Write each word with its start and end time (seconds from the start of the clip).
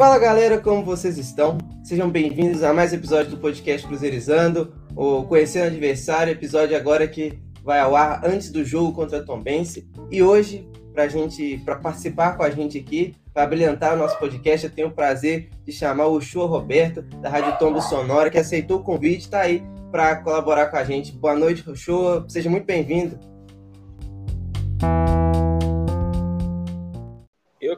Fala 0.00 0.18
galera, 0.18 0.56
como 0.56 0.82
vocês 0.82 1.18
estão? 1.18 1.58
Sejam 1.84 2.08
bem-vindos 2.08 2.62
a 2.62 2.72
mais 2.72 2.90
um 2.90 2.94
episódio 2.94 3.32
do 3.32 3.36
podcast 3.36 3.86
Cruzeirizando, 3.86 4.72
o 4.96 5.24
Conhecendo 5.24 5.66
Adversário, 5.66 6.32
episódio 6.32 6.74
agora 6.74 7.06
que 7.06 7.38
vai 7.62 7.80
ao 7.80 7.94
ar 7.94 8.24
antes 8.24 8.50
do 8.50 8.64
jogo 8.64 8.94
contra 8.94 9.18
a 9.18 9.22
Tombense. 9.22 9.86
E 10.10 10.22
hoje, 10.22 10.66
para 10.94 11.06
gente, 11.06 11.58
para 11.66 11.76
participar 11.76 12.34
com 12.38 12.42
a 12.42 12.48
gente 12.48 12.78
aqui, 12.78 13.14
para 13.34 13.46
brilhantar 13.46 13.92
o 13.92 13.98
nosso 13.98 14.18
podcast, 14.18 14.66
eu 14.66 14.72
tenho 14.72 14.88
o 14.88 14.92
prazer 14.92 15.50
de 15.66 15.70
chamar 15.70 16.06
o 16.06 16.18
Show 16.18 16.46
Roberto, 16.46 17.02
da 17.20 17.28
Rádio 17.28 17.58
Tombo 17.58 17.82
Sonora, 17.82 18.30
que 18.30 18.38
aceitou 18.38 18.78
o 18.78 18.82
convite, 18.82 19.24
está 19.24 19.42
aí 19.42 19.62
para 19.92 20.16
colaborar 20.16 20.68
com 20.68 20.78
a 20.78 20.84
gente. 20.84 21.12
Boa 21.12 21.36
noite, 21.36 21.62
Show, 21.76 22.24
seja 22.26 22.48
muito 22.48 22.64
bem-vindo. 22.64 23.18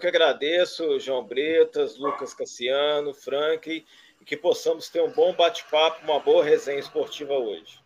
Que 0.02 0.08
agradeço, 0.08 0.98
João 0.98 1.24
Bretas, 1.24 1.96
Lucas 1.96 2.34
Cassiano, 2.34 3.14
Frank, 3.14 3.84
e 4.20 4.24
que 4.24 4.36
possamos 4.36 4.88
ter 4.88 5.00
um 5.00 5.12
bom 5.12 5.32
bate-papo, 5.32 6.04
uma 6.04 6.18
boa 6.18 6.44
resenha 6.44 6.80
esportiva 6.80 7.34
hoje. 7.34 7.78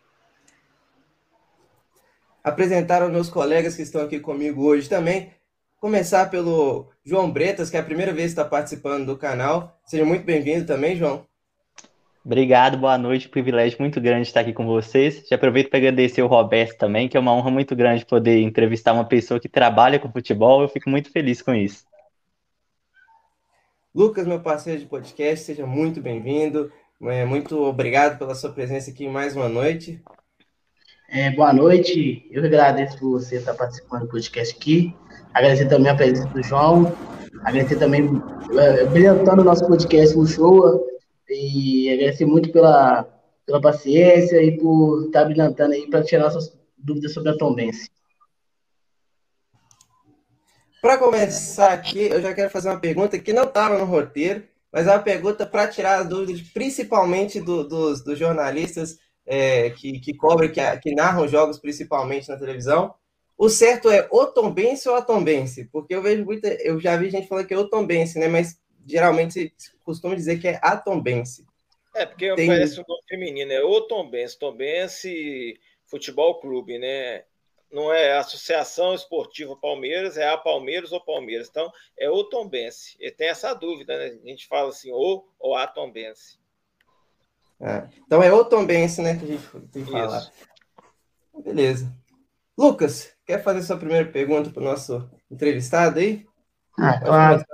Apresentar 2.43 3.03
aos 3.03 3.13
meus 3.13 3.29
colegas 3.29 3.77
que 3.77 3.83
estão 3.83 4.01
aqui 4.01 4.19
comigo 4.19 4.65
hoje 4.65 4.89
também. 4.89 5.31
Começar 5.79 6.31
pelo 6.31 6.91
João 7.05 7.31
Bretas, 7.31 7.69
que 7.69 7.77
é 7.77 7.81
a 7.81 7.85
primeira 7.85 8.15
vez 8.15 8.33
que 8.33 8.41
está 8.41 8.45
participando 8.47 9.05
do 9.05 9.19
canal. 9.19 9.79
Seja 9.85 10.07
muito 10.07 10.25
bem-vindo 10.25 10.65
também, 10.65 10.97
João. 10.97 11.27
Obrigado, 12.25 12.79
boa 12.79 12.97
noite. 12.97 13.29
Privilégio 13.29 13.77
muito 13.79 14.01
grande 14.01 14.27
estar 14.27 14.41
aqui 14.41 14.55
com 14.55 14.65
vocês. 14.65 15.23
Já 15.29 15.37
aproveito 15.37 15.69
para 15.69 15.81
agradecer 15.81 16.23
o 16.23 16.27
Roberto 16.27 16.79
também, 16.79 17.11
que 17.11 17.17
é 17.17 17.21
uma 17.21 17.35
honra 17.35 17.51
muito 17.51 17.77
grande 17.77 18.07
poder 18.07 18.41
entrevistar 18.41 18.95
uma 18.95 19.05
pessoa 19.05 19.39
que 19.39 19.51
trabalha 19.51 19.99
com 19.99 20.11
futebol. 20.11 20.63
Eu 20.63 20.69
fico 20.69 20.89
muito 20.89 21.13
feliz 21.13 21.43
com 21.43 21.55
isso. 21.55 21.85
Lucas, 23.97 24.27
meu 24.27 24.39
parceiro 24.39 24.79
de 24.79 24.85
podcast, 24.85 25.47
seja 25.47 25.65
muito 25.65 26.03
bem-vindo. 26.03 26.71
É, 27.01 27.25
muito 27.25 27.59
obrigado 27.63 28.19
pela 28.19 28.35
sua 28.35 28.53
presença 28.53 28.91
aqui 28.91 29.09
mais 29.09 29.35
uma 29.35 29.49
noite. 29.49 30.03
É, 31.09 31.31
boa 31.31 31.51
noite, 31.51 32.29
eu 32.31 32.45
agradeço 32.45 32.99
por 32.99 33.13
você 33.13 33.37
estar 33.37 33.55
participando 33.55 34.03
do 34.03 34.09
podcast 34.09 34.55
aqui. 34.55 34.95
Agradecer 35.33 35.71
também 35.71 35.91
a 35.91 35.95
presença 35.95 36.29
do 36.29 36.43
João. 36.43 36.95
Agradecer 37.41 37.77
também, 37.77 38.07
é, 38.59 38.85
brilhantando 38.85 39.41
o 39.41 39.45
nosso 39.47 39.67
podcast 39.67 40.15
show. 40.27 40.87
E 41.31 41.91
agradecer 41.95 42.27
muito 42.27 42.53
pela, 42.53 43.09
pela 43.47 43.63
paciência 43.63 44.43
e 44.43 44.59
por 44.59 45.07
estar 45.07 45.25
brilhantando 45.25 45.73
aí 45.73 45.89
para 45.89 46.05
tirar 46.05 46.25
nossas 46.25 46.55
dúvidas 46.77 47.15
sobre 47.15 47.31
a 47.31 47.39
Tombense. 47.39 47.89
Para 50.81 50.99
começar 50.99 51.73
aqui, 51.73 52.07
eu 52.07 52.21
já 52.21 52.35
quero 52.35 52.51
fazer 52.51 52.69
uma 52.69 52.81
pergunta 52.81 53.19
que 53.19 53.33
não 53.33 53.45
estava 53.45 53.79
no 53.79 53.85
roteiro, 53.85 54.45
mas 54.71 54.87
é 54.87 54.91
uma 54.91 55.03
pergunta 55.03 55.47
para 55.47 55.69
tirar 55.69 56.01
as 56.01 56.09
dúvidas, 56.09 56.41
principalmente 56.53 57.41
do, 57.41 57.67
dos, 57.67 58.05
dos, 58.05 58.19
jornalistas 58.19 58.99
é, 59.25 59.71
que, 59.71 59.99
que 59.99 60.15
cobrem, 60.15 60.53
que, 60.53 60.61
que 60.79 60.95
narram 60.95 61.27
jogos 61.27 61.59
principalmente 61.59 62.29
na 62.29 62.37
televisão. 62.37 62.95
O 63.39 63.49
certo 63.49 63.91
é 63.91 64.07
o 64.11 64.27
Tombense 64.27 64.89
ou 64.89 64.95
a 64.95 65.03
Tombense? 65.03 65.65
Porque 65.73 65.95
eu 65.95 66.03
vejo 66.03 66.25
muita. 66.25 66.49
Eu 66.63 66.81
já 66.81 66.97
vi 66.97 67.11
gente 67.11 67.29
falando 67.29 67.47
que 67.47 67.55
é 67.55 67.59
o 67.59 67.69
Tombense, 67.69 68.19
né? 68.19 68.29
Mas 68.29 68.59
geralmente 68.87 69.53
costuma 69.85 70.15
dizer 70.15 70.39
que 70.39 70.49
é 70.49 70.59
a 70.63 70.77
Tombense. 70.77 71.45
É, 71.95 72.07
porque 72.07 72.35
Tem... 72.35 72.47
parece 72.47 72.79
um 72.79 72.85
nome 72.87 73.03
feminino, 73.09 73.53
é 73.53 73.63
o 73.63 73.81
Tombense, 73.83 74.39
Tombense 74.39 75.59
Futebol 75.87 76.39
Clube, 76.41 76.79
né? 76.79 77.25
Não 77.71 77.93
é 77.93 78.13
a 78.13 78.21
Associação 78.21 78.95
Esportiva 78.95 79.57
Palmeiras, 79.57 80.17
é 80.17 80.29
a 80.29 80.39
Palmeiras 80.39 80.93
ou 80.93 81.01
Palmeiras. 81.01 81.49
Então, 81.49 81.71
é 81.99 82.09
o 82.09 82.25
Tombense. 82.25 82.97
E 83.01 83.11
tem 83.11 83.29
essa 83.29 83.55
dúvida, 83.55 83.97
né? 83.97 84.19
A 84.23 84.29
gente 84.29 84.47
fala 84.47 84.69
assim, 84.71 84.91
ou 84.93 85.29
ou 85.39 85.55
a 85.55 85.67
Tombense. 85.67 86.39
É. 87.61 87.89
Então 88.07 88.23
é 88.23 88.33
o 88.33 88.45
Tombense, 88.45 89.01
né, 89.01 89.17
que 89.17 89.25
a 89.25 89.29
gente 89.29 89.69
tem 89.73 89.85
que 89.85 89.91
falar. 89.91 90.19
Isso. 90.19 90.33
Beleza. 91.43 91.93
Lucas, 92.57 93.13
quer 93.25 93.43
fazer 93.43 93.63
sua 93.63 93.77
primeira 93.77 94.11
pergunta 94.11 94.51
para 94.51 94.63
o 94.63 94.65
nosso 94.65 95.11
entrevistado 95.31 95.99
aí? 95.99 96.27
Ah, 96.79 97.01
claro. 97.01 97.45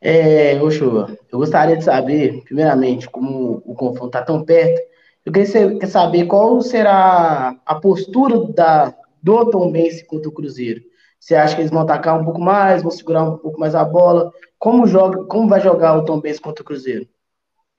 É, 0.00 0.62
Oxô, 0.62 1.08
eu 1.30 1.38
gostaria 1.38 1.76
de 1.76 1.84
saber, 1.84 2.42
primeiramente, 2.44 3.08
como 3.08 3.62
o 3.64 3.74
confronto 3.74 4.06
está 4.06 4.22
tão 4.22 4.44
perto, 4.44 4.80
eu 5.28 5.32
queria 5.32 5.86
saber 5.86 6.26
qual 6.26 6.60
será 6.62 7.54
a 7.66 7.74
postura 7.74 8.50
da, 8.52 8.94
do 9.22 9.50
Tom 9.50 9.70
Bense 9.70 10.06
contra 10.06 10.28
o 10.28 10.32
Cruzeiro. 10.32 10.82
Você 11.20 11.34
acha 11.34 11.54
que 11.54 11.60
eles 11.60 11.70
vão 11.70 11.82
atacar 11.82 12.18
um 12.18 12.24
pouco 12.24 12.40
mais, 12.40 12.82
vão 12.82 12.90
segurar 12.90 13.24
um 13.24 13.36
pouco 13.36 13.60
mais 13.60 13.74
a 13.74 13.84
bola? 13.84 14.32
Como, 14.58 14.86
joga, 14.86 15.24
como 15.24 15.46
vai 15.46 15.60
jogar 15.60 15.98
o 15.98 16.04
Tom 16.04 16.18
Bense 16.18 16.40
contra 16.40 16.62
o 16.62 16.64
Cruzeiro? 16.64 17.06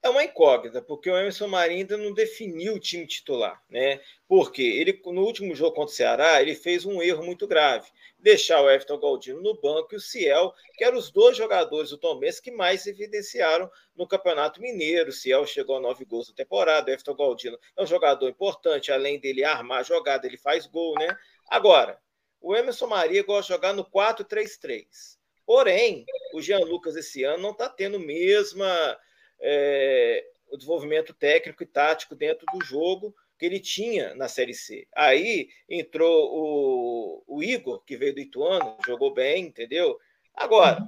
É 0.04 0.10
uma 0.10 0.24
incógnita, 0.24 0.80
porque 0.82 1.10
o 1.10 1.18
Emerson 1.18 1.48
Marinho 1.48 1.80
ainda 1.80 1.98
não 1.98 2.14
definiu 2.14 2.76
o 2.76 2.80
time 2.80 3.08
titular, 3.08 3.60
né? 3.70 4.00
Porque 4.28 4.62
ele, 4.62 5.02
no 5.08 5.22
último 5.22 5.56
jogo 5.56 5.76
contra 5.76 5.92
o 5.92 5.96
Ceará, 5.96 6.42
ele 6.42 6.54
fez 6.54 6.86
um 6.86 7.02
erro 7.02 7.26
muito 7.26 7.48
grave 7.48 7.88
deixar 8.20 8.62
o 8.62 8.70
Everton 8.70 9.00
Galdino 9.00 9.42
no 9.42 9.60
banco 9.60 9.94
e 9.94 9.98
o 9.98 10.00
Ciel, 10.00 10.54
que 10.76 10.84
eram 10.84 10.98
os 10.98 11.10
dois 11.10 11.38
jogadores 11.38 11.90
do 11.90 11.98
Tombense 11.98 12.42
que 12.42 12.52
mais 12.52 12.86
evidenciaram 12.86 13.70
no 13.96 14.08
Campeonato 14.08 14.62
Mineiro. 14.62 15.10
O 15.10 15.14
Ciel 15.14 15.46
chegou 15.46 15.78
a 15.78 15.80
nove 15.80 16.06
gols 16.06 16.30
na 16.30 16.36
temporada, 16.36 16.90
o 16.90 16.94
Everton 16.94 17.16
Galdino 17.16 17.58
é 17.78 17.84
um 17.84 17.88
jogador 17.88 18.30
importante, 18.30 18.92
além 18.92 19.20
dele 19.20 19.44
armar 19.44 19.80
a 19.80 19.84
jogada, 19.84 20.28
ele 20.28 20.38
faz 20.38 20.66
gol, 20.66 20.94
né? 21.00 21.08
Agora, 21.48 22.00
o 22.42 22.56
Emerson 22.56 22.88
Maria 22.88 23.24
gosta 23.24 23.44
de 23.44 23.58
jogar 23.58 23.74
no 23.74 23.86
4-3-3. 23.86 25.18
Porém, 25.46 26.06
o 26.34 26.42
Jean 26.42 26.60
Lucas 26.60 26.96
esse 26.96 27.24
ano 27.24 27.42
não 27.42 27.52
está 27.52 27.68
tendo 27.68 28.00
mesma 28.00 28.98
é, 29.40 30.26
o 30.48 30.58
desenvolvimento 30.58 31.14
técnico 31.14 31.64
e 31.64 31.66
tático 31.66 32.16
dentro 32.16 32.46
do 32.54 32.64
jogo 32.64 33.16
que 33.40 33.46
ele 33.46 33.60
tinha 33.60 34.14
na 34.16 34.28
Série 34.28 34.54
C. 34.54 34.86
Aí 34.94 35.48
entrou 35.70 36.30
o, 36.30 37.24
o 37.26 37.42
Igor, 37.42 37.82
que 37.86 37.96
veio 37.96 38.14
do 38.14 38.20
Ituano, 38.20 38.76
jogou 38.86 39.14
bem, 39.14 39.46
entendeu? 39.46 39.98
Agora, 40.36 40.86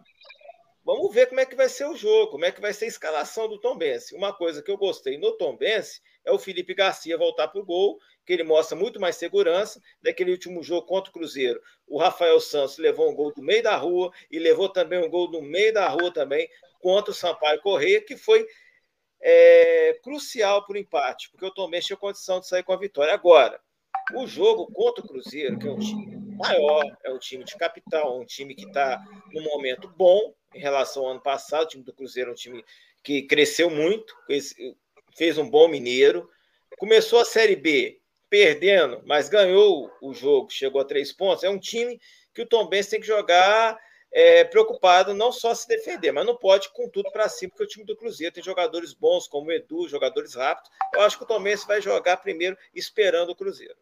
vamos 0.84 1.14
ver 1.16 1.28
como 1.28 1.40
é 1.40 1.46
que 1.46 1.56
vai 1.56 1.70
ser 1.70 1.86
o 1.86 1.96
jogo, 1.96 2.32
como 2.32 2.44
é 2.44 2.52
que 2.52 2.60
vai 2.60 2.74
ser 2.74 2.86
a 2.86 2.90
escalação 2.90 3.48
do 3.48 3.58
Tom 3.58 3.78
Bense. 3.78 4.14
Uma 4.14 4.34
coisa 4.34 4.62
que 4.62 4.70
eu 4.70 4.78
gostei 4.78 5.18
no 5.18 5.32
Tom 5.38 5.56
Bense 5.56 6.02
é 6.26 6.32
o 6.32 6.38
Felipe 6.38 6.74
Garcia 6.74 7.18
voltar 7.18 7.48
para 7.48 7.62
o 7.62 7.66
gol, 7.66 7.98
que 8.26 8.34
ele 8.34 8.44
mostra 8.44 8.78
muito 8.78 9.00
mais 9.00 9.16
segurança. 9.16 9.82
Daquele 10.02 10.32
último 10.32 10.62
jogo 10.62 10.86
contra 10.86 11.10
o 11.10 11.14
Cruzeiro, 11.14 11.62
o 11.88 11.98
Rafael 11.98 12.40
Santos 12.42 12.78
levou 12.78 13.10
um 13.10 13.16
gol 13.16 13.34
do 13.34 13.42
meio 13.42 13.64
da 13.64 13.78
rua 13.78 14.12
e 14.30 14.38
levou 14.38 14.68
também 14.68 15.00
um 15.00 15.10
gol 15.10 15.32
no 15.32 15.42
meio 15.42 15.74
da 15.74 15.88
rua 15.88 16.14
também 16.14 16.50
contra 16.82 17.12
o 17.12 17.16
Sampaio 17.16 17.62
Correia, 17.62 18.02
que 18.02 18.18
foi 18.18 18.46
é, 19.22 20.00
crucial 20.04 20.66
para 20.66 20.76
o 20.76 20.80
empate, 20.80 21.30
porque 21.30 21.46
o 21.46 21.52
Tomé 21.52 21.80
tinha 21.80 21.98
condição 21.98 22.40
de 22.40 22.48
sair 22.48 22.64
com 22.64 22.74
a 22.74 22.78
vitória. 22.78 23.14
Agora, 23.14 23.59
o 24.16 24.26
jogo 24.26 24.68
contra 24.72 25.04
o 25.04 25.08
Cruzeiro, 25.08 25.59
que 25.59 25.68
é 25.68 25.72
um 25.72 25.80
time 25.80 26.16
maior, 26.36 26.84
é 27.04 27.12
um 27.12 27.20
time 27.20 27.44
de 27.44 27.56
capital, 27.56 28.20
um 28.20 28.26
time 28.26 28.56
que 28.56 28.66
está 28.66 29.02
num 29.32 29.44
momento 29.44 29.88
bom 29.96 30.34
em 30.54 30.59
relação 30.59 31.04
ao 31.06 31.12
ano 31.12 31.22
passado. 31.22 31.66
O 31.66 31.68
time 31.68 31.84
do 31.84 31.94
Cruzeiro 31.94 32.32
é 32.32 32.34
um 32.34 32.36
time 32.36 32.66
que 33.04 33.22
cresceu 33.24 33.70
muito, 33.70 34.16
fez 35.16 35.38
um 35.38 35.50
bom 35.50 35.68
mineiro. 35.68 36.30
Começou 36.78 37.20
a 37.20 37.26
Série 37.26 37.56
B 37.56 38.00
perdendo, 38.30 39.02
mas 39.06 39.30
ganhou 39.30 39.92
o 40.02 40.14
jogo, 40.14 40.50
chegou 40.50 40.82
a 40.82 40.86
três 40.86 41.12
pontos. 41.12 41.44
É 41.44 41.50
um 41.50 41.59
time 41.59 42.00
que 42.34 42.42
o 42.42 42.46
Tom 42.46 42.68
Benz 42.68 42.88
tem 42.88 43.00
que 43.00 43.08
jogar 43.08 43.78
é, 44.12 44.44
preocupado 44.44 45.14
não 45.14 45.32
só 45.32 45.54
se 45.56 45.68
defender, 45.68 46.12
mas 46.12 46.26
não 46.26 46.36
pode 46.36 46.70
com 46.74 46.90
tudo 46.90 47.12
para 47.12 47.30
cima, 47.30 47.52
porque 47.52 47.64
o 47.64 47.68
time 47.68 47.86
do 47.86 47.96
Cruzeiro 47.96 48.34
tem 48.34 48.44
jogadores 48.44 48.94
bons, 48.94 49.28
como 49.28 49.48
o 49.48 49.52
Edu, 49.52 49.88
jogadores 49.88 50.36
rápidos. 50.36 50.70
Eu 50.94 51.02
acho 51.02 51.18
que 51.18 51.24
o 51.24 51.28
Tomense 51.28 51.66
vai 51.66 51.82
jogar 51.82 52.18
primeiro 52.18 52.58
esperando 52.76 53.30
o 53.30 53.36
Cruzeiro. 53.36 53.76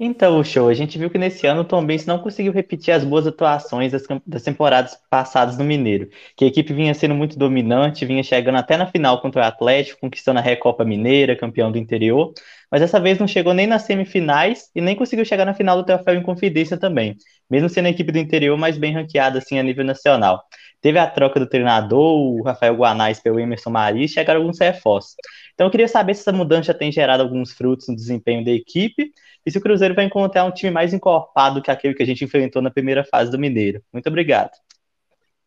Então, 0.00 0.42
show, 0.42 0.68
a 0.68 0.74
gente 0.74 0.98
viu 0.98 1.08
que 1.08 1.18
nesse 1.18 1.46
ano 1.46 1.60
o 1.60 1.64
Tom 1.64 1.84
Benz 1.86 2.04
não 2.06 2.18
conseguiu 2.18 2.52
repetir 2.52 2.92
as 2.92 3.04
boas 3.04 3.24
atuações 3.24 3.92
das, 3.92 4.02
das, 4.26 4.42
temporadas 4.42 4.98
passadas 5.08 5.56
no 5.56 5.62
Mineiro, 5.64 6.08
que 6.36 6.44
a 6.44 6.48
equipe 6.48 6.72
vinha 6.72 6.92
sendo 6.92 7.14
muito 7.14 7.38
dominante, 7.38 8.04
vinha 8.04 8.22
chegando 8.22 8.56
até 8.58 8.76
na 8.76 8.86
final 8.86 9.20
contra 9.20 9.42
o 9.42 9.44
Atlético, 9.44 10.00
conquistando 10.00 10.40
a 10.40 10.42
Recopa 10.42 10.84
Mineira, 10.84 11.36
campeão 11.36 11.70
do 11.70 11.78
interior, 11.78 12.32
mas 12.70 12.80
dessa 12.80 12.98
vez 12.98 13.18
não 13.18 13.28
chegou 13.28 13.54
nem 13.54 13.66
nas 13.66 13.82
semifinais 13.82 14.70
e 14.74 14.80
nem 14.80 14.96
conseguiu 14.96 15.24
chegar 15.24 15.44
na 15.44 15.54
final 15.54 15.76
do 15.76 15.84
Troféu 15.84 16.14
em 16.14 16.22
Confidência 16.22 16.76
também, 16.76 17.16
mesmo 17.48 17.68
sendo 17.68 17.86
a 17.86 17.90
equipe 17.90 18.10
do 18.10 18.18
interior 18.18 18.58
mais 18.58 18.76
bem 18.76 18.92
ranqueada 18.92 19.38
assim 19.38 19.58
a 19.58 19.62
nível 19.62 19.84
nacional. 19.84 20.42
Teve 20.80 20.98
a 20.98 21.06
troca 21.06 21.38
do 21.38 21.46
treinador, 21.48 22.18
o 22.18 22.42
Rafael 22.42 22.74
Guanais 22.74 23.20
pelo 23.20 23.38
Emerson 23.38 23.70
Maria, 23.70 24.04
e 24.04 24.08
chegaram 24.08 24.40
alguns 24.40 24.58
reforços. 24.58 25.14
Então 25.54 25.66
eu 25.66 25.70
queria 25.70 25.88
saber 25.88 26.14
se 26.14 26.20
essa 26.20 26.32
mudança 26.32 26.72
tem 26.72 26.90
gerado 26.90 27.22
alguns 27.22 27.52
frutos 27.52 27.88
no 27.88 27.96
desempenho 27.96 28.44
da 28.44 28.50
equipe 28.50 29.12
e 29.44 29.50
se 29.50 29.58
o 29.58 29.60
Cruzeiro 29.60 29.94
vai 29.94 30.04
encontrar 30.04 30.44
um 30.44 30.52
time 30.52 30.70
mais 30.70 30.92
encorpado 30.92 31.62
que 31.62 31.70
aquele 31.70 31.94
que 31.94 32.02
a 32.02 32.06
gente 32.06 32.24
enfrentou 32.24 32.62
na 32.62 32.70
primeira 32.70 33.04
fase 33.04 33.30
do 33.30 33.38
Mineiro. 33.38 33.82
Muito 33.92 34.08
obrigado. 34.08 34.52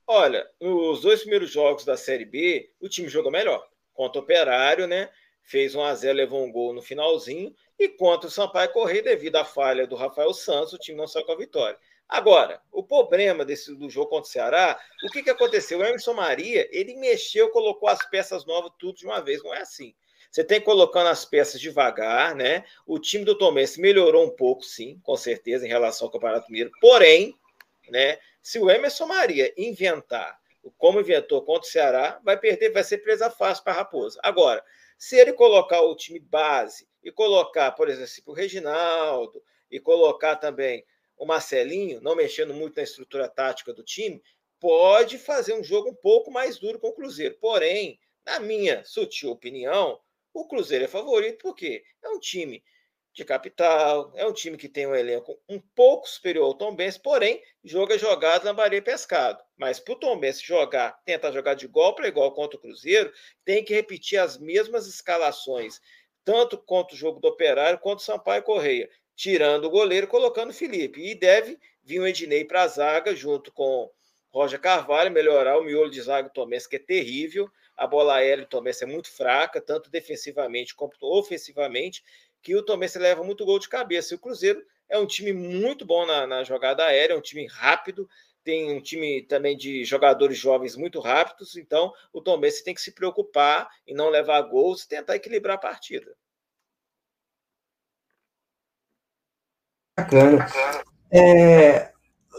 Olha, 0.07 0.45
nos 0.61 1.01
dois 1.01 1.21
primeiros 1.21 1.51
jogos 1.51 1.83
da 1.83 1.97
Série 1.97 2.25
B, 2.25 2.69
o 2.79 2.87
time 2.87 3.07
jogou 3.07 3.31
melhor. 3.31 3.65
Contra 3.93 4.19
o 4.19 4.23
Operário, 4.23 4.85
né? 4.85 5.09
fez 5.45 5.75
1 5.75 5.81
a 5.83 5.93
0 5.93 6.17
levou 6.17 6.43
um 6.43 6.51
gol 6.51 6.73
no 6.73 6.81
finalzinho, 6.81 7.53
e 7.79 7.87
contra 7.87 8.27
o 8.27 8.31
Sampaio 8.31 8.71
Correia, 8.71 9.03
devido 9.03 9.35
à 9.35 9.45
falha 9.45 9.85
do 9.85 9.95
Rafael 9.95 10.33
Santos, 10.33 10.73
o 10.73 10.77
time 10.77 10.97
não 10.97 11.07
saiu 11.07 11.25
com 11.25 11.31
a 11.31 11.37
vitória. 11.37 11.77
Agora, 12.07 12.61
o 12.71 12.83
problema 12.83 13.43
desse, 13.43 13.75
do 13.75 13.89
jogo 13.89 14.09
contra 14.09 14.29
o 14.29 14.31
Ceará, 14.31 14.79
o 15.03 15.11
que, 15.11 15.23
que 15.23 15.29
aconteceu? 15.29 15.79
O 15.79 15.83
Emerson 15.83 16.13
Maria, 16.13 16.67
ele 16.71 16.95
mexeu, 16.95 17.49
colocou 17.49 17.89
as 17.89 18.07
peças 18.09 18.45
novas 18.45 18.71
tudo 18.77 18.97
de 18.97 19.05
uma 19.05 19.21
vez, 19.21 19.43
não 19.43 19.53
é 19.53 19.61
assim. 19.61 19.95
Você 20.29 20.43
tem 20.43 20.61
colocando 20.61 21.07
as 21.07 21.25
peças 21.25 21.59
devagar, 21.61 22.35
né? 22.35 22.63
O 22.85 22.99
time 22.99 23.23
do 23.23 23.37
Tomense 23.37 23.79
melhorou 23.79 24.25
um 24.25 24.35
pouco, 24.35 24.63
sim, 24.63 24.99
com 25.03 25.15
certeza, 25.15 25.65
em 25.65 25.69
relação 25.69 26.07
ao 26.07 26.11
Campeonato 26.11 26.51
Mineiro. 26.51 26.71
Porém, 26.81 27.33
né, 27.89 28.19
se 28.41 28.59
o 28.59 28.69
Emerson 28.69 29.07
Maria 29.07 29.53
inventar 29.57 30.37
como 30.77 30.99
inventou 30.99 31.41
contra 31.43 31.67
o 31.67 31.71
Ceará, 31.71 32.19
vai 32.23 32.37
perder, 32.37 32.71
vai 32.71 32.83
ser 32.83 32.99
presa 32.99 33.29
fácil 33.29 33.63
para 33.63 33.73
a 33.73 33.77
Raposa. 33.77 34.19
Agora, 34.23 34.63
se 34.97 35.15
ele 35.15 35.33
colocar 35.33 35.81
o 35.81 35.95
time 35.95 36.19
base 36.19 36.87
e 37.03 37.11
colocar, 37.11 37.71
por 37.71 37.89
exemplo, 37.89 38.11
o 38.27 38.33
Reginaldo 38.33 39.41
e 39.69 39.79
colocar 39.79 40.35
também 40.37 40.85
o 41.17 41.25
Marcelinho, 41.25 42.01
não 42.01 42.15
mexendo 42.15 42.53
muito 42.53 42.77
na 42.77 42.83
estrutura 42.83 43.27
tática 43.27 43.73
do 43.73 43.83
time, 43.83 44.21
pode 44.59 45.17
fazer 45.17 45.53
um 45.53 45.63
jogo 45.63 45.89
um 45.89 45.95
pouco 45.95 46.31
mais 46.31 46.57
duro 46.57 46.79
com 46.79 46.87
o 46.87 46.93
Cruzeiro. 46.93 47.37
Porém, 47.39 47.99
na 48.25 48.39
minha 48.39 48.83
sutil 48.83 49.31
opinião, 49.31 49.99
o 50.33 50.47
Cruzeiro 50.47 50.85
é 50.85 50.87
favorito 50.87 51.39
porque 51.41 51.83
é 52.03 52.09
um 52.09 52.19
time 52.19 52.63
de 53.13 53.23
capital, 53.23 54.11
é 54.15 54.27
um 54.27 54.33
time 54.33 54.57
que 54.57 54.67
tem 54.67 54.85
um 54.85 54.93
elenco 54.93 55.41
um 55.47 55.57
pouco 55.73 56.07
superior 56.09 56.47
ao 56.47 56.53
Tom 56.53 56.75
Benz, 56.75 56.97
porém, 56.97 57.41
joga 57.63 57.97
jogado 57.97 58.43
na 58.43 58.51
Bahia 58.51 58.81
Pescado. 58.81 59.41
Mas 59.55 59.79
para 59.79 59.93
o 59.93 59.99
Tom 59.99 60.19
Benz 60.19 60.41
jogar, 60.41 61.01
tentar 61.05 61.31
jogar 61.31 61.53
de 61.53 61.63
igual 61.63 61.95
para 61.95 62.09
igual 62.09 62.33
contra 62.33 62.57
o 62.57 62.61
Cruzeiro, 62.61 63.13
tem 63.45 63.63
que 63.63 63.73
repetir 63.73 64.19
as 64.19 64.37
mesmas 64.37 64.85
escalações, 64.85 65.79
tanto 66.25 66.57
contra 66.57 66.93
o 66.93 66.97
jogo 66.97 67.21
do 67.21 67.29
Operário 67.29 67.79
quanto 67.79 67.99
o 67.99 68.03
Sampaio 68.03 68.43
Correia, 68.43 68.89
tirando 69.15 69.65
o 69.65 69.69
goleiro 69.69 70.07
colocando 70.07 70.49
o 70.49 70.53
Felipe. 70.53 71.01
E 71.01 71.15
deve 71.15 71.57
vir 71.83 71.99
o 71.99 72.07
Ednei 72.07 72.43
para 72.43 72.63
a 72.63 72.67
zaga, 72.67 73.15
junto 73.15 73.51
com 73.51 73.89
Roger 74.29 74.59
Carvalho, 74.59 75.11
melhorar 75.11 75.57
o 75.57 75.63
miolo 75.63 75.89
de 75.89 76.01
zaga 76.01 76.27
do 76.27 76.33
Tomense, 76.33 76.67
que 76.67 76.75
é 76.75 76.79
terrível. 76.79 77.49
A 77.77 77.87
bola 77.87 78.15
aérea 78.15 78.43
do 78.43 78.49
Tomense 78.49 78.83
é 78.83 78.87
muito 78.87 79.11
fraca, 79.11 79.61
tanto 79.61 79.89
defensivamente 79.89 80.75
quanto 80.75 80.97
ofensivamente 81.01 82.03
que 82.41 82.55
o 82.55 82.63
Tombense 82.63 82.99
leva 82.99 83.23
muito 83.23 83.45
gol 83.45 83.59
de 83.59 83.69
cabeça. 83.69 84.13
E 84.13 84.17
o 84.17 84.19
Cruzeiro 84.19 84.63
é 84.87 84.97
um 84.97 85.07
time 85.07 85.33
muito 85.33 85.85
bom 85.85 86.05
na, 86.05 86.27
na 86.27 86.43
jogada 86.43 86.85
aérea, 86.85 87.13
é 87.13 87.17
um 87.17 87.21
time 87.21 87.47
rápido, 87.47 88.07
tem 88.43 88.71
um 88.71 88.79
time 88.79 89.23
também 89.23 89.57
de 89.57 89.83
jogadores 89.83 90.37
jovens 90.37 90.75
muito 90.75 90.99
rápidos, 90.99 91.55
então 91.55 91.91
o 92.13 92.21
Tombense 92.21 92.63
tem 92.63 92.75
que 92.75 92.81
se 92.81 92.91
preocupar 92.91 93.67
em 93.87 93.95
não 93.95 94.09
levar 94.09 94.39
gols 94.43 94.83
e 94.83 94.87
tentar 94.87 95.15
equilibrar 95.15 95.55
a 95.55 95.59
partida. 95.59 96.15
Bacana. 99.97 100.45
É, 101.11 101.91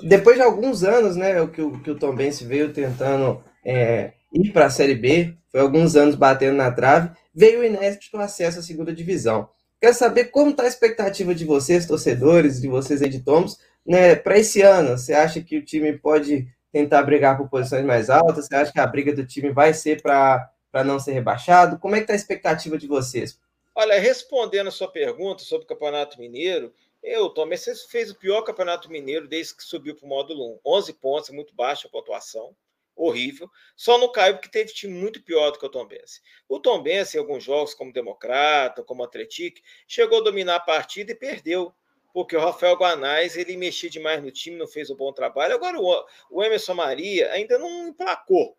depois 0.02 0.36
de 0.36 0.42
alguns 0.42 0.84
anos, 0.84 1.16
né, 1.16 1.40
o 1.40 1.48
que 1.48 1.62
o, 1.62 1.80
que 1.80 1.90
o 1.90 1.98
Tom 1.98 2.14
Benz 2.14 2.40
veio 2.42 2.72
tentando 2.72 3.42
é, 3.64 4.12
ir 4.32 4.52
para 4.52 4.66
a 4.66 4.70
Série 4.70 4.94
B, 4.94 5.34
foi 5.50 5.60
alguns 5.60 5.96
anos 5.96 6.14
batendo 6.14 6.56
na 6.56 6.70
trave, 6.70 7.10
veio 7.34 7.60
o 7.60 7.64
inédito 7.64 8.16
acesso 8.18 8.58
à 8.58 8.62
segunda 8.62 8.92
divisão. 8.92 9.48
Quero 9.80 9.94
saber 9.94 10.26
como 10.26 10.50
está 10.50 10.64
a 10.64 10.68
expectativa 10.68 11.34
de 11.34 11.44
vocês, 11.44 11.86
torcedores, 11.86 12.60
de 12.60 12.68
vocês 12.68 13.02
aí 13.02 13.08
de 13.08 13.20
Tomos, 13.20 13.58
né, 13.86 14.14
para 14.14 14.38
esse 14.38 14.60
ano. 14.62 14.96
Você 14.96 15.14
acha 15.14 15.40
que 15.40 15.56
o 15.56 15.64
time 15.64 15.96
pode 15.98 16.46
tentar 16.72 17.02
brigar 17.02 17.36
por 17.36 17.48
posições 17.48 17.84
mais 17.84 18.10
altas? 18.10 18.46
Você 18.46 18.54
acha 18.54 18.72
que 18.72 18.80
a 18.80 18.86
briga 18.86 19.14
do 19.14 19.26
time 19.26 19.50
vai 19.50 19.72
ser 19.72 20.02
para 20.02 20.50
não 20.84 20.98
ser 20.98 21.12
rebaixado? 21.12 21.78
Como 21.78 21.94
é 21.94 21.98
que 21.98 22.04
está 22.04 22.12
a 22.12 22.16
expectativa 22.16 22.76
de 22.76 22.86
vocês? 22.86 23.38
Olha, 23.74 24.00
respondendo 24.00 24.68
a 24.68 24.70
sua 24.70 24.88
pergunta 24.88 25.42
sobre 25.42 25.64
o 25.64 25.68
Campeonato 25.68 26.18
Mineiro, 26.18 26.72
eu, 27.06 27.30
Tom, 27.30 27.48
você 27.48 27.74
fez 27.74 28.10
o 28.10 28.16
pior 28.16 28.42
Campeonato 28.42 28.90
Mineiro 28.90 29.28
desde 29.28 29.56
que 29.56 29.62
subiu 29.62 29.94
para 29.94 30.04
o 30.04 30.08
módulo 30.08 30.54
1. 30.56 30.60
11 30.64 30.92
pontos, 30.94 31.30
muito 31.30 31.54
baixa 31.54 31.86
a 31.86 31.90
pontuação 31.90 32.54
horrível. 32.96 33.48
Só 33.76 33.98
não 33.98 34.10
caiu 34.10 34.34
porque 34.34 34.48
teve 34.48 34.72
time 34.72 34.92
muito 34.92 35.22
pior 35.22 35.50
do 35.50 35.58
que 35.58 35.66
o 35.66 35.68
Tom 35.68 35.86
Benz. 35.86 36.20
O 36.48 36.58
Tom 36.58 36.82
Benz, 36.82 37.14
em 37.14 37.18
alguns 37.18 37.44
jogos, 37.44 37.74
como 37.74 37.92
Democrata, 37.92 38.82
como 38.82 39.04
Atlético, 39.04 39.60
chegou 39.86 40.20
a 40.20 40.24
dominar 40.24 40.56
a 40.56 40.60
partida 40.60 41.12
e 41.12 41.14
perdeu. 41.14 41.72
Porque 42.12 42.34
o 42.34 42.40
Rafael 42.40 42.76
Guanais 42.76 43.36
ele 43.36 43.56
mexia 43.58 43.90
demais 43.90 44.22
no 44.22 44.30
time, 44.30 44.56
não 44.56 44.66
fez 44.66 44.88
um 44.88 44.96
bom 44.96 45.12
trabalho. 45.12 45.54
Agora 45.54 45.78
o, 45.78 46.06
o 46.30 46.42
Emerson 46.42 46.74
Maria 46.74 47.30
ainda 47.30 47.58
não 47.58 47.88
emplacou. 47.88 48.56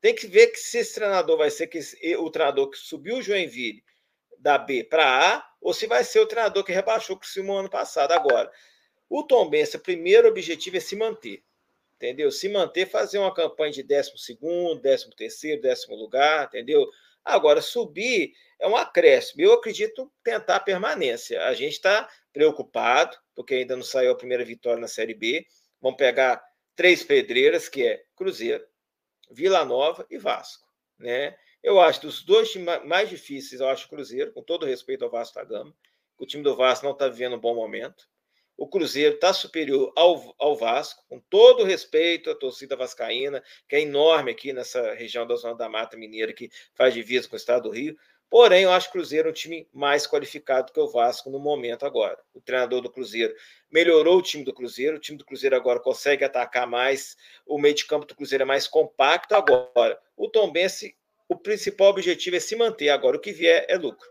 Tem 0.00 0.14
que 0.14 0.28
ver 0.28 0.46
que 0.46 0.58
se 0.58 0.78
esse 0.78 0.94
treinador 0.94 1.36
vai 1.36 1.50
ser 1.50 1.66
que 1.66 1.80
o 2.16 2.30
treinador 2.30 2.70
que 2.70 2.78
subiu 2.78 3.16
o 3.16 3.22
Joinville 3.22 3.82
da 4.46 4.58
B 4.58 4.84
para 4.84 5.34
A, 5.34 5.46
ou 5.60 5.74
se 5.74 5.86
vai 5.86 6.04
ser 6.04 6.20
o 6.20 6.26
treinador 6.26 6.62
que 6.62 6.72
rebaixou 6.72 7.16
o 7.16 7.18
Criciúma 7.18 7.58
ano 7.58 7.68
passado. 7.68 8.12
Agora, 8.12 8.50
o 9.08 9.24
Tom 9.24 9.50
Benz, 9.50 9.74
o 9.74 9.80
primeiro 9.80 10.28
objetivo 10.28 10.76
é 10.76 10.80
se 10.80 10.94
manter 10.94 11.42
entendeu? 11.96 12.30
Se 12.30 12.48
manter, 12.48 12.86
fazer 12.86 13.18
uma 13.18 13.32
campanha 13.34 13.72
de 13.72 13.82
12 13.82 14.12
segundo, 14.18 14.80
13 14.80 15.10
terceiro, 15.16 15.62
décimo 15.62 15.96
lugar, 15.96 16.46
entendeu? 16.46 16.86
Agora, 17.24 17.60
subir 17.60 18.32
é 18.60 18.68
um 18.68 18.76
acréscimo. 18.76 19.42
Eu 19.42 19.54
acredito 19.54 20.12
tentar 20.22 20.56
a 20.56 20.60
permanência. 20.60 21.42
A 21.44 21.54
gente 21.54 21.72
está 21.72 22.08
preocupado, 22.32 23.16
porque 23.34 23.54
ainda 23.54 23.74
não 23.74 23.82
saiu 23.82 24.12
a 24.12 24.16
primeira 24.16 24.44
vitória 24.44 24.80
na 24.80 24.86
Série 24.86 25.14
B. 25.14 25.44
Vamos 25.80 25.96
pegar 25.96 26.42
três 26.76 27.02
pedreiras, 27.02 27.68
que 27.68 27.86
é 27.86 28.02
Cruzeiro, 28.14 28.64
Vila 29.30 29.64
Nova 29.64 30.06
e 30.10 30.18
Vasco. 30.18 30.68
Né? 30.98 31.36
Eu 31.66 31.80
acho 31.80 32.00
dos 32.00 32.22
dois 32.22 32.50
times 32.50 32.84
mais 32.84 33.10
difíceis, 33.10 33.60
eu 33.60 33.68
acho 33.68 33.86
o 33.86 33.88
Cruzeiro, 33.90 34.32
com 34.32 34.42
todo 34.42 34.64
respeito 34.64 35.04
ao 35.04 35.10
Vasco 35.10 35.34
da 35.34 35.44
Gama. 35.44 35.74
O 36.18 36.24
time 36.24 36.42
do 36.42 36.54
Vasco 36.54 36.86
não 36.86 36.92
está 36.92 37.08
vivendo 37.08 37.36
um 37.36 37.40
bom 37.40 37.54
momento 37.54 38.08
o 38.56 38.66
Cruzeiro 38.66 39.16
está 39.16 39.32
superior 39.32 39.92
ao, 39.94 40.34
ao 40.38 40.56
Vasco, 40.56 41.04
com 41.08 41.20
todo 41.20 41.64
respeito 41.64 42.30
à 42.30 42.34
torcida 42.34 42.74
vascaína, 42.74 43.42
que 43.68 43.76
é 43.76 43.82
enorme 43.82 44.30
aqui 44.30 44.52
nessa 44.52 44.94
região 44.94 45.26
da 45.26 45.36
Zona 45.36 45.54
da 45.54 45.68
Mata 45.68 45.96
Mineira, 45.96 46.32
que 46.32 46.50
faz 46.74 46.94
divisa 46.94 47.28
com 47.28 47.34
o 47.34 47.36
estado 47.36 47.64
do 47.64 47.70
Rio. 47.70 47.96
Porém, 48.28 48.64
eu 48.64 48.72
acho 48.72 48.88
o 48.88 48.92
Cruzeiro 48.92 49.28
um 49.28 49.32
time 49.32 49.68
mais 49.72 50.06
qualificado 50.06 50.72
que 50.72 50.80
o 50.80 50.88
Vasco 50.88 51.30
no 51.30 51.38
momento 51.38 51.84
agora. 51.84 52.18
O 52.34 52.40
treinador 52.40 52.80
do 52.80 52.90
Cruzeiro 52.90 53.34
melhorou 53.70 54.18
o 54.18 54.22
time 54.22 54.42
do 54.42 54.54
Cruzeiro, 54.54 54.96
o 54.96 55.00
time 55.00 55.18
do 55.18 55.24
Cruzeiro 55.24 55.54
agora 55.54 55.78
consegue 55.78 56.24
atacar 56.24 56.66
mais, 56.66 57.16
o 57.46 57.58
meio 57.58 57.74
de 57.74 57.84
campo 57.84 58.06
do 58.06 58.16
Cruzeiro 58.16 58.42
é 58.42 58.46
mais 58.46 58.66
compacto 58.66 59.34
agora. 59.34 60.00
O 60.16 60.28
Tom 60.28 60.50
Bense, 60.50 60.96
o 61.28 61.36
principal 61.36 61.88
objetivo 61.88 62.36
é 62.36 62.40
se 62.40 62.56
manter 62.56 62.88
agora, 62.88 63.16
o 63.16 63.20
que 63.20 63.32
vier 63.32 63.66
é 63.68 63.76
lucro. 63.76 64.06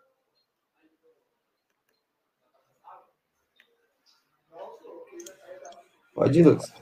Pode 6.14 6.40
ir, 6.40 6.44
Lucas. 6.44 6.74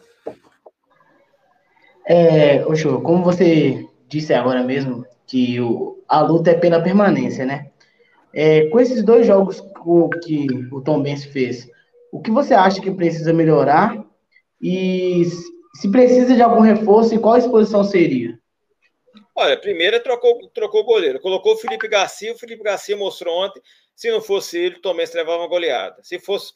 É, 2.05 2.65
Oxô, 2.67 3.01
como 3.01 3.23
você 3.23 3.87
disse 4.07 4.33
agora 4.33 4.63
mesmo, 4.63 5.05
que 5.25 5.59
o, 5.59 6.03
a 6.07 6.21
luta 6.21 6.51
é 6.51 6.53
pela 6.53 6.83
permanência, 6.83 7.45
né? 7.45 7.71
É, 8.31 8.67
com 8.69 8.79
esses 8.79 9.03
dois 9.03 9.25
jogos 9.25 9.61
que 10.23 10.47
o 10.71 10.81
Tom 10.81 11.01
Benz 11.01 11.25
fez, 11.25 11.67
o 12.11 12.21
que 12.21 12.29
você 12.29 12.53
acha 12.53 12.81
que 12.81 12.91
precisa 12.91 13.33
melhorar? 13.33 14.05
E 14.61 15.23
se 15.75 15.89
precisa 15.89 16.35
de 16.35 16.41
algum 16.41 16.61
reforço, 16.61 17.15
e 17.15 17.19
qual 17.19 17.37
exposição 17.37 17.83
seria? 17.83 18.39
Olha, 19.35 19.59
primeiro 19.59 19.99
trocou, 20.01 20.47
trocou 20.49 20.81
o 20.81 20.85
goleiro. 20.85 21.19
Colocou 21.19 21.53
o 21.53 21.57
Felipe 21.57 21.87
Garcia. 21.87 22.33
O 22.33 22.37
Felipe 22.37 22.63
Garcia 22.63 22.95
mostrou 22.95 23.35
ontem. 23.35 23.61
Se 23.95 24.11
não 24.11 24.21
fosse 24.21 24.57
ele, 24.57 24.79
o 24.83 24.93
Benz 24.93 25.13
levava 25.13 25.41
uma 25.41 25.47
goleada. 25.47 26.03
Se 26.03 26.19
fosse, 26.19 26.53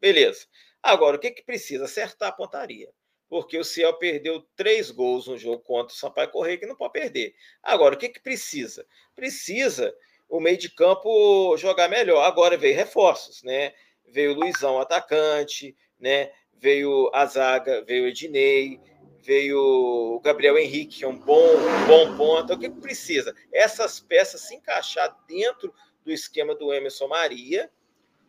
beleza. 0.00 0.46
Agora, 0.82 1.16
o 1.16 1.18
que, 1.18 1.30
que 1.30 1.42
precisa? 1.42 1.84
Acertar 1.84 2.28
a 2.28 2.32
pontaria. 2.32 2.88
Porque 3.28 3.58
o 3.58 3.64
Ciel 3.64 3.94
perdeu 3.94 4.42
três 4.56 4.90
gols 4.90 5.26
no 5.26 5.36
jogo 5.36 5.62
contra 5.62 5.94
o 5.94 5.96
Sampaio 5.96 6.30
Correia, 6.30 6.56
que 6.56 6.66
não 6.66 6.76
pode 6.76 6.92
perder. 6.92 7.34
Agora, 7.62 7.94
o 7.94 7.98
que, 7.98 8.08
que 8.08 8.20
precisa? 8.20 8.86
Precisa 9.14 9.94
o 10.28 10.40
meio 10.40 10.56
de 10.56 10.70
campo 10.70 11.56
jogar 11.56 11.88
melhor. 11.88 12.22
Agora 12.22 12.56
veio 12.56 12.76
reforços, 12.76 13.42
né? 13.42 13.74
Veio 14.06 14.32
o 14.32 14.34
Luizão, 14.34 14.78
atacante, 14.78 15.76
né? 15.98 16.30
Veio 16.54 17.10
a 17.14 17.26
zaga, 17.26 17.84
veio 17.84 18.04
o 18.04 18.08
Ednei, 18.08 18.80
veio 19.22 19.58
o 19.58 20.20
Gabriel 20.20 20.58
Henrique, 20.58 20.98
que 20.98 21.04
é 21.04 21.08
um 21.08 21.18
bom, 21.18 21.56
um 21.56 21.86
bom 21.86 22.16
ponto. 22.16 22.52
O 22.52 22.58
que, 22.58 22.68
precisa? 22.70 23.34
Essas 23.52 24.00
peças 24.00 24.42
se 24.42 24.54
encaixar 24.54 25.16
dentro 25.26 25.74
do 26.04 26.12
esquema 26.12 26.54
do 26.54 26.72
Emerson 26.72 27.08
Maria 27.08 27.70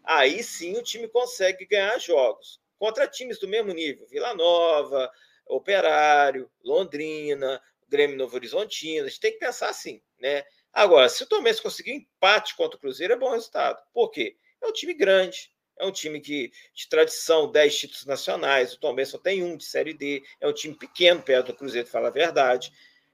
aí 0.03 0.41
sim 0.41 0.75
o 0.75 0.83
time 0.83 1.07
consegue 1.07 1.65
ganhar 1.65 1.99
jogos. 1.99 2.59
Contra 2.79 3.07
times 3.07 3.39
do 3.39 3.47
mesmo 3.47 3.71
nível, 3.73 4.07
Vila 4.07 4.33
Nova, 4.33 5.11
Operário, 5.45 6.49
Londrina, 6.63 7.61
Grêmio 7.87 8.17
Novo 8.17 8.35
Horizontino, 8.35 9.05
a 9.05 9.09
gente 9.09 9.19
tem 9.19 9.33
que 9.33 9.39
pensar 9.39 9.69
assim, 9.69 10.01
né? 10.19 10.43
Agora, 10.71 11.09
se 11.09 11.23
o 11.23 11.25
Tomés 11.25 11.59
conseguir 11.59 11.91
empate 11.91 12.55
contra 12.55 12.77
o 12.77 12.79
Cruzeiro, 12.79 13.13
é 13.13 13.17
bom 13.17 13.31
resultado. 13.31 13.83
Por 13.93 14.09
quê? 14.09 14.35
É 14.61 14.67
um 14.67 14.71
time 14.71 14.93
grande, 14.93 15.51
é 15.79 15.85
um 15.85 15.91
time 15.91 16.19
que, 16.19 16.51
de 16.75 16.89
tradição, 16.89 17.49
10 17.49 17.77
títulos 17.77 18.05
nacionais, 18.05 18.73
o 18.73 18.79
Tomés 18.79 19.09
só 19.09 19.17
tem 19.17 19.41
um 19.41 19.55
de 19.55 19.63
Série 19.63 19.93
D, 19.93 20.21
é 20.39 20.47
um 20.47 20.53
time 20.53 20.75
pequeno 20.75 21.21
perto 21.21 21.47
do 21.47 21.55
Cruzeiro, 21.55 21.87
fala 21.87 22.09
a 22.09 22.11
verdade. 22.11 22.71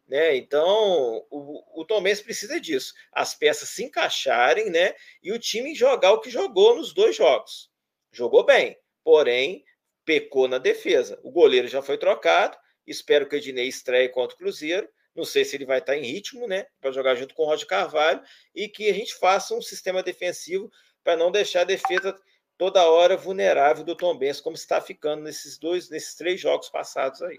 Né? 0.08 0.36
Então, 0.36 1.26
o, 1.30 1.82
o 1.82 1.86
Tom 1.86 2.02
precisa 2.02 2.60
disso. 2.60 2.94
As 3.12 3.36
peças 3.36 3.70
se 3.70 3.84
encaixarem 3.84 4.70
né? 4.70 4.94
e 5.22 5.32
o 5.32 5.40
time 5.40 5.74
jogar 5.76 6.12
o 6.12 6.20
que 6.20 6.30
jogou 6.30 6.76
nos 6.76 6.94
dois 6.94 7.16
jogos. 7.16 7.72
Jogou 8.12 8.44
bem, 8.44 8.78
porém, 9.04 9.64
pecou 10.04 10.48
na 10.48 10.58
defesa. 10.58 11.20
O 11.24 11.32
goleiro 11.32 11.68
já 11.68 11.82
foi 11.82 11.98
trocado. 11.98 12.58
Espero 12.86 13.28
que 13.28 13.36
o 13.36 13.38
Ednei 13.38 13.68
estreie 13.68 14.10
contra 14.10 14.36
o 14.36 14.38
Cruzeiro. 14.38 14.88
Não 15.16 15.24
sei 15.24 15.46
se 15.46 15.56
ele 15.56 15.66
vai 15.66 15.80
estar 15.80 15.96
em 15.96 16.04
ritmo, 16.04 16.48
né? 16.48 16.68
Para 16.80 16.92
jogar 16.92 17.16
junto 17.16 17.34
com 17.34 17.44
o 17.44 17.46
Roger 17.46 17.66
Carvalho 17.66 18.22
e 18.54 18.68
que 18.68 18.90
a 18.90 18.94
gente 18.94 19.16
faça 19.16 19.56
um 19.56 19.62
sistema 19.62 20.04
defensivo 20.04 20.70
para 21.04 21.16
não 21.16 21.32
deixar 21.32 21.62
a 21.62 21.66
defesa 21.66 22.20
toda 22.58 22.90
hora 22.90 23.18
vulnerável 23.18 23.84
do 23.84 23.96
Tom 23.96 24.18
Benz, 24.18 24.40
como 24.42 24.56
está 24.56 24.80
ficando 24.82 25.24
nesses 25.24 25.58
dois, 25.58 25.90
nesses 25.90 26.16
três 26.16 26.40
jogos 26.40 26.70
passados 26.70 27.22
aí. 27.22 27.38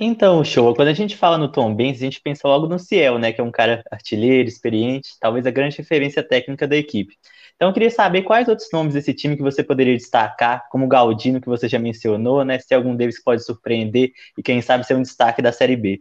Então, 0.00 0.44
show. 0.44 0.72
Quando 0.74 0.88
a 0.88 0.92
gente 0.92 1.16
fala 1.16 1.36
no 1.36 1.50
Tom 1.50 1.74
Benz, 1.74 1.98
a 1.98 2.04
gente 2.04 2.20
pensa 2.20 2.46
logo 2.46 2.68
no 2.68 2.78
Ciel, 2.78 3.18
né? 3.18 3.32
Que 3.32 3.40
é 3.40 3.44
um 3.44 3.50
cara 3.50 3.82
artilheiro, 3.90 4.48
experiente, 4.48 5.10
talvez 5.20 5.44
a 5.46 5.50
grande 5.50 5.78
referência 5.78 6.22
técnica 6.22 6.68
da 6.68 6.76
equipe. 6.76 7.16
Então, 7.56 7.68
eu 7.68 7.72
queria 7.74 7.90
saber 7.90 8.22
quais 8.22 8.48
outros 8.48 8.68
nomes 8.72 8.94
desse 8.94 9.12
time 9.12 9.36
que 9.36 9.42
você 9.42 9.64
poderia 9.64 9.96
destacar, 9.96 10.68
como 10.70 10.84
o 10.84 10.88
Galdino, 10.88 11.40
que 11.40 11.48
você 11.48 11.68
já 11.68 11.78
mencionou, 11.78 12.44
né? 12.44 12.58
Se 12.60 12.72
algum 12.72 12.94
deles 12.94 13.22
pode 13.22 13.44
surpreender 13.44 14.12
e, 14.38 14.42
quem 14.42 14.62
sabe, 14.62 14.86
ser 14.86 14.94
um 14.94 15.02
destaque 15.02 15.42
da 15.42 15.52
Série 15.52 15.76
B. 15.76 16.00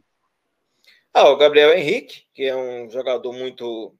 Ah, 1.11 1.27
o 1.29 1.37
Gabriel 1.37 1.73
Henrique, 1.73 2.25
que 2.35 2.43
é 2.43 2.55
um 2.55 2.87
jogador 2.91 3.33
muito 3.33 3.95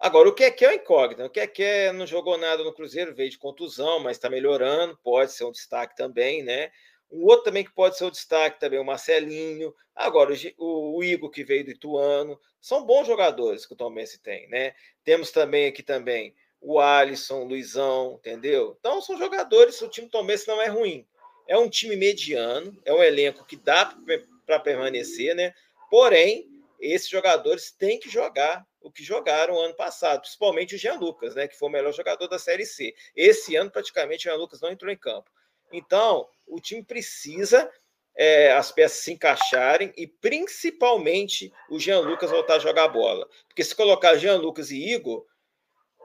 Agora, 0.00 0.28
o 0.28 0.34
que 0.34 0.44
é 0.44 0.50
que 0.50 0.64
é 0.64 0.70
o 0.70 0.72
incógnito? 0.72 1.24
O 1.24 1.30
que 1.30 1.40
é 1.40 1.46
que 1.46 1.62
é, 1.62 1.92
não 1.92 2.06
jogou 2.06 2.38
nada 2.38 2.62
no 2.62 2.72
Cruzeiro, 2.72 3.14
veio 3.14 3.30
de 3.30 3.38
contusão, 3.38 3.98
mas 3.98 4.16
está 4.16 4.30
melhorando, 4.30 4.96
pode 5.02 5.32
ser 5.32 5.44
um 5.44 5.50
destaque 5.50 5.96
também, 5.96 6.42
né? 6.42 6.70
Um 7.10 7.24
outro 7.24 7.44
também 7.44 7.64
que 7.64 7.72
pode 7.72 7.96
ser 7.96 8.04
um 8.04 8.10
destaque 8.10 8.60
também, 8.60 8.78
o 8.78 8.84
Marcelinho. 8.84 9.74
Agora, 9.96 10.32
o, 10.56 10.98
o 10.98 11.04
Igor, 11.04 11.30
que 11.30 11.42
veio 11.42 11.64
do 11.64 11.70
Ituano. 11.72 12.38
São 12.60 12.84
bons 12.84 13.06
jogadores 13.06 13.66
que 13.66 13.72
o 13.72 13.76
Tom 13.76 13.92
Bense 13.92 14.20
tem, 14.20 14.48
né? 14.48 14.74
Temos 15.02 15.32
também 15.32 15.66
aqui 15.66 15.82
também 15.82 16.34
o 16.60 16.78
Alisson, 16.78 17.42
o 17.42 17.44
Luizão, 17.44 18.16
entendeu? 18.18 18.76
Então, 18.78 19.00
são 19.00 19.16
jogadores, 19.16 19.80
o 19.80 19.88
time 19.88 20.08
Tom 20.08 20.24
Bense 20.24 20.46
não 20.46 20.60
é 20.60 20.66
ruim. 20.66 21.06
É 21.46 21.56
um 21.56 21.68
time 21.68 21.96
mediano, 21.96 22.76
é 22.84 22.92
um 22.92 23.02
elenco 23.02 23.44
que 23.44 23.56
dá 23.56 23.96
para 24.44 24.60
permanecer, 24.60 25.34
né? 25.34 25.54
Porém, 25.90 26.46
esses 26.78 27.08
jogadores 27.08 27.70
têm 27.72 27.98
que 27.98 28.10
jogar 28.10 28.66
o 28.80 28.90
que 28.90 29.02
jogaram 29.02 29.58
ano 29.58 29.74
passado, 29.74 30.20
principalmente 30.20 30.74
o 30.74 30.78
Jean 30.78 30.94
Lucas, 30.94 31.34
né, 31.34 31.48
que 31.48 31.58
foi 31.58 31.68
o 31.68 31.72
melhor 31.72 31.92
jogador 31.92 32.28
da 32.28 32.38
Série 32.38 32.66
C. 32.66 32.94
Esse 33.14 33.56
ano, 33.56 33.70
praticamente, 33.70 34.28
o 34.28 34.30
Jean 34.30 34.38
Lucas 34.38 34.60
não 34.60 34.70
entrou 34.70 34.90
em 34.90 34.96
campo. 34.96 35.30
Então, 35.72 36.28
o 36.46 36.60
time 36.60 36.82
precisa 36.82 37.70
é, 38.16 38.52
as 38.52 38.72
peças 38.72 38.98
se 38.98 39.12
encaixarem 39.12 39.92
e, 39.96 40.06
principalmente, 40.06 41.52
o 41.70 41.78
Jean 41.78 42.00
Lucas 42.00 42.30
voltar 42.30 42.54
a 42.54 42.58
jogar 42.58 42.88
bola. 42.88 43.28
Porque 43.46 43.62
se 43.62 43.74
colocar 43.74 44.16
Jean 44.16 44.36
Lucas 44.36 44.70
e 44.70 44.92
Igor, 44.92 45.24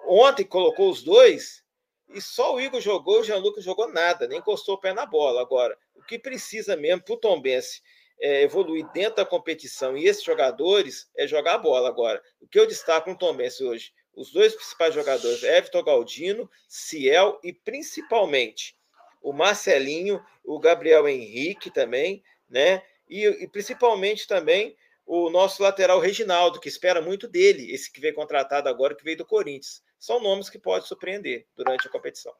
ontem 0.06 0.44
colocou 0.44 0.90
os 0.90 1.02
dois 1.02 1.64
e 2.10 2.22
só 2.22 2.54
o 2.54 2.62
Igor 2.62 2.80
jogou, 2.80 3.22
o 3.22 3.24
Jean 3.24 3.38
Lucas 3.38 3.64
jogou 3.64 3.92
nada, 3.92 4.28
nem 4.28 4.38
encostou 4.38 4.76
o 4.76 4.80
pé 4.80 4.94
na 4.94 5.06
bola. 5.06 5.42
Agora, 5.42 5.76
o 5.96 6.04
que 6.04 6.20
precisa 6.20 6.76
mesmo 6.76 7.04
para 7.04 7.14
o 7.16 7.18
Tom 7.18 7.42
Bense 7.42 7.82
é, 8.24 8.44
evoluir 8.44 8.90
dentro 8.94 9.18
da 9.18 9.26
competição 9.26 9.98
e 9.98 10.08
esses 10.08 10.24
jogadores 10.24 11.10
é 11.18 11.28
jogar 11.28 11.58
bola. 11.58 11.90
Agora, 11.90 12.24
o 12.40 12.48
que 12.48 12.58
eu 12.58 12.66
destaco 12.66 13.10
no 13.10 13.18
Tom 13.18 13.36
Benz 13.36 13.60
hoje? 13.60 13.92
Os 14.16 14.32
dois 14.32 14.56
principais 14.56 14.94
jogadores, 14.94 15.44
Everton 15.44 15.84
Galdino, 15.84 16.50
Ciel 16.70 17.38
e 17.44 17.52
principalmente 17.52 18.78
o 19.22 19.34
Marcelinho, 19.34 20.24
o 20.42 20.58
Gabriel 20.58 21.06
Henrique 21.08 21.70
também, 21.70 22.24
né? 22.50 22.82
E, 23.10 23.26
e 23.26 23.48
principalmente 23.50 24.26
também 24.26 24.78
o 25.06 25.30
nosso 25.30 25.62
lateral 25.62 26.00
Reginaldo, 26.00 26.62
que 26.62 26.70
espera 26.70 27.02
muito 27.02 27.28
dele, 27.28 27.74
esse 27.74 27.92
que 27.92 28.00
veio 28.00 28.16
contratado 28.16 28.70
agora, 28.70 28.96
que 28.96 29.04
veio 29.04 29.18
do 29.18 29.26
Corinthians. 29.26 29.84
São 30.00 30.22
nomes 30.22 30.50
que 30.50 30.58
podem 30.60 30.88
surpreender 30.88 31.46
durante 31.58 31.88
a 31.88 31.92
competição. 31.92 32.34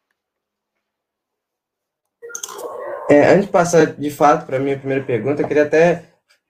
É, 3.14 3.32
antes 3.32 3.46
de 3.46 3.52
passar 3.52 3.86
de 3.86 4.10
fato 4.10 4.48
para 4.48 4.58
a 4.58 4.60
minha 4.60 4.76
primeira 4.76 5.04
pergunta, 5.04 5.44
eu 5.44 5.48
queria 5.48 5.64
até 5.64 6.06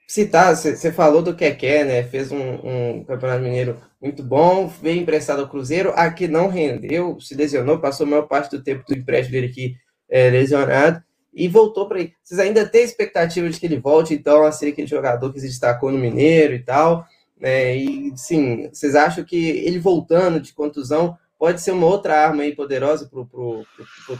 citar, 0.08 0.56
você 0.56 0.94
falou 0.94 1.22
do 1.22 1.36
Keké, 1.36 1.84
né? 1.84 2.04
Fez 2.04 2.32
um, 2.32 2.38
um, 2.40 3.04
campeonato 3.04 3.44
mineiro 3.44 3.78
muito 4.02 4.24
bom, 4.24 4.68
veio 4.82 5.02
emprestado 5.02 5.42
ao 5.42 5.50
Cruzeiro, 5.50 5.92
aqui 5.94 6.26
não 6.26 6.48
rendeu, 6.48 7.20
se 7.20 7.36
lesionou, 7.36 7.80
passou 7.80 8.06
a 8.06 8.10
maior 8.10 8.28
parte 8.30 8.56
do 8.56 8.64
tempo 8.64 8.86
do 8.88 8.96
empréstimo 8.96 9.34
dele 9.34 9.48
aqui 9.48 9.76
é, 10.10 10.30
lesionado 10.30 11.04
e 11.34 11.50
voltou 11.50 11.86
para 11.86 11.98
aí. 11.98 12.14
Vocês 12.24 12.40
ainda 12.40 12.66
têm 12.66 12.84
expectativa 12.84 13.50
de 13.50 13.60
que 13.60 13.66
ele 13.66 13.80
volte, 13.80 14.14
então, 14.14 14.46
a 14.46 14.52
ser 14.54 14.70
aquele 14.70 14.88
jogador 14.88 15.34
que 15.34 15.42
se 15.42 15.48
destacou 15.48 15.92
no 15.92 15.98
Mineiro 15.98 16.54
e 16.54 16.60
tal? 16.60 17.06
Né? 17.38 17.76
E 17.76 18.14
sim, 18.16 18.70
vocês 18.72 18.96
acham 18.96 19.26
que 19.26 19.36
ele 19.36 19.80
voltando 19.80 20.40
de 20.40 20.54
contusão 20.54 21.18
pode 21.38 21.60
ser 21.60 21.72
uma 21.72 21.88
outra 21.88 22.26
arma 22.26 22.44
aí 22.44 22.56
poderosa 22.56 23.10
para 23.10 23.20
o 23.20 23.66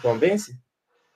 Tom 0.02 0.18
Bense? 0.18 0.58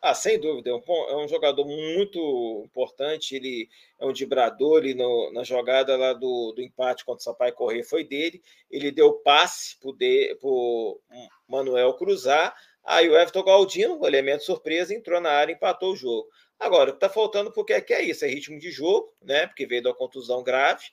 Ah, 0.10 0.14
sem 0.14 0.40
dúvida, 0.40 0.70
é 0.70 0.74
um, 0.74 0.82
é 1.10 1.18
um, 1.18 1.28
jogador 1.28 1.66
muito 1.66 2.62
importante. 2.64 3.36
Ele 3.36 3.68
é 4.00 4.06
um 4.06 4.14
vibrador. 4.14 4.86
Ele 4.86 4.94
na 5.34 5.44
jogada 5.44 5.98
lá 5.98 6.14
do, 6.14 6.54
do 6.54 6.62
empate 6.62 7.04
contra 7.04 7.20
o 7.20 7.24
Sampaio 7.24 7.54
Correr 7.54 7.84
foi 7.84 8.06
dele. 8.06 8.42
Ele 8.72 8.90
deu 8.90 9.16
passe 9.16 9.78
para 9.78 9.90
o 9.90 11.02
Manuel 11.46 11.94
cruzar. 11.96 12.56
Aí 12.86 13.10
o 13.10 13.18
Everton 13.18 13.44
Galdino, 13.44 14.08
elemento 14.08 14.46
surpresa, 14.46 14.96
entrou 14.96 15.20
na 15.20 15.30
área 15.30 15.52
e 15.52 15.56
empatou 15.56 15.92
o 15.92 15.96
jogo. 15.98 16.30
Agora, 16.58 16.92
o 16.92 16.94
que 16.94 17.06
está 17.06 17.10
faltando 17.10 17.52
porque 17.52 17.74
é 17.74 17.82
que 17.82 17.94
é 17.94 18.02
isso? 18.02 18.24
É 18.24 18.30
ritmo 18.30 18.58
de 18.58 18.72
jogo, 18.72 19.14
né? 19.22 19.46
Porque 19.46 19.66
veio 19.66 19.84
da 19.84 19.94
contusão 19.94 20.42
grave. 20.42 20.86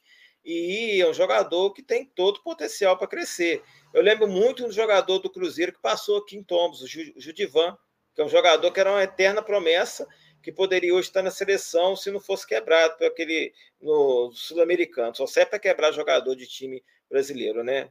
E 0.44 1.00
é 1.00 1.08
um 1.08 1.14
jogador 1.14 1.72
que 1.72 1.84
tem 1.84 2.04
todo 2.04 2.38
o 2.38 2.42
potencial 2.42 2.98
para 2.98 3.06
crescer. 3.06 3.62
Eu 3.92 4.02
lembro 4.02 4.26
muito 4.26 4.64
do 4.64 4.72
jogador 4.72 5.20
do 5.20 5.30
Cruzeiro 5.30 5.72
que 5.72 5.80
passou 5.80 6.18
aqui 6.18 6.36
em 6.36 6.42
Tombos, 6.42 6.82
o 6.82 6.88
Judivan 6.88 7.78
que 8.14 8.20
é 8.20 8.24
um 8.24 8.28
jogador 8.28 8.70
que 8.70 8.80
era 8.80 8.90
uma 8.90 9.02
eterna 9.02 9.42
promessa, 9.42 10.06
que 10.42 10.52
poderia 10.52 10.94
hoje 10.94 11.08
estar 11.08 11.22
na 11.22 11.30
seleção 11.30 11.96
se 11.96 12.10
não 12.10 12.20
fosse 12.20 12.46
quebrado 12.46 12.96
por 12.96 13.06
aquele 13.06 13.52
no 13.80 14.30
sul-americano. 14.32 15.14
Só 15.14 15.26
serve 15.26 15.50
para 15.50 15.58
quebrar 15.58 15.92
jogador 15.92 16.36
de 16.36 16.46
time 16.46 16.84
brasileiro, 17.08 17.64
né? 17.64 17.88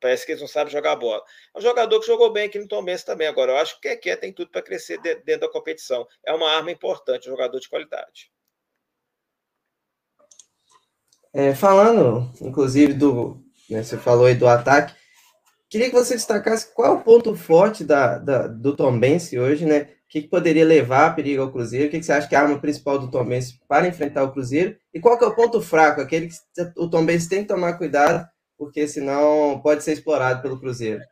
Parece 0.00 0.24
que 0.24 0.32
eles 0.32 0.40
não 0.40 0.48
sabem 0.48 0.72
jogar 0.72 0.96
bola. 0.96 1.22
É 1.54 1.58
um 1.58 1.62
jogador 1.62 2.00
que 2.00 2.06
jogou 2.06 2.32
bem 2.32 2.46
aqui 2.46 2.58
no 2.58 2.68
Tombense 2.68 3.04
também. 3.04 3.26
Agora, 3.26 3.52
eu 3.52 3.56
acho 3.56 3.78
que 3.80 3.92
o 3.92 4.00
que 4.00 4.16
tem 4.16 4.32
tudo 4.32 4.50
para 4.50 4.62
crescer 4.62 4.98
dentro 5.00 5.40
da 5.40 5.50
competição. 5.50 6.06
É 6.24 6.32
uma 6.32 6.50
arma 6.50 6.70
importante, 6.70 7.28
um 7.28 7.32
jogador 7.32 7.60
de 7.60 7.68
qualidade. 7.68 8.30
É, 11.32 11.54
falando, 11.54 12.30
inclusive, 12.40 12.94
do. 12.94 13.42
Né, 13.68 13.82
você 13.82 13.98
falou 13.98 14.26
aí 14.26 14.34
do 14.34 14.46
ataque. 14.46 14.94
Queria 15.74 15.90
que 15.90 15.96
você 15.96 16.14
destacasse 16.14 16.72
qual 16.72 16.86
é 16.86 16.96
o 16.96 17.00
ponto 17.00 17.34
forte 17.34 17.82
da, 17.82 18.16
da 18.16 18.46
do 18.46 18.76
Tombense 18.76 19.36
hoje, 19.36 19.66
né? 19.66 19.80
O 19.80 19.86
que, 20.08 20.22
que, 20.22 20.28
poderia 20.28 20.64
levar 20.64 21.06
a 21.06 21.10
perigo 21.12 21.42
ao 21.42 21.50
Cruzeiro? 21.50 21.88
O 21.88 21.90
que, 21.90 21.98
que, 21.98 22.06
você 22.06 22.12
acha 22.12 22.28
que 22.28 22.34
é 22.36 22.38
a 22.38 22.42
arma 22.42 22.60
principal 22.60 22.96
do 22.96 23.10
Tombense 23.10 23.58
para 23.66 23.88
enfrentar 23.88 24.22
o 24.22 24.30
Cruzeiro? 24.30 24.76
E 24.94 25.00
qual 25.00 25.18
é 25.20 25.26
o 25.26 25.34
ponto 25.34 25.60
fraco, 25.60 26.00
aquele 26.00 26.28
que 26.28 26.34
o 26.76 26.88
Tombense 26.88 27.28
tem 27.28 27.42
que 27.42 27.48
tomar 27.48 27.72
cuidado, 27.72 28.24
porque 28.56 28.86
senão 28.86 29.60
pode 29.64 29.82
ser 29.82 29.94
explorado 29.94 30.40
pelo 30.42 30.60
Cruzeiro? 30.60 31.02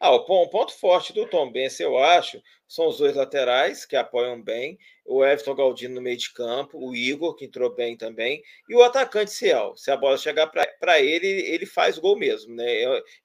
Ah, 0.00 0.12
o 0.12 0.24
ponto 0.24 0.72
forte 0.74 1.12
do 1.12 1.26
Tom 1.26 1.50
Benz, 1.50 1.80
eu 1.80 1.98
acho, 1.98 2.40
são 2.68 2.86
os 2.86 2.98
dois 2.98 3.16
laterais 3.16 3.84
que 3.84 3.96
apoiam 3.96 4.40
bem, 4.40 4.78
o 5.04 5.24
Everton 5.24 5.56
Galdino 5.56 5.96
no 5.96 6.00
meio 6.00 6.16
de 6.16 6.32
campo, 6.32 6.78
o 6.78 6.94
Igor, 6.94 7.34
que 7.34 7.46
entrou 7.46 7.74
bem 7.74 7.96
também, 7.96 8.40
e 8.68 8.76
o 8.76 8.82
atacante 8.84 9.32
Ciel. 9.32 9.76
Se 9.76 9.90
a 9.90 9.96
bola 9.96 10.16
chegar 10.16 10.46
para 10.46 11.00
ele, 11.00 11.26
ele 11.26 11.66
faz 11.66 11.98
gol 11.98 12.16
mesmo. 12.16 12.54
Né? 12.54 12.64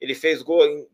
Ele 0.02 0.16
fez 0.16 0.42
gol, 0.42 0.90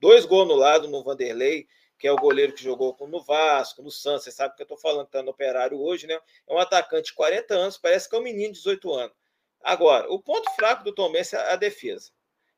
dois 0.00 0.24
gols 0.24 0.48
no 0.48 0.54
lado 0.54 0.88
no 0.88 1.04
Vanderlei, 1.04 1.66
que 1.98 2.08
é 2.08 2.12
o 2.12 2.16
goleiro 2.16 2.54
que 2.54 2.62
jogou 2.62 2.96
no 3.06 3.22
Vasco, 3.22 3.82
no 3.82 3.90
Santos, 3.90 4.24
você 4.24 4.32
sabe 4.32 4.56
que 4.56 4.62
eu 4.62 4.64
estou 4.64 4.78
falando, 4.78 5.06
está 5.06 5.22
no 5.22 5.32
Operário 5.32 5.78
hoje, 5.78 6.06
né? 6.06 6.18
É 6.48 6.54
um 6.54 6.58
atacante 6.58 7.08
de 7.08 7.14
40 7.14 7.54
anos, 7.54 7.76
parece 7.76 8.08
que 8.08 8.16
é 8.16 8.18
um 8.18 8.22
menino 8.22 8.54
de 8.54 8.58
18 8.58 8.90
anos. 8.94 9.16
Agora, 9.60 10.10
o 10.10 10.18
ponto 10.18 10.50
fraco 10.54 10.82
do 10.82 10.94
Tom 10.94 11.12
Benz 11.12 11.32
é 11.34 11.52
a 11.52 11.56
defesa 11.56 12.10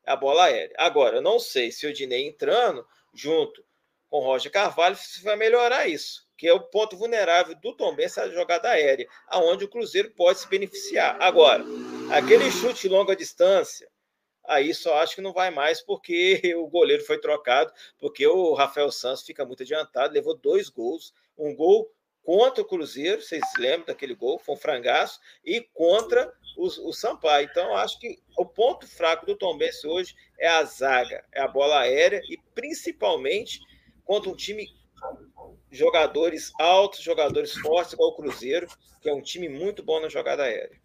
a 0.07 0.15
bola 0.15 0.45
aérea. 0.45 0.73
Agora, 0.77 1.17
eu 1.17 1.21
não 1.21 1.39
sei 1.39 1.71
se 1.71 1.85
o 1.85 1.93
Dinei 1.93 2.25
entrando 2.27 2.87
junto 3.13 3.63
com 4.09 4.19
o 4.19 4.23
Roger 4.23 4.51
Carvalho 4.51 4.95
se 4.95 5.21
vai 5.21 5.35
melhorar 5.35 5.87
isso, 5.87 6.25
que 6.37 6.47
é 6.47 6.53
o 6.53 6.61
ponto 6.61 6.95
vulnerável 6.95 7.53
do 7.55 7.75
Tom 7.75 7.93
Benz, 7.93 8.17
a 8.17 8.29
jogada 8.29 8.69
aérea, 8.69 9.07
aonde 9.27 9.65
o 9.65 9.67
Cruzeiro 9.67 10.11
pode 10.11 10.39
se 10.39 10.47
beneficiar. 10.47 11.21
Agora, 11.21 11.63
aquele 12.11 12.49
chute 12.49 12.87
longa 12.87 13.15
distância, 13.15 13.89
aí 14.45 14.73
só 14.73 14.97
acho 14.99 15.15
que 15.15 15.21
não 15.21 15.33
vai 15.33 15.51
mais 15.51 15.81
porque 15.81 16.41
o 16.55 16.67
goleiro 16.67 17.03
foi 17.03 17.19
trocado, 17.19 17.73
porque 17.99 18.25
o 18.25 18.53
Rafael 18.53 18.91
Santos 18.91 19.23
fica 19.23 19.45
muito 19.45 19.63
adiantado, 19.63 20.13
levou 20.13 20.35
dois 20.35 20.69
gols, 20.69 21.13
um 21.37 21.53
gol 21.53 21.91
contra 22.27 22.61
o 22.61 22.65
Cruzeiro, 22.65 23.21
vocês 23.21 23.41
lembram 23.57 23.85
daquele 23.85 24.13
gol, 24.13 24.37
foi 24.37 24.55
um 24.55 24.57
frangaço, 24.57 25.17
e 25.45 25.61
contra 25.73 26.29
o, 26.57 26.65
o 26.65 26.91
Sampaio. 26.91 27.47
Então, 27.49 27.73
acho 27.77 27.97
que 28.01 28.17
o 28.37 28.45
ponto 28.45 28.85
fraco 28.85 29.25
do 29.25 29.33
Tom 29.33 29.57
Benz 29.57 29.81
hoje 29.85 30.13
é 30.37 30.49
a 30.49 30.61
zaga, 30.65 31.23
é 31.33 31.39
a 31.39 31.47
bola 31.47 31.79
aérea, 31.79 32.19
e 32.29 32.37
principalmente 32.53 33.61
contra 34.03 34.29
um 34.29 34.35
time 34.35 34.67
jogadores 35.71 36.51
altos, 36.59 36.99
jogadores 36.99 37.53
fortes, 37.53 37.93
igual 37.93 38.09
o 38.09 38.15
Cruzeiro, 38.17 38.67
que 39.01 39.09
é 39.09 39.13
um 39.13 39.21
time 39.21 39.47
muito 39.47 39.81
bom 39.81 40.01
na 40.01 40.09
jogada 40.09 40.43
aérea. 40.43 40.75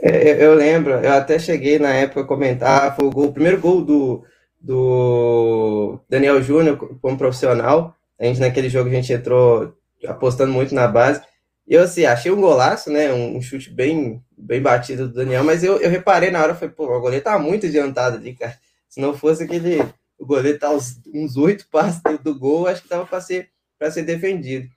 É, 0.00 0.44
eu 0.44 0.54
lembro, 0.54 0.94
eu 0.94 1.12
até 1.12 1.38
cheguei 1.38 1.78
na 1.78 1.94
época 1.94 2.22
a 2.22 2.26
comentar, 2.26 2.96
foi 2.96 3.06
o, 3.06 3.10
gol, 3.12 3.26
o 3.26 3.32
primeiro 3.32 3.60
gol 3.60 3.80
do, 3.80 4.24
do 4.60 6.00
Daniel 6.08 6.42
Júnior 6.42 6.98
como 7.00 7.16
profissional. 7.16 7.94
A 8.18 8.24
gente 8.24 8.40
naquele 8.40 8.68
jogo 8.68 8.88
a 8.90 8.92
gente 8.92 9.12
entrou 9.12 9.80
apostando 10.06 10.52
muito 10.52 10.74
na 10.74 10.86
base. 10.86 11.22
E 11.66 11.74
eu 11.74 11.82
assim, 11.82 12.04
achei 12.04 12.30
um 12.30 12.40
golaço, 12.40 12.90
né? 12.90 13.12
Um, 13.12 13.40
chute 13.40 13.70
bem, 13.70 14.22
bem 14.36 14.60
batido 14.60 15.08
do 15.08 15.14
Daniel, 15.14 15.44
mas 15.44 15.62
eu, 15.62 15.78
eu 15.78 15.88
reparei 15.88 16.30
na 16.30 16.42
hora, 16.42 16.54
falei, 16.54 16.74
pô, 16.74 16.84
o 16.84 17.00
goleiro 17.00 17.24
tá 17.24 17.38
muito 17.38 17.66
adiantado 17.66 18.16
ali, 18.16 18.34
cara. 18.34 18.58
Se 18.88 19.00
não 19.00 19.14
fosse 19.14 19.44
aquele. 19.44 19.78
O 20.18 20.26
goleiro 20.26 20.58
tá 20.58 20.70
uns, 20.70 21.00
uns 21.12 21.36
oito 21.36 21.66
passos 21.68 22.00
do, 22.22 22.38
gol, 22.38 22.66
acho 22.66 22.82
que 22.82 22.88
tava 22.88 23.06
para 23.06 23.20
ser, 23.20 23.50
ser 23.90 24.02
defendido. 24.02 24.68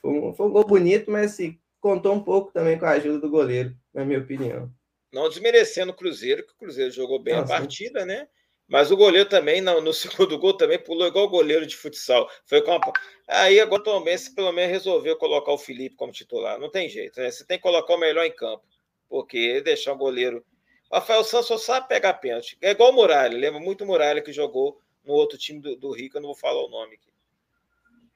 Foi 0.00 0.10
um, 0.10 0.34
foi 0.34 0.46
um 0.46 0.50
gol 0.50 0.66
bonito, 0.66 1.10
mas 1.10 1.32
assim, 1.32 1.58
contou 1.80 2.14
um 2.14 2.22
pouco 2.22 2.52
também 2.52 2.78
com 2.78 2.84
a 2.84 2.90
ajuda 2.90 3.18
do 3.18 3.30
goleiro, 3.30 3.74
na 3.92 4.04
minha 4.04 4.20
opinião. 4.20 4.70
Não 5.12 5.28
desmerecendo 5.28 5.92
o 5.92 5.96
Cruzeiro, 5.96 6.44
que 6.44 6.52
o 6.52 6.56
Cruzeiro 6.56 6.90
jogou 6.90 7.22
bem 7.22 7.34
Nossa, 7.34 7.54
a 7.54 7.58
partida, 7.58 8.04
né? 8.04 8.28
Mas 8.66 8.90
o 8.90 8.96
goleiro 8.96 9.28
também, 9.28 9.60
no, 9.60 9.92
segundo 9.92 10.38
gol, 10.38 10.56
também 10.56 10.78
pulou 10.78 11.06
igual 11.06 11.26
o 11.26 11.30
goleiro 11.30 11.66
de 11.66 11.76
futsal. 11.76 12.28
Foi 12.46 12.62
com 12.62 12.72
a... 12.72 12.80
Aí 13.28 13.60
agora 13.60 13.82
também, 13.82 14.16
se 14.16 14.34
pelo 14.34 14.52
menos 14.52 14.70
resolveu 14.70 15.16
colocar 15.16 15.52
o 15.52 15.58
Felipe 15.58 15.96
como 15.96 16.12
titular. 16.12 16.58
Não 16.58 16.70
tem 16.70 16.88
jeito, 16.88 17.20
né? 17.20 17.30
Você 17.30 17.44
tem 17.44 17.58
que 17.58 17.62
colocar 17.62 17.94
o 17.94 17.98
melhor 17.98 18.24
em 18.24 18.34
campo. 18.34 18.64
Porque 19.08 19.60
deixar 19.60 19.92
o 19.92 19.98
goleiro. 19.98 20.44
O 20.90 20.94
Rafael 20.94 21.24
Santos 21.24 21.48
só 21.48 21.58
sabe 21.58 21.88
pegar 21.88 22.14
pênalti. 22.14 22.56
É 22.60 22.70
igual 22.70 22.90
o 22.90 22.94
Muralha. 22.94 23.36
Lembra 23.36 23.60
muito 23.60 23.84
o 23.84 23.86
Muralha 23.86 24.22
que 24.22 24.32
jogou 24.32 24.78
no 25.04 25.12
outro 25.12 25.38
time 25.38 25.60
do, 25.60 25.76
do 25.76 25.92
Rico, 25.92 26.16
eu 26.16 26.22
não 26.22 26.28
vou 26.28 26.36
falar 26.36 26.64
o 26.64 26.70
nome 26.70 26.94
aqui. 26.94 27.12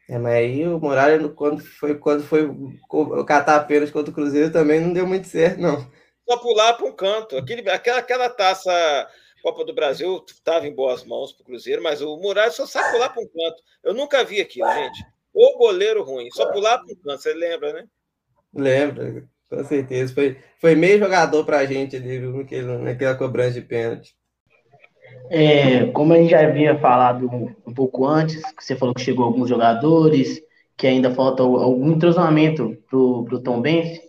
É, 0.08 0.16
mas 0.18 0.34
aí 0.34 0.66
o 0.66 0.80
Muralha, 0.80 1.28
quando 1.28 1.62
foi, 1.62 1.94
quando 1.98 2.22
foi 2.22 2.48
catar 3.26 3.60
pênalti 3.66 3.92
contra 3.92 4.10
o 4.10 4.14
Cruzeiro, 4.14 4.50
também 4.50 4.80
não 4.80 4.92
deu 4.92 5.06
muito 5.06 5.28
certo, 5.28 5.60
não. 5.60 5.86
Só 6.26 6.38
pular 6.38 6.74
para 6.74 6.86
um 6.86 6.92
canto. 6.92 7.36
Aquele, 7.36 7.68
aquela, 7.68 7.98
aquela 7.98 8.30
taça 8.30 8.72
Copa 9.42 9.64
do 9.64 9.74
Brasil 9.74 10.24
estava 10.26 10.66
em 10.66 10.74
boas 10.74 11.04
mãos 11.04 11.32
para 11.32 11.42
o 11.42 11.46
Cruzeiro, 11.46 11.82
mas 11.82 12.02
o 12.02 12.16
Muralha 12.16 12.50
só 12.50 12.66
sabe 12.66 12.92
pular 12.92 13.10
para 13.10 13.22
um 13.22 13.26
canto. 13.26 13.62
Eu 13.82 13.94
nunca 13.94 14.24
vi 14.24 14.40
aquilo, 14.40 14.72
gente. 14.72 15.04
O 15.32 15.58
goleiro 15.58 16.02
ruim, 16.02 16.28
só 16.32 16.50
pular 16.50 16.78
para 16.78 16.92
um 16.92 16.96
canto, 16.96 17.22
você 17.22 17.32
lembra, 17.32 17.72
né? 17.72 17.84
Lembra, 18.52 19.24
com 19.48 19.64
certeza. 19.64 20.12
Foi, 20.12 20.36
foi 20.60 20.74
meio 20.74 20.98
jogador 20.98 21.44
para 21.44 21.58
a 21.58 21.66
gente 21.66 21.96
ali, 21.96 22.18
viu, 22.18 22.32
naquele, 22.32 22.78
naquela 22.78 23.14
cobrança 23.14 23.52
de 23.52 23.62
pênalti. 23.62 24.16
É, 25.30 25.86
como 25.92 26.12
a 26.12 26.16
gente 26.16 26.30
já 26.30 26.46
havia 26.46 26.78
falado 26.78 27.26
um 27.66 27.74
pouco 27.74 28.06
antes, 28.06 28.42
que 28.52 28.64
você 28.64 28.74
falou 28.74 28.94
que 28.94 29.02
chegou 29.02 29.24
alguns 29.24 29.48
jogadores, 29.48 30.40
que 30.76 30.86
ainda 30.86 31.14
falta 31.14 31.42
algum 31.42 31.90
entrosamento 31.90 32.76
para 32.88 32.98
o 32.98 33.42
Tom 33.42 33.60
Benz, 33.60 34.00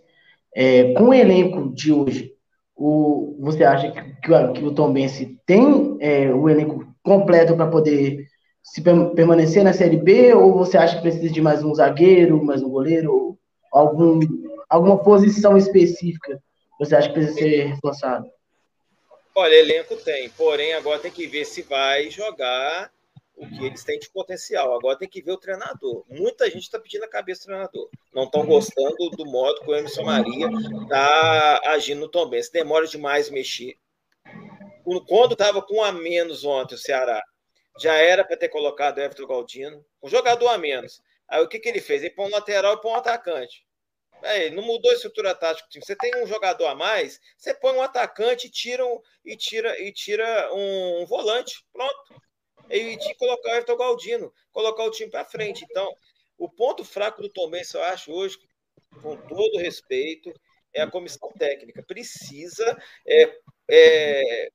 é, 0.54 0.92
com 0.94 1.08
o 1.08 1.14
elenco 1.14 1.72
de 1.74 1.92
hoje, 1.92 2.32
o, 2.80 3.36
você 3.38 3.62
acha 3.62 3.90
que, 3.90 4.00
que, 4.00 4.52
que 4.54 4.64
o 4.64 4.74
Tom 4.74 4.92
Bense 4.92 5.38
tem 5.46 5.96
é, 6.00 6.32
o 6.32 6.48
elenco 6.48 6.86
completo 7.02 7.54
para 7.54 7.66
poder 7.66 8.26
se 8.62 8.80
permanecer 8.80 9.62
na 9.62 9.72
Série 9.72 9.96
B 9.96 10.34
ou 10.34 10.54
você 10.54 10.78
acha 10.78 10.96
que 10.96 11.02
precisa 11.02 11.30
de 11.30 11.40
mais 11.40 11.62
um 11.62 11.74
zagueiro, 11.74 12.42
mais 12.42 12.62
um 12.62 12.68
goleiro, 12.68 13.38
algum, 13.72 14.20
alguma 14.68 14.98
posição 14.98 15.56
específica 15.56 16.40
você 16.80 16.96
acha 16.96 17.08
que 17.08 17.14
precisa 17.14 17.38
ser 17.38 17.64
reforçado? 17.66 18.26
Olha, 19.34 19.54
elenco 19.54 19.94
tem, 19.96 20.30
porém 20.30 20.72
agora 20.72 20.98
tem 20.98 21.10
que 21.10 21.26
ver 21.26 21.44
se 21.44 21.60
vai 21.60 22.08
jogar 22.08 22.90
o 23.40 23.48
que 23.48 23.64
eles 23.64 23.82
têm 23.82 23.98
de 23.98 24.10
potencial. 24.10 24.74
Agora 24.74 24.98
tem 24.98 25.08
que 25.08 25.22
ver 25.22 25.32
o 25.32 25.38
treinador. 25.38 26.04
Muita 26.08 26.44
gente 26.50 26.64
está 26.64 26.78
pedindo 26.78 27.04
a 27.04 27.08
cabeça 27.08 27.40
do 27.40 27.46
treinador. 27.46 27.88
Não 28.12 28.24
estão 28.24 28.44
gostando 28.44 29.10
do 29.10 29.24
modo 29.24 29.62
que 29.62 29.70
o 29.70 29.74
Emerson 29.74 30.04
Maria 30.04 30.46
está 30.82 31.60
agindo 31.70 32.00
no 32.00 32.08
Tom 32.08 32.28
Benz. 32.28 32.50
Demora 32.50 32.86
demais 32.86 33.30
mexer. 33.30 33.76
Quando 35.08 35.32
estava 35.32 35.62
com 35.62 35.76
um 35.76 35.82
a 35.82 35.90
menos 35.90 36.44
ontem 36.44 36.74
o 36.74 36.78
Ceará, 36.78 37.22
já 37.80 37.94
era 37.94 38.24
para 38.24 38.36
ter 38.36 38.50
colocado 38.50 38.98
o 38.98 39.00
Everton 39.00 39.26
Galdino, 39.26 39.84
um 40.02 40.08
jogador 40.08 40.48
a 40.48 40.58
menos. 40.58 41.00
Aí 41.26 41.42
o 41.42 41.48
que, 41.48 41.58
que 41.58 41.68
ele 41.68 41.80
fez? 41.80 42.02
Ele 42.02 42.14
põe 42.14 42.26
um 42.26 42.30
lateral 42.30 42.74
e 42.74 42.80
põe 42.80 42.92
um 42.92 42.96
atacante. 42.96 43.64
É, 44.22 44.50
não 44.50 44.62
mudou 44.62 44.90
a 44.90 44.94
estrutura 44.94 45.34
tática 45.34 45.66
do 45.66 45.70
time. 45.70 45.84
Você 45.84 45.96
tem 45.96 46.22
um 46.22 46.26
jogador 46.26 46.66
a 46.66 46.74
mais, 46.74 47.18
você 47.38 47.54
põe 47.54 47.74
um 47.74 47.82
atacante 47.82 48.48
e 48.48 48.50
tira 48.50 48.84
um, 48.84 49.00
e 49.24 49.34
tira, 49.34 49.80
e 49.80 49.90
tira 49.92 50.52
um, 50.52 51.02
um 51.02 51.06
volante. 51.06 51.64
Pronto 51.72 52.20
e 52.70 52.96
de 52.96 53.14
colocar 53.14 53.50
o 53.50 53.52
Everton 53.52 53.76
Galdino, 53.76 54.32
colocar 54.52 54.84
o 54.84 54.90
time 54.90 55.10
para 55.10 55.24
frente. 55.24 55.64
Então, 55.68 55.92
o 56.38 56.48
ponto 56.48 56.84
fraco 56.84 57.20
do 57.20 57.28
Tomense, 57.28 57.74
eu 57.74 57.82
acho, 57.84 58.12
hoje, 58.12 58.38
com 59.02 59.16
todo 59.16 59.58
respeito, 59.58 60.32
é 60.72 60.82
a 60.82 60.90
comissão 60.90 61.30
técnica. 61.38 61.82
Precisa 61.82 62.76
é, 63.06 63.38
é, 63.70 64.50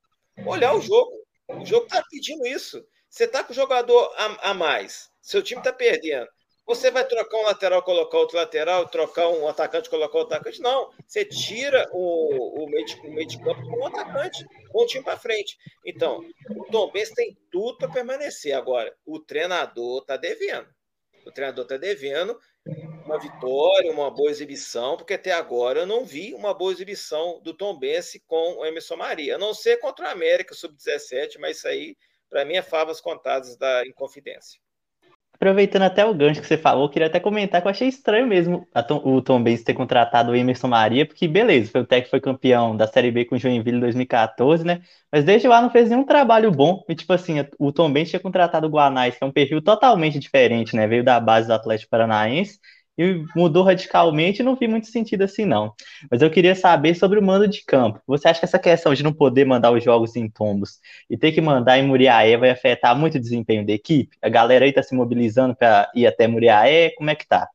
olhar 0.46 0.76
o 0.76 0.82
jogo. 0.82 1.12
O 1.48 1.66
jogo 1.66 1.86
está 1.86 2.04
pedindo 2.10 2.46
isso. 2.48 2.84
Você 3.10 3.26
está 3.26 3.44
com 3.44 3.54
o 3.54 3.56
jogador 3.56 4.14
a, 4.18 4.52
a 4.52 4.54
mais, 4.54 5.10
seu 5.22 5.42
time 5.42 5.62
está 5.62 5.72
perdendo. 5.72 6.28
Você 6.66 6.90
vai 6.90 7.08
trocar 7.08 7.38
um 7.38 7.44
lateral, 7.44 7.84
colocar 7.84 8.18
outro 8.18 8.38
lateral, 8.38 8.88
trocar 8.88 9.28
um 9.30 9.48
atacante, 9.48 9.88
colocar 9.88 10.18
outro 10.18 10.34
atacante? 10.34 10.60
Não. 10.62 10.90
Você 11.06 11.24
tira 11.24 11.88
o, 11.92 12.64
o, 12.64 12.68
meio, 12.68 12.86
de, 12.86 13.00
o 13.02 13.14
meio 13.14 13.28
de 13.28 13.40
campo 13.40 13.62
com 13.62 13.82
um 13.82 13.86
atacante, 13.86 14.44
com 14.72 14.84
o 14.84 14.86
time 14.88 15.04
para 15.04 15.20
frente. 15.20 15.58
Então, 15.86 16.22
o 16.50 16.66
Tom 16.72 16.92
Benz 16.92 17.12
tem 17.12 17.38
tudo 17.52 17.78
para 17.78 17.92
permanecer. 17.92 18.54
Agora, 18.54 18.92
o 19.06 19.20
treinador 19.20 20.02
está 20.02 20.18
devendo. 20.18 20.68
O 21.24 21.32
treinador 21.32 21.66
está 21.66 21.78
devendo 21.78 22.40
uma 23.06 23.20
vitória, 23.20 23.92
uma 23.92 24.10
boa 24.10 24.32
exibição, 24.32 24.98
porque 24.98 25.14
até 25.14 25.32
agora 25.32 25.82
eu 25.82 25.86
não 25.86 26.04
vi 26.04 26.34
uma 26.34 26.52
boa 26.52 26.72
exibição 26.72 27.40
do 27.44 27.54
Tom 27.54 27.78
Benz 27.78 28.20
com 28.26 28.58
o 28.58 28.66
Emerson 28.66 28.96
Maria. 28.96 29.36
A 29.36 29.40
não 29.40 29.54
ser 29.54 29.78
contra 29.78 30.08
o 30.08 30.10
América 30.10 30.56
Sub-17, 30.56 31.38
mas 31.40 31.58
isso 31.58 31.68
aí, 31.68 31.96
para 32.28 32.44
mim, 32.44 32.56
é 32.56 32.64
favas 32.64 33.00
contadas 33.00 33.56
da 33.56 33.86
Inconfidência. 33.86 34.65
Aproveitando 35.36 35.84
até 35.84 36.06
o 36.06 36.14
gancho 36.14 36.42
que 36.42 36.48
você 36.48 36.58
falou, 36.58 36.90
queria 36.90 37.08
até 37.08 37.20
comentar 37.20 37.62
que 37.62 37.68
eu 37.68 37.72
achei 37.72 37.88
estranho 37.90 38.26
mesmo 38.26 38.68
Tom, 38.88 39.02
o 39.04 39.22
Tom 39.22 39.44
Benz 39.44 39.64
ter 39.64 39.74
contratado 39.74 40.32
o 40.32 40.36
Emerson 40.36 40.68
Maria, 40.70 41.06
porque 41.06 41.28
beleza, 41.28 41.72
foi 41.72 41.82
o 41.82 41.86
técnico 41.86 42.12
foi 42.12 42.22
campeão 42.22 42.76
da 42.76 42.88
Série 42.88 43.12
B 43.12 43.26
com 43.26 43.36
o 43.36 43.38
Joinville 43.38 43.78
em 43.78 43.82
2014, 43.82 44.66
né? 44.66 44.82
Mas 45.12 45.26
desde 45.26 45.48
lá 45.48 45.62
não 45.62 45.70
fez 45.70 45.90
nenhum 45.90 46.06
trabalho 46.06 46.52
bom. 46.52 46.84
E 46.88 46.96
tipo 46.96 47.12
assim, 47.12 47.46
o 47.60 47.72
Tom 47.72 47.92
Benz 47.92 48.10
tinha 48.10 48.20
contratado 48.20 48.68
o 48.68 48.70
Guanais, 48.70 49.18
que 49.18 49.24
é 49.24 49.28
um 49.28 49.32
perfil 49.32 49.62
totalmente 49.62 50.20
diferente, 50.20 50.76
né? 50.76 50.88
Veio 50.88 51.04
da 51.04 51.20
base 51.20 51.48
do 51.48 51.54
Atlético 51.54 51.90
Paranaense 51.92 52.60
e 52.98 53.26
mudou 53.36 53.64
radicalmente, 53.64 54.44
não 54.44 54.56
vi 54.56 54.68
muito 54.68 54.88
sentido 54.88 55.24
assim, 55.24 55.46
não. 55.46 55.74
Mas 56.10 56.22
eu 56.22 56.30
queria 56.30 56.56
saber 56.56 56.96
sobre 56.96 57.20
o 57.20 57.24
mando 57.24 57.48
de 57.48 57.64
campo. 57.66 58.02
Você 58.08 58.28
acha 58.28 58.40
que 58.40 58.46
essa 58.46 58.60
questão 58.60 58.94
de 58.94 59.04
não 59.04 59.14
poder 59.14 59.46
mandar 59.46 59.72
os 59.72 59.84
jogos 59.84 60.16
em 60.16 60.30
tombos 60.30 60.80
e 61.10 61.18
ter 61.18 61.32
que 61.32 61.42
mandar 61.42 61.78
em 61.78 61.88
Muriaé 61.88 62.38
vai 62.38 62.50
afetar 62.50 62.98
muito 62.98 63.16
o 63.16 63.20
desempenho 63.22 63.66
da 63.66 63.74
equipe? 63.74 64.18
A 64.22 64.30
galera 64.30 64.66
aí 64.66 64.74
tá 64.74 64.82
se 64.84 64.96
mobilizando 64.96 65.56
para 65.56 65.90
ir 65.96 66.08
até 66.08 66.28
Muriaé, 66.28 66.92
como 66.92 67.10
é 67.10 67.16
que 67.16 67.28
tá? 67.28 67.48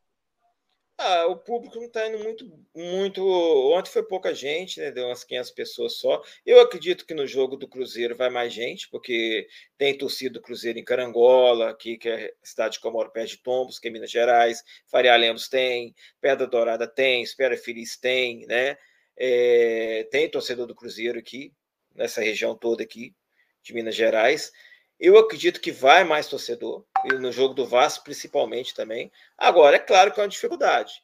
Ah, 1.02 1.26
o 1.28 1.36
público 1.36 1.76
não 1.76 1.86
está 1.86 2.06
indo 2.06 2.18
muito, 2.18 2.44
muito. 2.74 3.26
Ontem 3.72 3.90
foi 3.90 4.02
pouca 4.02 4.34
gente, 4.34 4.78
né? 4.78 4.90
Deu 4.90 5.06
umas 5.06 5.24
500 5.24 5.50
pessoas 5.52 5.94
só. 5.94 6.22
Eu 6.44 6.60
acredito 6.60 7.06
que 7.06 7.14
no 7.14 7.26
jogo 7.26 7.56
do 7.56 7.66
Cruzeiro 7.66 8.14
vai 8.14 8.28
mais 8.28 8.52
gente, 8.52 8.86
porque 8.90 9.48
tem 9.78 9.96
torcida 9.96 10.34
do 10.34 10.42
Cruzeiro 10.42 10.78
em 10.78 10.84
Carangola, 10.84 11.70
aqui, 11.70 11.96
que 11.96 12.06
é 12.06 12.34
cidade 12.42 12.74
de 12.74 12.80
Comoro, 12.80 13.10
perto 13.10 13.30
de 13.30 13.38
Tombos, 13.38 13.78
que 13.78 13.88
é 13.88 13.90
Minas 13.90 14.10
Gerais. 14.10 14.62
Faria 14.88 15.16
Lemos 15.16 15.48
tem, 15.48 15.94
Pedra 16.20 16.46
Dourada 16.46 16.86
tem, 16.86 17.22
Espera 17.22 17.56
Feliz 17.56 17.96
tem, 17.96 18.44
né? 18.46 18.76
É, 19.16 20.06
tem 20.10 20.28
torcedor 20.28 20.66
do 20.66 20.74
Cruzeiro 20.74 21.18
aqui, 21.18 21.50
nessa 21.94 22.20
região 22.20 22.54
toda 22.54 22.82
aqui 22.82 23.14
de 23.62 23.72
Minas 23.72 23.94
Gerais. 23.94 24.52
Eu 25.00 25.16
acredito 25.16 25.62
que 25.62 25.72
vai 25.72 26.04
mais 26.04 26.28
torcedor, 26.28 26.84
no 27.18 27.32
jogo 27.32 27.54
do 27.54 27.64
Vasco 27.64 28.04
principalmente 28.04 28.74
também. 28.74 29.10
Agora, 29.38 29.76
é 29.76 29.78
claro 29.78 30.12
que 30.12 30.20
é 30.20 30.22
uma 30.22 30.28
dificuldade, 30.28 31.02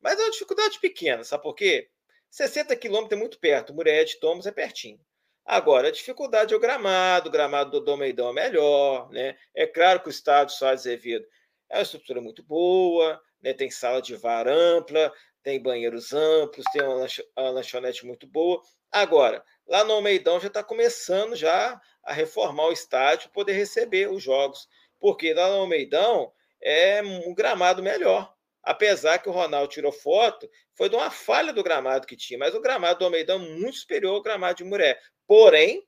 mas 0.00 0.18
é 0.18 0.22
uma 0.24 0.32
dificuldade 0.32 0.80
pequena, 0.80 1.22
sabe 1.22 1.44
por 1.44 1.54
quê? 1.54 1.88
60 2.28 2.74
quilômetros 2.74 3.16
é 3.16 3.20
muito 3.20 3.38
perto, 3.38 3.72
Muré 3.72 4.02
de 4.02 4.18
Tomos 4.18 4.46
é 4.46 4.50
pertinho. 4.50 5.00
Agora, 5.44 5.88
a 5.88 5.92
dificuldade 5.92 6.52
é 6.52 6.56
o 6.56 6.60
gramado, 6.60 7.28
o 7.28 7.32
gramado 7.32 7.70
do 7.70 7.80
Domeidão 7.80 8.30
é 8.30 8.32
melhor, 8.32 9.08
né? 9.10 9.36
É 9.54 9.64
claro 9.64 10.00
que 10.00 10.08
o 10.08 10.10
estádio 10.10 10.56
só 10.56 10.70
Azevedo 10.70 11.24
é 11.70 11.76
uma 11.76 11.82
estrutura 11.82 12.20
muito 12.20 12.42
boa, 12.42 13.20
né? 13.40 13.52
tem 13.52 13.70
sala 13.70 14.02
de 14.02 14.16
VAR 14.16 14.48
ampla, 14.48 15.12
tem 15.44 15.62
banheiros 15.62 16.12
amplos, 16.12 16.66
tem 16.72 16.82
uma 16.82 17.50
lanchonete 17.50 18.04
muito 18.04 18.26
boa. 18.26 18.60
Agora, 18.90 19.44
lá 19.66 19.84
no 19.84 19.92
Almeidão 19.92 20.40
já 20.40 20.48
está 20.48 20.64
começando 20.64 21.36
já 21.36 21.80
a 22.06 22.12
reformar 22.12 22.66
o 22.66 22.72
estádio 22.72 23.30
poder 23.30 23.52
receber 23.52 24.08
os 24.08 24.22
jogos, 24.22 24.68
porque 24.98 25.34
lá 25.34 25.48
no 25.48 25.56
Almeidão 25.56 26.32
é 26.62 27.02
um 27.02 27.34
gramado 27.34 27.82
melhor. 27.82 28.32
Apesar 28.62 29.18
que 29.18 29.28
o 29.28 29.32
Ronaldo 29.32 29.72
tirou 29.72 29.92
foto, 29.92 30.48
foi 30.74 30.88
de 30.88 30.96
uma 30.96 31.10
falha 31.10 31.52
do 31.52 31.62
gramado 31.62 32.06
que 32.06 32.16
tinha, 32.16 32.38
mas 32.38 32.54
o 32.54 32.60
gramado 32.60 33.00
do 33.00 33.04
Almeidão 33.04 33.36
é 33.36 33.48
muito 33.48 33.78
superior 33.78 34.14
ao 34.14 34.22
gramado 34.22 34.58
de 34.58 34.64
Muré. 34.64 34.98
Porém, 35.26 35.86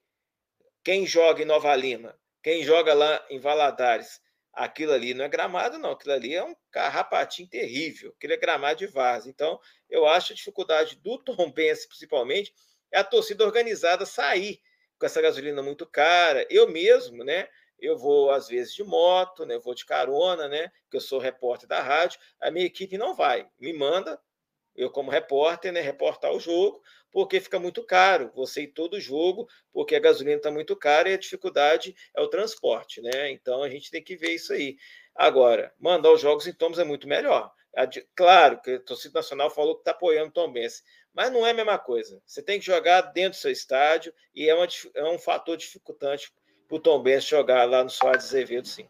quem 0.84 1.06
joga 1.06 1.42
em 1.42 1.46
Nova 1.46 1.74
Lima, 1.74 2.18
quem 2.42 2.62
joga 2.62 2.94
lá 2.94 3.24
em 3.30 3.38
Valadares, 3.38 4.20
aquilo 4.52 4.92
ali 4.92 5.14
não 5.14 5.24
é 5.24 5.28
gramado, 5.28 5.78
não. 5.78 5.92
Aquilo 5.92 6.14
ali 6.14 6.34
é 6.34 6.42
um 6.42 6.54
carrapatinho 6.70 7.48
terrível. 7.48 8.12
Aquilo 8.16 8.32
é 8.32 8.36
gramado 8.36 8.78
de 8.78 8.86
vaza. 8.86 9.28
Então, 9.28 9.60
eu 9.88 10.06
acho 10.06 10.32
a 10.32 10.36
dificuldade 10.36 10.96
do 10.96 11.18
Tom 11.18 11.50
Benz, 11.50 11.86
principalmente, 11.86 12.52
é 12.92 12.98
a 12.98 13.04
torcida 13.04 13.44
organizada 13.44 14.06
sair 14.06 14.60
com 14.98 15.06
essa 15.06 15.22
gasolina 15.22 15.62
muito 15.62 15.86
cara. 15.86 16.46
Eu 16.50 16.68
mesmo, 16.68 17.24
né? 17.24 17.48
Eu 17.78 17.96
vou 17.96 18.30
às 18.30 18.48
vezes 18.48 18.74
de 18.74 18.82
moto, 18.84 19.46
né? 19.46 19.54
Eu 19.54 19.60
vou 19.60 19.74
de 19.74 19.86
carona, 19.86 20.48
né? 20.48 20.70
Porque 20.82 20.96
eu 20.96 21.00
sou 21.00 21.18
repórter 21.18 21.68
da 21.68 21.80
rádio. 21.82 22.18
A 22.40 22.50
minha 22.50 22.66
equipe 22.66 22.98
não 22.98 23.14
vai, 23.14 23.48
me 23.58 23.72
manda 23.72 24.20
eu 24.78 24.88
como 24.90 25.10
repórter, 25.10 25.72
né, 25.72 25.80
reportar 25.80 26.32
o 26.32 26.38
jogo, 26.38 26.80
porque 27.10 27.40
fica 27.40 27.58
muito 27.58 27.82
caro 27.84 28.30
você 28.34 28.62
ir 28.62 28.68
todo 28.68 29.00
jogo, 29.00 29.48
porque 29.72 29.96
a 29.96 29.98
gasolina 29.98 30.36
está 30.36 30.50
muito 30.52 30.76
cara 30.76 31.10
e 31.10 31.14
a 31.14 31.18
dificuldade 31.18 31.94
é 32.14 32.20
o 32.20 32.28
transporte, 32.28 33.00
né? 33.02 33.30
Então 33.30 33.62
a 33.62 33.68
gente 33.68 33.90
tem 33.90 34.02
que 34.02 34.16
ver 34.16 34.32
isso 34.34 34.52
aí. 34.52 34.76
Agora, 35.16 35.74
mandar 35.80 36.12
os 36.12 36.20
jogos 36.20 36.46
em 36.46 36.52
Tomos 36.52 36.78
é 36.78 36.84
muito 36.84 37.08
melhor. 37.08 37.52
Claro 38.14 38.60
que 38.60 38.72
a 38.72 38.80
torcida 38.80 39.18
nacional 39.18 39.50
falou 39.50 39.74
que 39.74 39.82
está 39.82 39.92
apoiando 39.92 40.28
o 40.28 40.32
Tom 40.32 40.52
Benz, 40.52 40.82
mas 41.14 41.32
não 41.32 41.46
é 41.46 41.50
a 41.50 41.54
mesma 41.54 41.78
coisa. 41.78 42.20
Você 42.26 42.42
tem 42.42 42.58
que 42.58 42.66
jogar 42.66 43.00
dentro 43.00 43.38
do 43.38 43.42
seu 43.42 43.50
estádio 43.50 44.12
e 44.34 44.48
é, 44.48 44.54
uma, 44.54 44.66
é 44.94 45.04
um 45.04 45.18
fator 45.18 45.56
dificultante 45.56 46.32
para 46.66 46.76
o 46.76 46.80
Tom 46.80 47.02
Benz 47.02 47.24
jogar 47.24 47.64
lá 47.64 47.82
no 47.82 47.90
Soares 47.90 48.24
Azevedo, 48.24 48.68
sim. 48.68 48.86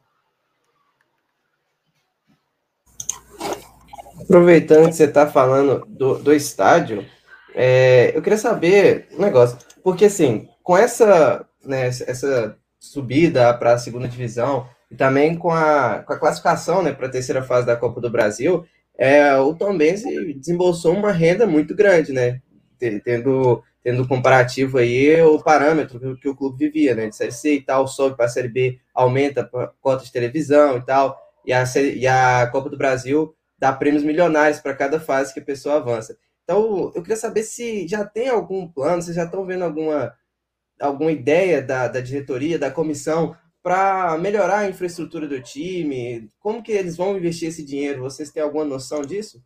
Aproveitando 4.21 4.87
que 4.87 4.93
você 4.93 5.05
está 5.05 5.27
falando 5.27 5.85
do, 5.87 6.19
do 6.19 6.35
estádio, 6.35 7.09
é, 7.55 8.17
eu 8.17 8.21
queria 8.21 8.39
saber 8.39 9.09
um 9.13 9.21
negócio, 9.21 9.59
porque 9.83 10.07
assim, 10.07 10.49
com 10.63 10.77
essa, 10.77 11.49
né, 11.65 11.87
essa 11.87 12.59
subida 12.79 13.55
para 13.55 13.75
a 13.75 13.79
segunda 13.79 14.09
divisão 14.09 14.69
e 14.91 14.97
também 14.97 15.37
com 15.37 15.51
a, 15.51 16.03
com 16.03 16.13
a 16.13 16.19
classificação 16.19 16.83
né, 16.83 16.93
para 16.93 17.07
a 17.07 17.11
terceira 17.11 17.43
fase 17.43 17.67
da 17.67 17.77
Copa 17.77 18.01
do 18.01 18.11
Brasil, 18.11 18.67
é, 18.99 19.37
o 19.37 19.55
Tom 19.55 19.79
Benz 19.79 20.03
desembolsou 20.37 20.93
uma 20.93 21.13
renda 21.13 21.47
muito 21.47 21.73
grande, 21.75 22.13
né? 22.13 22.43
Tendo, 22.79 23.63
tendo 23.83 24.07
comparativo 24.09 24.79
aí 24.79 25.23
o 25.23 25.41
parâmetro 25.41 26.01
que, 26.01 26.23
que 26.23 26.29
o 26.29 26.35
clube 26.35 26.67
vivia, 26.67 26.97
né? 26.97 27.07
De 27.09 27.15
Série 27.15 27.31
C 27.31 27.55
e 27.55 27.63
tal, 27.63 27.87
sobe 27.87 28.17
para 28.17 28.27
a 28.27 28.29
Série 28.29 28.49
B, 28.49 28.81
aumenta 28.93 29.49
a 29.55 29.67
cota 29.81 30.05
de 30.05 30.13
televisão 30.13 30.77
e 30.77 30.85
tal, 30.85 31.17
e 31.47 31.53
a, 31.53 31.65
e 31.95 32.07
a 32.07 32.49
Copa 32.51 32.69
do 32.69 32.77
Brasil 32.77 33.33
dá 33.57 33.73
prêmios 33.73 34.03
milionários 34.03 34.61
para 34.61 34.75
cada 34.75 34.99
fase 34.99 35.33
que 35.33 35.41
a 35.41 35.45
pessoa 35.45 35.77
avança. 35.77 36.19
Então, 36.43 36.91
eu 36.95 37.03
queria 37.03 37.17
saber 37.17 37.43
se 37.43 37.87
já 37.87 38.05
tem 38.05 38.29
algum 38.29 38.67
plano, 38.67 39.03
vocês 39.03 39.15
já 39.15 39.25
estão 39.25 39.45
vendo 39.45 39.65
alguma, 39.65 40.15
alguma 40.81 41.13
ideia 41.13 41.63
da, 41.63 41.87
da 41.89 42.01
diretoria, 42.01 42.59
da 42.59 42.71
comissão, 42.71 43.37
para 43.69 44.17
melhorar 44.17 44.61
a 44.61 44.69
infraestrutura 44.71 45.29
do 45.29 45.43
time? 45.43 46.27
Como 46.41 46.63
que 46.63 46.73
eles 46.73 46.97
vão 46.97 47.19
investir 47.19 47.51
esse 47.51 47.63
dinheiro? 47.63 48.01
Vocês 48.01 48.31
têm 48.31 48.43
alguma 48.43 48.65
noção 48.65 49.03
disso? 49.03 49.45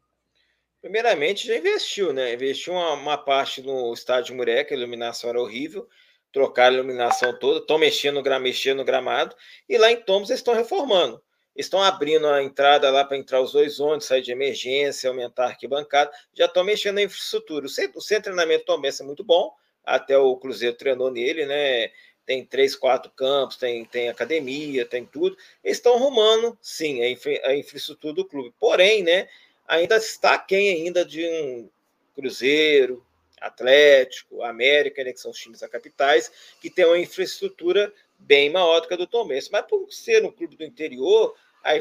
Primeiramente, 0.80 1.48
já 1.48 1.56
investiu, 1.56 2.12
né? 2.12 2.32
Investiu 2.32 2.72
uma, 2.72 2.92
uma 2.92 3.18
parte 3.18 3.61
no 3.62 3.92
estádio 3.92 4.37
que 4.64 4.74
a 4.74 4.76
iluminação 4.76 5.28
era 5.28 5.40
horrível, 5.40 5.88
trocaram 6.32 6.76
a 6.76 6.78
iluminação 6.78 7.37
toda, 7.37 7.58
estão 7.58 7.78
mexendo, 7.78 8.22
mexendo 8.40 8.76
no 8.78 8.85
gramado, 8.85 9.35
e 9.68 9.76
lá 9.76 9.90
em 9.90 9.96
Tomos 9.96 10.30
eles 10.30 10.38
estão 10.38 10.54
reformando 10.54 11.20
estão 11.54 11.82
abrindo 11.82 12.26
a 12.28 12.42
entrada 12.42 12.90
lá 12.90 13.04
para 13.04 13.18
entrar 13.18 13.42
os 13.42 13.52
dois 13.52 13.78
ônibus, 13.78 14.06
sair 14.06 14.22
de 14.22 14.32
emergência, 14.32 15.11
aumentar 15.11 15.44
a 15.44 15.48
arquibancada, 15.48 16.11
já 16.32 16.46
estão 16.46 16.64
mexendo 16.64 16.94
na 16.94 17.02
infraestrutura. 17.02 17.66
O 17.66 17.68
centro, 17.68 17.98
o 17.98 18.00
centro 18.00 18.30
de 18.30 18.37
treinamento 18.37 18.64
também 18.64 18.90
é 18.98 19.04
muito 19.04 19.22
bom, 19.22 19.52
até 19.85 20.16
o 20.16 20.35
Cruzeiro 20.37 20.74
treinou 20.74 21.11
nele, 21.11 21.44
né? 21.44 21.90
Tem 22.24 22.44
três, 22.44 22.76
quatro 22.76 23.11
campos, 23.11 23.56
tem, 23.56 23.85
tem 23.85 24.08
academia, 24.08 24.87
tem 24.87 25.04
tudo. 25.04 25.37
Eles 25.62 25.78
estão 25.78 25.94
arrumando, 25.94 26.56
sim, 26.61 27.02
a, 27.02 27.11
infra, 27.11 27.32
a 27.44 27.56
infraestrutura 27.56 28.14
do 28.14 28.24
clube. 28.24 28.54
Porém, 28.61 29.02
né, 29.02 29.28
ainda 29.66 29.96
está 29.96 30.38
quem 30.38 30.68
ainda 30.68 31.04
de 31.04 31.26
um 31.26 31.68
Cruzeiro, 32.14 33.04
Atlético, 33.40 34.42
América, 34.42 35.02
né, 35.02 35.12
que 35.12 35.20
são 35.20 35.30
os 35.30 35.38
times 35.38 35.61
da 35.61 35.68
capitais, 35.68 36.30
que 36.61 36.70
tem 36.70 36.85
uma 36.85 36.98
infraestrutura 36.98 37.92
bem 38.18 38.50
maior 38.50 38.80
do 38.80 38.88
que 38.88 38.94
a 38.94 38.96
do 38.96 39.06
Tom 39.06 39.26
Benz. 39.26 39.48
Mas 39.50 39.66
por 39.66 39.90
ser 39.90 40.24
um 40.24 40.30
clube 40.30 40.56
do 40.56 40.64
interior, 40.64 41.35
a 41.64 41.72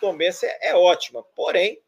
Tom 0.00 0.16
Benz 0.16 0.42
é, 0.42 0.58
é 0.62 0.74
ótima. 0.74 1.22
Porém, 1.34 1.80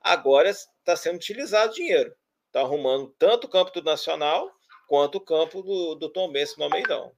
agora 0.00 0.50
está 0.50 0.96
sendo 0.96 1.16
utilizado 1.16 1.74
dinheiro. 1.74 2.14
Está 2.46 2.60
arrumando 2.60 3.14
tanto 3.18 3.46
o 3.46 3.50
campo 3.50 3.70
do 3.70 3.82
Nacional 3.82 4.50
quanto 4.88 5.16
o 5.16 5.20
campo 5.20 5.62
do, 5.62 5.94
do 5.94 6.08
Tom 6.08 6.30
Benz 6.30 6.56
no 6.56 6.64
Almeidão. 6.64 7.12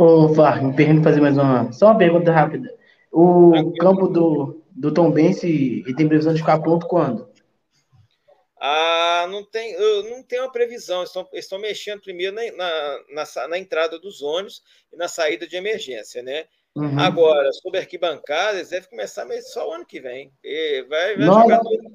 Ô, 0.00 0.32
Far, 0.32 0.62
me 0.62 0.72
permite 0.76 1.02
fazer 1.02 1.20
mais 1.20 1.36
uma. 1.36 1.72
Só 1.72 1.86
uma 1.86 1.98
pergunta 1.98 2.30
rápida. 2.30 2.72
O 3.10 3.72
campo 3.80 4.06
do, 4.06 4.62
do 4.70 4.94
Tom 4.94 5.10
Benz 5.10 5.40
tem 5.40 6.06
previsão 6.06 6.32
de 6.32 6.38
ficar 6.38 6.60
pronto 6.60 6.86
quando? 6.86 7.28
Ah, 8.60 9.26
não 9.28 9.44
tem, 9.44 9.72
eu 9.72 10.04
não 10.08 10.22
tenho 10.22 10.42
uma 10.42 10.52
previsão. 10.52 11.02
Estão, 11.02 11.28
estão 11.32 11.58
mexendo 11.58 12.00
primeiro 12.00 12.32
na, 12.32 12.42
na, 12.52 12.98
na, 13.12 13.48
na, 13.48 13.58
entrada 13.58 13.98
dos 13.98 14.22
ônibus 14.22 14.62
e 14.92 14.96
na 14.96 15.08
saída 15.08 15.48
de 15.48 15.56
emergência, 15.56 16.22
né? 16.22 16.44
Uhum. 16.76 16.96
Agora, 17.00 17.50
sobre 17.54 17.80
arquibancadas, 17.80 18.68
deve 18.68 18.86
começar 18.86 19.26
só 19.42 19.68
o 19.68 19.72
ano 19.72 19.84
que 19.84 19.98
vem. 19.98 20.30
E 20.44 20.86
vai, 20.88 21.16
vai 21.16 21.26
jogar 21.26 21.58
tudo. 21.58 21.90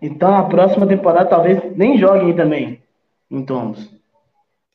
Então, 0.00 0.34
a 0.34 0.48
próxima 0.48 0.88
temporada 0.88 1.28
talvez 1.28 1.76
nem 1.76 1.98
joguem 1.98 2.34
também 2.34 2.82
em 3.30 3.44
Tomos. 3.44 3.95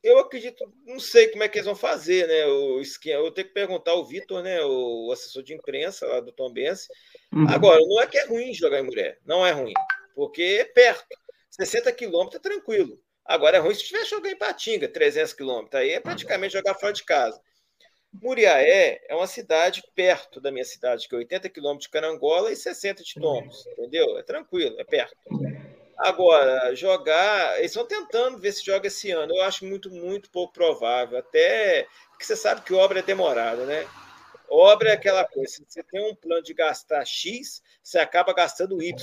Eu 0.04 0.18
acredito, 0.20 0.64
não 0.86 1.00
sei 1.00 1.28
como 1.28 1.44
é 1.44 1.48
que 1.48 1.60
eles 1.60 1.66
vão 1.68 1.76
fazer, 1.76 2.28
né? 2.28 2.46
O 2.48 2.80
esquema, 2.82 3.24
eu 3.24 3.32
tenho 3.32 3.48
que 3.48 3.54
perguntar 3.54 3.92
ao 3.92 4.06
Vitor, 4.06 4.42
né? 4.42 4.64
O 4.64 5.12
assessor 5.12 5.44
de 5.44 5.54
imprensa 5.54 6.08
lá 6.08 6.20
do 6.20 6.32
Tom 6.32 6.52
Benz. 6.52 6.88
Uhum. 7.32 7.48
Agora, 7.48 7.80
não 7.80 8.02
é 8.02 8.08
que 8.08 8.18
é 8.18 8.26
ruim 8.26 8.54
jogar 8.54 8.80
em 8.80 8.86
mulher, 8.86 9.20
não 9.26 9.46
é 9.46 9.52
ruim 9.52 9.74
porque 10.16 10.60
é 10.62 10.66
perto. 10.66 11.18
60 11.50 11.92
quilômetros 11.94 12.36
é 12.36 12.40
tranquilo. 12.40 13.00
Agora 13.26 13.58
é 13.58 13.60
ruim 13.60 13.74
se 13.74 13.86
tiver 13.86 14.06
jogar 14.06 14.30
em 14.30 14.38
Patinga, 14.38 14.88
300 14.88 15.34
quilômetros. 15.34 15.82
Aí 15.82 15.92
é 15.92 16.00
praticamente 16.00 16.54
jogar 16.54 16.76
fora 16.76 16.94
de 16.94 17.04
casa. 17.04 17.42
Muriaé 18.14 19.02
é 19.08 19.16
uma 19.16 19.28
cidade 19.28 19.82
perto 19.96 20.42
da 20.42 20.52
minha 20.52 20.66
cidade, 20.66 21.08
que 21.08 21.16
é 21.16 21.18
80 21.18 21.50
quilômetros 21.50 21.86
de 21.86 21.92
Carangola 21.92 22.52
e 22.52 22.56
60 22.56 23.04
de 23.04 23.14
Tomos, 23.16 23.66
entendeu? 23.68 24.18
É 24.18 24.24
tranquilo, 24.24 24.76
é 24.80 24.84
perto. 24.84 25.16
Agora, 26.04 26.76
jogar, 26.76 27.60
eles 27.60 27.72
estão 27.72 27.86
tentando 27.86 28.38
ver 28.40 28.52
se 28.52 28.66
joga 28.66 28.88
esse 28.88 29.12
ano. 29.12 29.36
Eu 29.36 29.44
acho 29.44 29.66
muito, 29.66 29.90
muito 29.92 30.32
pouco 30.32 30.52
provável. 30.52 31.20
Até 31.20 31.88
porque 32.10 32.26
você 32.26 32.36
sabe 32.36 32.62
que 32.62 32.74
obra 32.74 33.00
é 33.00 33.04
demorada, 33.04 33.66
né? 33.66 33.88
Obra 34.50 34.90
é 34.90 34.94
aquela 34.94 35.24
coisa, 35.26 35.48
se 35.48 35.66
você 35.66 35.82
tem 35.82 36.12
um 36.12 36.14
plano 36.14 36.44
de 36.44 36.54
gastar 36.54 37.06
X, 37.06 37.62
você 37.82 38.00
acaba 38.00 38.34
gastando 38.34 38.82
Y, 38.84 38.94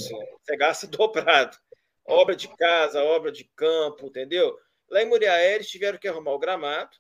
você 0.44 0.56
gasta 0.56 0.86
dobrado. 0.88 1.56
Obra 2.04 2.36
de 2.36 2.48
casa, 2.56 3.02
obra 3.02 3.32
de 3.32 3.44
campo, 3.56 4.06
entendeu? 4.06 4.58
Lá 4.90 5.02
em 5.02 5.06
Muriaé, 5.06 5.54
eles 5.54 5.70
tiveram 5.70 5.98
que 5.98 6.06
arrumar 6.06 6.32
o 6.32 6.38
gramado, 6.38 6.90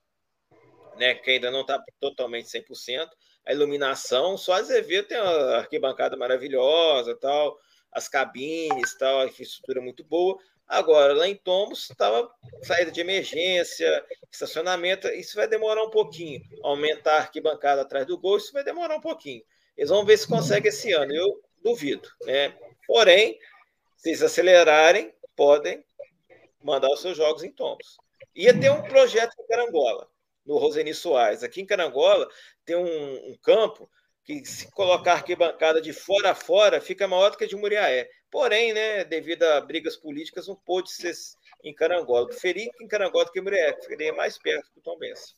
né, 0.96 1.14
que 1.14 1.30
ainda 1.30 1.50
não 1.50 1.60
está 1.60 1.82
totalmente 2.00 2.48
100%, 2.48 3.08
a 3.46 3.52
iluminação, 3.52 4.36
só 4.36 4.54
Azevedo 4.54 5.08
tem 5.08 5.20
uma 5.20 5.56
arquibancada 5.56 6.16
maravilhosa, 6.16 7.16
tal, 7.16 7.58
as 7.92 8.08
cabines, 8.08 8.96
tal, 8.96 9.20
a 9.20 9.26
infraestrutura 9.26 9.80
muito 9.80 10.04
boa, 10.04 10.38
Agora, 10.68 11.14
lá 11.14 11.26
em 11.26 11.34
Tomos, 11.34 11.88
estava 11.88 12.30
saída 12.62 12.90
de 12.90 13.00
emergência, 13.00 14.04
estacionamento, 14.30 15.08
isso 15.08 15.34
vai 15.34 15.48
demorar 15.48 15.82
um 15.82 15.88
pouquinho. 15.90 16.42
Aumentar 16.62 17.14
a 17.14 17.18
arquibancada 17.20 17.80
atrás 17.80 18.06
do 18.06 18.18
gol, 18.18 18.36
isso 18.36 18.52
vai 18.52 18.62
demorar 18.62 18.94
um 18.96 19.00
pouquinho. 19.00 19.42
Eles 19.74 19.88
vão 19.88 20.04
ver 20.04 20.18
se 20.18 20.28
consegue 20.28 20.68
esse 20.68 20.92
ano, 20.92 21.14
eu 21.14 21.40
duvido. 21.64 22.06
Né? 22.22 22.54
Porém, 22.86 23.38
se 23.96 24.10
eles 24.10 24.22
acelerarem, 24.22 25.14
podem 25.34 25.82
mandar 26.62 26.90
os 26.90 27.00
seus 27.00 27.16
jogos 27.16 27.42
em 27.42 27.50
Tomos. 27.50 27.96
Ia 28.36 28.52
ter 28.52 28.70
um 28.70 28.82
projeto 28.82 29.34
em 29.40 29.46
Carangola, 29.46 30.06
no 30.44 30.58
Roseni 30.58 30.92
Soares. 30.92 31.42
Aqui 31.42 31.62
em 31.62 31.66
Carangola 31.66 32.28
tem 32.66 32.76
um, 32.76 33.30
um 33.30 33.36
campo 33.38 33.90
que 34.28 34.44
se 34.44 34.70
colocar 34.72 35.14
arquibancada 35.14 35.80
de 35.80 35.94
fora 35.94 36.32
a 36.32 36.34
fora, 36.34 36.82
fica 36.82 37.08
maior 37.08 37.30
do 37.30 37.38
que 37.38 37.44
a 37.44 37.48
de 37.48 37.56
Muriaé. 37.56 38.06
Porém, 38.30 38.74
né, 38.74 39.02
devido 39.04 39.42
a 39.44 39.60
brigas 39.62 39.96
políticas, 39.96 40.46
não 40.46 40.54
pôde 40.54 40.92
ser 40.92 41.14
em 41.64 41.74
Carangola. 41.74 42.26
Preferi 42.26 42.68
em 42.78 42.86
Carangola 42.86 43.24
do 43.24 43.32
que 43.32 43.40
em 43.40 43.42
Muriaé, 43.42 43.72
preferi 43.72 44.12
mais 44.12 44.36
perto 44.36 44.70
do 44.74 44.82
Tom 44.82 44.98
Benz. 44.98 45.34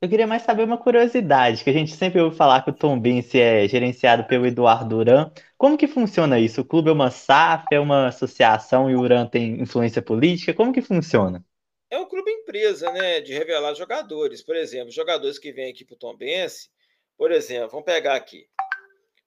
Eu 0.00 0.08
queria 0.08 0.26
mais 0.26 0.42
saber 0.42 0.62
uma 0.62 0.78
curiosidade, 0.78 1.64
que 1.64 1.68
a 1.68 1.74
gente 1.74 1.94
sempre 1.94 2.20
ouve 2.20 2.36
falar 2.36 2.62
que 2.62 2.70
o 2.70 2.72
Tom 2.74 2.98
Benz 2.98 3.34
é 3.34 3.66
gerenciado 3.66 4.24
pelo 4.24 4.46
Eduardo 4.46 4.96
Duran. 4.96 5.32
Como 5.58 5.76
que 5.76 5.88
funciona 5.88 6.38
isso? 6.38 6.60
O 6.60 6.64
clube 6.64 6.88
é 6.88 6.92
uma 6.92 7.10
SAF, 7.10 7.66
é 7.72 7.80
uma 7.80 8.06
associação 8.06 8.88
e 8.88 8.94
o 8.94 9.00
Uran 9.00 9.26
tem 9.26 9.60
influência 9.60 10.00
política? 10.00 10.54
Como 10.54 10.72
que 10.72 10.80
funciona? 10.80 11.44
É 11.90 11.98
um 11.98 12.08
clube 12.08 12.30
empresa, 12.30 12.90
né, 12.92 13.20
de 13.20 13.32
revelar 13.32 13.74
jogadores. 13.74 14.42
Por 14.42 14.56
exemplo, 14.56 14.92
jogadores 14.92 15.38
que 15.38 15.52
vêm 15.52 15.70
aqui 15.70 15.84
para 15.84 15.94
o 15.94 15.98
Tombense, 15.98 16.70
por 17.18 17.32
exemplo, 17.32 17.68
vamos 17.68 17.84
pegar 17.84 18.14
aqui, 18.14 18.48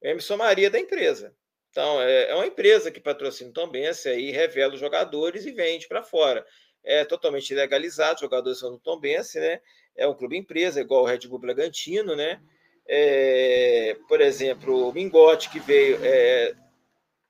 Emerson 0.01 0.37
Maria 0.37 0.69
da 0.69 0.79
empresa. 0.79 1.35
Então, 1.69 2.01
é, 2.01 2.29
é 2.29 2.35
uma 2.35 2.45
empresa 2.45 2.91
que 2.91 2.99
patrocina 2.99 3.49
o 3.49 3.53
Tombense, 3.53 4.07
aí 4.07 4.31
revela 4.31 4.73
os 4.73 4.79
jogadores 4.79 5.45
e 5.45 5.51
vende 5.51 5.87
para 5.87 6.03
fora. 6.03 6.45
É 6.83 7.03
totalmente 7.03 7.53
legalizado, 7.53 8.19
jogadores 8.19 8.59
são 8.59 8.71
do 8.71 8.79
Tombense, 8.79 9.39
né? 9.39 9.59
É 9.95 10.07
um 10.07 10.13
clube 10.13 10.37
empresa, 10.37 10.81
igual 10.81 11.03
o 11.03 11.05
Red 11.05 11.27
Bull 11.27 11.39
Bragantino, 11.39 12.15
né? 12.15 12.41
É, 12.85 13.97
por 14.07 14.21
exemplo, 14.21 14.89
o 14.89 14.93
Mingote, 14.93 15.49
que 15.49 15.59
veio, 15.59 15.97
é, 16.03 16.53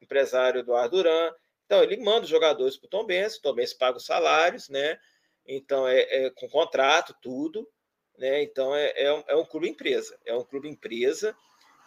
empresário 0.01 0.59
Eduardo 0.59 0.97
Duran. 0.97 1.31
Então, 1.65 1.81
ele 1.81 1.97
manda 1.97 2.23
os 2.23 2.29
jogadores 2.29 2.75
para 2.75 2.87
o 2.87 2.89
Tom 2.89 3.05
Benz, 3.05 3.37
o 3.37 3.41
Tom 3.41 3.53
Benz 3.53 3.73
paga 3.73 3.97
os 3.97 4.05
salários, 4.05 4.67
né? 4.67 4.97
Então, 5.45 5.87
é, 5.87 6.25
é 6.25 6.29
com 6.29 6.47
contrato, 6.49 7.15
tudo. 7.21 7.67
Né? 8.17 8.43
Então, 8.43 8.75
é, 8.75 8.93
é, 8.95 9.13
um, 9.13 9.23
é 9.27 9.35
um 9.35 9.45
clube 9.45 9.69
empresa. 9.69 10.19
É 10.25 10.35
um 10.35 10.43
clube 10.43 10.69
empresa 10.69 11.35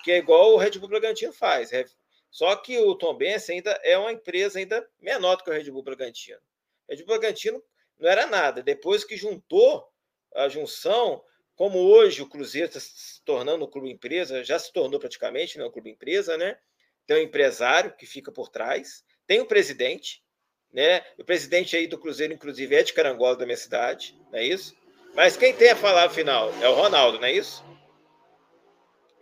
que 0.03 0.13
é 0.13 0.19
igual 0.19 0.53
o 0.53 0.57
Red 0.57 0.79
Bull 0.79 0.89
Bragantino 0.89 1.33
faz. 1.33 1.73
É, 1.73 1.85
só 2.31 2.55
que 2.57 2.79
o 2.79 2.95
Tom 2.95 3.15
Benz 3.15 3.49
ainda 3.49 3.71
é 3.83 3.97
uma 3.97 4.13
empresa 4.13 4.59
ainda 4.59 4.89
menor 5.01 5.37
do 5.37 5.45
que 5.45 5.51
o 5.51 5.53
Red 5.53 5.71
Bull 5.71 5.83
Bragantino. 5.83 6.39
O 6.87 6.93
Red 6.93 6.99
Bull 6.99 7.19
Bragantino 7.19 7.63
não 7.99 8.09
era 8.09 8.27
nada. 8.27 8.63
Depois 8.63 9.05
que 9.05 9.17
juntou 9.17 9.89
a 10.35 10.49
junção, 10.49 11.25
como 11.55 11.79
hoje 11.79 12.21
o 12.21 12.29
Cruzeiro 12.29 12.69
está 12.69 12.81
se 12.81 13.23
tornando 13.25 13.65
um 13.65 13.71
clube 13.71 13.91
empresa, 13.91 14.45
já 14.45 14.59
se 14.59 14.73
tornou 14.73 15.01
praticamente 15.01 15.59
né, 15.59 15.65
um 15.65 15.71
clube 15.71 15.91
empresa, 15.91 16.37
né? 16.37 16.59
Tem 17.07 17.17
um 17.17 17.23
empresário 17.23 17.97
que 17.97 18.05
fica 18.05 18.31
por 18.31 18.49
trás, 18.49 19.05
tem 19.27 19.41
o 19.41 19.47
presidente, 19.47 20.23
né? 20.73 21.03
O 21.19 21.25
presidente 21.25 21.77
aí 21.77 21.87
do 21.87 21.99
Cruzeiro, 21.99 22.33
inclusive, 22.33 22.75
é 22.75 22.83
de 22.83 22.93
Carangola 22.93 23.37
da 23.37 23.45
minha 23.45 23.57
cidade, 23.57 24.19
não 24.31 24.39
é 24.39 24.45
isso? 24.45 24.77
Mas 25.15 25.37
quem 25.37 25.55
tem 25.55 25.71
a 25.71 25.77
palavra 25.77 26.15
final 26.15 26.53
é 26.61 26.69
o 26.69 26.75
Ronaldo, 26.75 27.19
não 27.19 27.27
é 27.27 27.33
isso? 27.33 27.65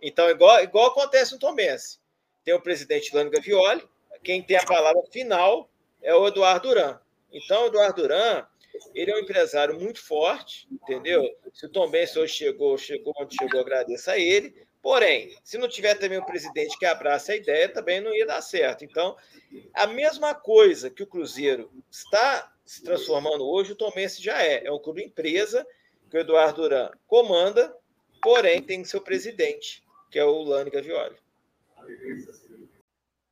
Então, 0.01 0.29
igual, 0.29 0.61
igual 0.61 0.87
acontece 0.87 1.33
no 1.33 1.39
Tomense. 1.39 1.99
Tem 2.43 2.53
o 2.53 2.61
presidente 2.61 3.15
Lano 3.15 3.31
Gavioli, 3.31 3.83
quem 4.23 4.41
tem 4.41 4.57
a 4.57 4.65
palavra 4.65 5.01
final 5.11 5.69
é 6.01 6.13
o 6.13 6.27
Eduardo 6.27 6.67
Duran. 6.67 6.99
Então, 7.31 7.63
o 7.63 7.67
Eduardo 7.67 8.01
Duran 8.01 8.45
ele 8.93 9.11
é 9.11 9.15
um 9.15 9.19
empresário 9.19 9.79
muito 9.79 10.01
forte, 10.01 10.67
entendeu? 10.71 11.23
Se 11.53 11.65
o 11.65 11.69
Tom 11.69 11.89
Benz 11.89 12.15
hoje 12.15 12.33
chegou, 12.33 12.77
chegou 12.77 13.13
onde 13.17 13.35
chegou, 13.35 13.61
agradeço 13.61 14.11
a 14.11 14.17
ele. 14.17 14.64
Porém, 14.85 15.35
se 15.43 15.57
não 15.57 15.67
tiver 15.67 15.95
também 15.95 16.19
um 16.19 16.23
presidente 16.23 16.77
que 16.77 16.85
abraça 16.85 17.31
a 17.31 17.35
ideia, 17.35 17.67
também 17.67 17.99
não 17.99 18.15
ia 18.15 18.23
dar 18.23 18.39
certo. 18.39 18.85
Então, 18.85 19.17
a 19.73 19.87
mesma 19.87 20.35
coisa 20.35 20.91
que 20.91 21.01
o 21.01 21.07
Cruzeiro 21.07 21.71
está 21.89 22.53
se 22.63 22.83
transformando 22.83 23.47
hoje, 23.47 23.71
o 23.71 23.75
Tom 23.75 23.89
Benz 23.89 24.15
já 24.15 24.43
é. 24.43 24.63
É 24.63 24.71
um 24.71 24.77
clube 24.77 25.03
empresa 25.03 25.65
que 26.07 26.15
o 26.15 26.19
Eduardo 26.19 26.61
Duran 26.61 26.91
comanda, 27.07 27.75
porém 28.21 28.61
tem 28.61 28.83
seu 28.83 29.01
presidente, 29.01 29.83
que 30.11 30.19
é 30.19 30.23
o 30.23 30.43
Lani 30.43 30.69
Gavioli. 30.69 31.15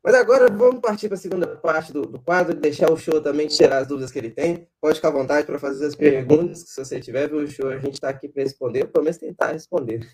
Mas 0.04 0.16
agora 0.16 0.52
vamos 0.52 0.82
partir 0.82 1.08
para 1.08 1.18
a 1.18 1.22
segunda 1.22 1.56
parte 1.58 1.94
do, 1.94 2.02
do, 2.02 2.20
quadro, 2.20 2.56
deixar 2.56 2.92
o 2.92 2.98
show 2.98 3.22
também 3.22 3.46
tirar 3.46 3.78
as 3.78 3.88
dúvidas 3.88 4.12
que 4.12 4.18
ele 4.18 4.32
tem. 4.32 4.68
Pode 4.82 4.96
ficar 4.96 5.10
à 5.10 5.12
vontade 5.12 5.46
para 5.46 5.60
fazer 5.60 5.86
as 5.86 5.96
perguntas, 5.96 6.62
se 6.62 6.84
você 6.84 7.00
tiver, 7.00 7.32
o 7.32 7.46
show 7.46 7.70
a 7.70 7.78
gente 7.78 7.94
está 7.94 8.10
aqui 8.10 8.28
para 8.28 8.42
responder, 8.42 8.88
pelo 8.88 9.04
menos 9.04 9.20
tentar 9.20 9.52
responder. 9.52 10.12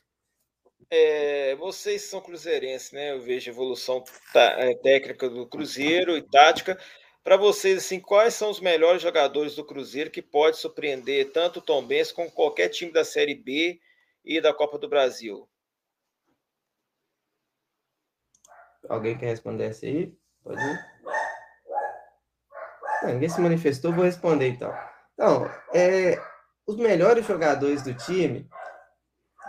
É, 0.91 1.56
vocês 1.56 2.04
são 2.04 2.19
cruzeirenses, 2.19 2.91
né? 2.91 3.12
Eu 3.12 3.21
vejo 3.21 3.49
evolução 3.49 4.04
é, 4.34 4.73
técnica 4.75 5.30
do 5.30 5.47
Cruzeiro 5.47 6.17
e 6.17 6.21
tática. 6.21 6.80
Para 7.23 7.38
vocês, 7.38 7.78
assim, 7.78 7.99
quais 7.99 8.34
são 8.34 8.49
os 8.49 8.60
melhores 8.60 9.02
jogadores 9.02 9.56
do 9.56 9.63
Cruzeiro 9.63 10.10
que 10.10 10.21
pode 10.21 10.58
surpreender 10.58 11.32
tanto 11.32 11.60
o 11.60 11.62
Tom 11.62 11.86
Benz 11.86 12.12
como 12.12 12.32
qualquer 12.32 12.69
time 12.69 12.91
da 12.91 13.06
Série 13.06 13.36
B 13.36 13.80
e 14.25 14.41
da 14.41 14.52
Copa 14.52 14.80
do 14.80 14.89
Brasil? 14.89 15.47
Alguém 18.88 19.15
quer 19.15 19.28
responder 19.28 19.65
essa 19.65 19.86
aí? 19.86 20.12
Pode 20.43 20.60
ir. 20.60 20.80
Não, 23.04 23.13
ninguém 23.13 23.30
se 23.30 23.39
manifestou, 23.39 23.93
vou 23.93 24.06
responder 24.06 24.47
então. 24.47 24.73
Então, 25.13 25.45
é, 25.73 26.19
os 26.65 26.75
melhores 26.78 27.25
jogadores 27.25 27.84
do 27.84 27.93
time, 27.93 28.49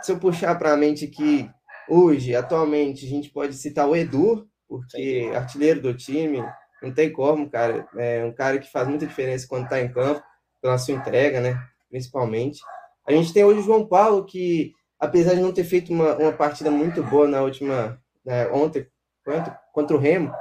se 0.03 0.13
eu 0.13 0.19
puxar 0.19 0.55
para 0.57 0.73
a 0.73 0.77
mente 0.77 1.07
que 1.07 1.51
hoje, 1.89 2.35
atualmente, 2.35 3.07
a 3.07 3.09
gente 3.09 3.31
pode 3.31 3.55
citar 3.55 3.89
o 3.89 3.97
Edu, 3.97 4.49
porque 4.69 5.31
artilheiro 5.35 5.83
do 5.83 5.95
time, 5.95 6.45
não 6.83 6.93
tem 6.93 7.13
como, 7.13 7.51
cara. 7.51 7.87
É 7.97 8.25
um 8.25 8.33
cara 8.33 8.59
que 8.59 8.71
faz 8.71 8.89
muita 8.89 9.07
diferença 9.07 9.47
quando 9.49 9.65
está 9.65 9.81
em 9.81 9.93
campo, 9.93 10.23
pela 10.63 10.79
sua 10.79 10.95
entrega, 10.95 11.41
né? 11.41 11.61
Principalmente. 11.89 12.61
A 13.07 13.13
gente 13.13 13.33
tem 13.33 13.45
hoje 13.45 13.61
o 13.61 13.65
João 13.65 13.87
Paulo, 13.87 14.25
que, 14.25 14.73
apesar 14.99 15.35
de 15.35 15.41
não 15.41 15.53
ter 15.53 15.65
feito 15.65 15.93
uma, 15.93 16.15
uma 16.17 16.33
partida 16.33 16.71
muito 16.71 17.03
boa 17.03 17.27
na 17.27 17.43
última. 17.43 18.01
Né, 18.25 18.49
ontem, 18.51 18.87
contra, 19.25 19.59
contra 19.73 19.97
o 19.97 19.99
Remo, 19.99 20.33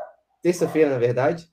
terça-feira, 0.41 0.89
na 0.89 0.97
verdade. 0.97 1.47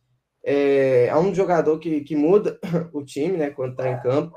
É, 0.44 1.06
é 1.06 1.16
um 1.16 1.34
jogador 1.34 1.78
que, 1.78 2.02
que 2.02 2.14
muda 2.14 2.58
o 2.92 3.04
time, 3.04 3.36
né, 3.36 3.50
quando 3.50 3.72
está 3.72 3.88
em 3.88 4.00
campo. 4.00 4.36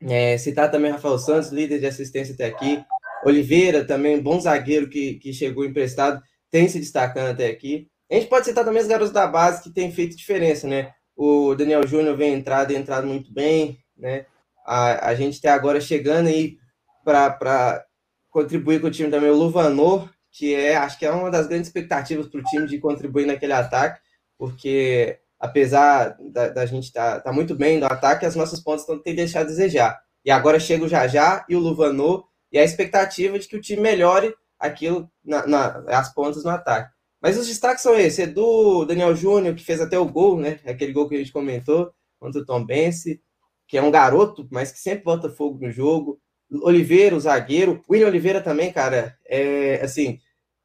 É, 0.00 0.38
citar 0.38 0.70
também 0.70 0.92
Rafael 0.92 1.18
Santos, 1.18 1.50
líder 1.50 1.80
de 1.80 1.86
assistência 1.86 2.34
até 2.34 2.46
aqui. 2.46 2.84
Oliveira, 3.24 3.84
também 3.84 4.20
bom 4.20 4.40
zagueiro 4.40 4.88
que, 4.88 5.14
que 5.14 5.32
chegou 5.32 5.64
emprestado, 5.64 6.22
tem 6.50 6.68
se 6.68 6.78
destacando 6.78 7.30
até 7.30 7.48
aqui. 7.48 7.88
A 8.10 8.14
gente 8.14 8.28
pode 8.28 8.46
citar 8.46 8.64
também 8.64 8.80
os 8.80 8.88
garotos 8.88 9.12
da 9.12 9.26
base 9.26 9.62
que 9.62 9.70
têm 9.70 9.92
feito 9.92 10.16
diferença, 10.16 10.66
né? 10.66 10.92
O 11.16 11.54
Daniel 11.54 11.86
Júnior 11.86 12.16
vem 12.16 12.34
entrado 12.34 12.72
e 12.72 12.76
entrado 12.76 13.06
muito 13.06 13.32
bem, 13.32 13.78
né? 13.96 14.24
A, 14.64 15.08
a 15.08 15.14
gente 15.14 15.34
está 15.34 15.54
agora 15.54 15.80
chegando 15.80 16.28
aí 16.28 16.56
para 17.04 17.84
contribuir 18.30 18.80
com 18.80 18.86
o 18.86 18.90
time 18.90 19.10
também 19.10 19.30
o 19.30 19.36
Luvanor, 19.36 20.08
que 20.30 20.54
é, 20.54 20.76
acho 20.76 20.98
que 20.98 21.04
é 21.04 21.10
uma 21.10 21.30
das 21.30 21.46
grandes 21.46 21.68
expectativas 21.68 22.28
para 22.28 22.40
o 22.40 22.44
time 22.44 22.66
de 22.66 22.78
contribuir 22.78 23.26
naquele 23.26 23.52
ataque, 23.52 24.00
porque 24.38 25.18
apesar 25.38 26.16
da, 26.32 26.48
da 26.48 26.66
gente 26.66 26.84
estar 26.84 27.16
tá, 27.16 27.20
tá 27.20 27.32
muito 27.32 27.54
bem 27.54 27.78
no 27.78 27.86
ataque, 27.86 28.26
as 28.26 28.34
nossas 28.34 28.60
pontas 28.60 28.82
estão 28.82 28.98
tendo 28.98 29.16
deixado 29.16 29.46
a 29.46 29.48
desejar. 29.48 30.00
E 30.24 30.30
agora 30.30 30.58
chega 30.58 30.84
o 30.84 30.88
Jajá 30.88 31.44
e 31.48 31.54
o 31.54 31.60
Luvanô, 31.60 32.24
e 32.50 32.58
a 32.58 32.64
expectativa 32.64 33.38
de 33.38 33.46
que 33.46 33.56
o 33.56 33.60
time 33.60 33.82
melhore 33.82 34.34
aquilo 34.58 35.10
na, 35.24 35.46
na, 35.46 35.84
as 35.88 36.12
pontas 36.12 36.44
no 36.44 36.50
ataque. 36.50 36.90
Mas 37.20 37.36
os 37.36 37.46
destaques 37.46 37.82
são 37.82 37.94
esses: 37.94 38.18
Edu, 38.18 38.84
Daniel 38.84 39.14
Júnior, 39.14 39.54
que 39.54 39.64
fez 39.64 39.80
até 39.80 39.98
o 39.98 40.06
gol, 40.06 40.38
né? 40.40 40.60
Aquele 40.64 40.92
gol 40.92 41.08
que 41.08 41.14
a 41.14 41.18
gente 41.18 41.32
comentou 41.32 41.92
contra 42.18 42.40
o 42.40 42.44
Tom 42.44 42.64
Bense, 42.64 43.20
que 43.66 43.76
é 43.76 43.82
um 43.82 43.90
garoto, 43.90 44.48
mas 44.50 44.72
que 44.72 44.78
sempre 44.78 45.04
bota 45.04 45.28
fogo 45.28 45.58
no 45.60 45.70
jogo. 45.70 46.20
Oliveira, 46.62 47.14
o 47.14 47.20
zagueiro. 47.20 47.82
William 47.88 48.08
Oliveira 48.08 48.40
também, 48.40 48.72
cara, 48.72 49.16
é 49.26 49.80
assim, 49.82 50.18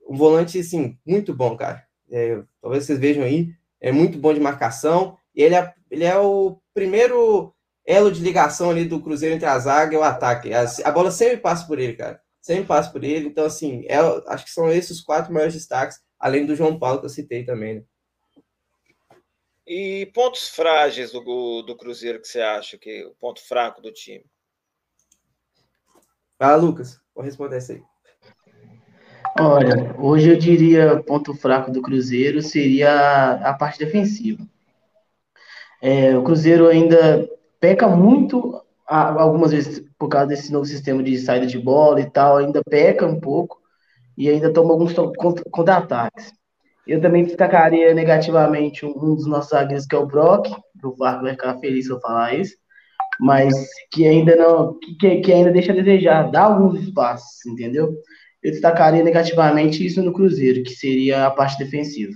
um 0.07 0.15
volante, 0.15 0.59
assim, 0.59 0.97
muito 1.05 1.33
bom, 1.33 1.57
cara. 1.57 1.83
É, 2.09 2.41
talvez 2.61 2.85
vocês 2.85 2.99
vejam 2.99 3.23
aí, 3.23 3.49
é 3.83 3.91
muito 3.91 4.17
bom 4.17 4.33
de 4.33 4.39
marcação. 4.39 5.17
E 5.35 5.43
ele 5.43 5.55
é, 5.55 5.73
ele 5.91 6.05
é 6.05 6.17
o 6.17 6.57
primeiro 6.73 7.53
elo 7.85 8.09
de 8.09 8.21
ligação 8.21 8.69
ali 8.69 8.85
do 8.85 9.01
Cruzeiro 9.01 9.35
entre 9.35 9.45
a 9.45 9.59
zaga 9.59 9.93
e 9.93 9.97
o 9.97 10.03
ataque. 10.03 10.53
A, 10.53 10.65
a 10.85 10.91
bola 10.91 11.11
sempre 11.11 11.37
passa 11.37 11.67
por 11.67 11.77
ele, 11.77 11.93
cara. 11.93 12.21
Sempre 12.41 12.65
passa 12.65 12.89
por 12.89 13.03
ele. 13.03 13.27
Então, 13.27 13.45
assim, 13.45 13.85
é, 13.87 13.97
acho 14.27 14.45
que 14.45 14.51
são 14.51 14.71
esses 14.71 14.91
os 14.91 15.01
quatro 15.01 15.33
maiores 15.33 15.53
destaques, 15.53 15.99
além 16.17 16.45
do 16.45 16.55
João 16.55 16.79
Paulo 16.79 16.99
que 16.99 17.05
eu 17.05 17.09
citei 17.09 17.43
também. 17.43 17.75
Né? 17.75 17.83
E 19.67 20.05
pontos 20.13 20.47
frágeis 20.47 21.11
do, 21.11 21.61
do 21.61 21.75
Cruzeiro 21.75 22.21
que 22.21 22.27
você 22.27 22.41
acha 22.41 22.77
que 22.77 22.89
é 22.89 23.05
o 23.05 23.15
ponto 23.15 23.41
fraco 23.41 23.81
do 23.81 23.91
time? 23.91 24.25
Ah, 26.39 26.55
Lucas, 26.55 26.99
vou 27.13 27.23
responder 27.23 27.57
essa 27.57 27.73
aí. 27.73 27.83
Olha, 29.39 29.95
hoje 29.97 30.29
eu 30.29 30.37
diria 30.37 31.01
ponto 31.01 31.33
fraco 31.33 31.71
do 31.71 31.81
Cruzeiro 31.81 32.41
seria 32.41 33.31
a 33.43 33.53
parte 33.53 33.79
defensiva. 33.79 34.45
É, 35.81 36.15
o 36.15 36.23
Cruzeiro 36.23 36.67
ainda 36.67 37.27
peca 37.59 37.87
muito, 37.87 38.61
algumas 38.85 39.51
vezes 39.51 39.83
por 39.97 40.07
causa 40.07 40.27
desse 40.27 40.51
novo 40.51 40.65
sistema 40.65 41.01
de 41.01 41.17
saída 41.17 41.47
de 41.47 41.57
bola 41.57 41.99
e 41.99 42.09
tal, 42.09 42.37
ainda 42.37 42.61
peca 42.63 43.07
um 43.07 43.19
pouco 43.19 43.59
e 44.15 44.29
ainda 44.29 44.53
toma 44.53 44.71
alguns 44.71 44.93
contra-ataques. 45.51 46.31
Eu 46.85 47.01
também 47.01 47.23
destacaria 47.23 47.93
negativamente 47.93 48.85
um 48.85 49.15
dos 49.15 49.25
nossos 49.25 49.49
zagueiros, 49.49 49.87
que 49.87 49.95
é 49.95 49.97
o 49.97 50.05
Brock, 50.05 50.47
o 50.83 50.95
Vargas 50.95 51.23
vai 51.23 51.31
ficar 51.31 51.57
feliz 51.59 51.85
se 51.85 51.91
eu 51.91 51.99
falar 52.01 52.35
isso, 52.35 52.55
mas 53.19 53.53
que 53.91 54.05
ainda 54.05 54.35
não, 54.35 54.77
que, 54.99 55.21
que 55.21 55.31
ainda 55.31 55.51
deixa 55.51 55.71
a 55.71 55.75
desejar, 55.75 56.29
dá 56.29 56.43
alguns 56.43 56.79
espaços, 56.81 57.45
entendeu? 57.45 57.95
Eu 58.43 58.51
destacaria 58.51 59.01
negativamente 59.01 59.85
isso 59.85 60.03
no 60.03 60.13
Cruzeiro, 60.13 60.63
que 60.63 60.71
seria 60.71 61.25
a 61.25 61.31
parte 61.31 61.57
defensiva. 61.57 62.13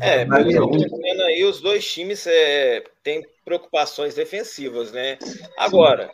É, 0.00 0.24
pelo 0.24 0.70
que 0.70 1.22
aí, 1.22 1.44
os 1.44 1.60
dois 1.60 1.90
times 1.90 2.26
é, 2.26 2.82
têm 3.02 3.22
preocupações 3.44 4.14
defensivas, 4.14 4.90
né? 4.90 5.18
Agora, 5.56 6.10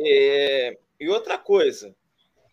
é, 0.00 0.78
e 0.98 1.08
outra 1.08 1.36
coisa, 1.36 1.94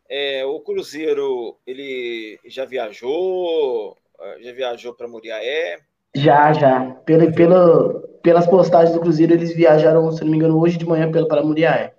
é, 0.09 0.45
o 0.45 0.59
Cruzeiro, 0.59 1.57
ele 1.65 2.39
já 2.45 2.65
viajou, 2.65 3.97
já 4.41 4.51
viajou 4.51 4.93
para 4.93 5.07
Muriaé? 5.07 5.79
Já, 6.15 6.53
já. 6.53 6.91
Pelo, 7.05 7.31
pelo, 7.33 7.99
pelas 8.23 8.47
postagens 8.47 8.93
do 8.93 9.01
Cruzeiro, 9.01 9.33
eles 9.33 9.53
viajaram, 9.53 10.11
se 10.11 10.23
não 10.23 10.31
me 10.31 10.37
engano, 10.37 10.59
hoje 10.59 10.77
de 10.77 10.85
manhã 10.85 11.11
para 11.11 11.43
Muriaé. 11.43 11.93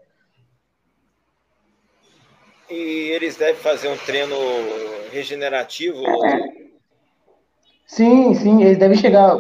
E 2.71 3.11
eles 3.15 3.37
devem 3.37 3.55
fazer 3.55 3.89
um 3.89 3.97
treino 3.99 4.35
regenerativo? 5.13 6.03
Sim, 7.87 8.35
sim, 8.35 8.65
eles 8.65 8.79
devem 8.79 8.97
chegar, 8.97 9.37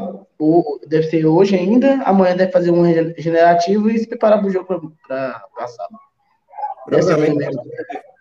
deve 0.86 1.08
ser 1.08 1.26
hoje 1.26 1.56
ainda, 1.56 2.02
amanhã 2.04 2.36
deve 2.36 2.52
fazer 2.52 2.70
um 2.70 2.82
regenerativo 2.82 3.90
e 3.90 3.98
se 3.98 4.06
preparar 4.06 4.38
para 4.38 4.46
o 4.46 4.52
jogo 4.52 4.92
para 5.08 5.42
passar. 5.56 5.88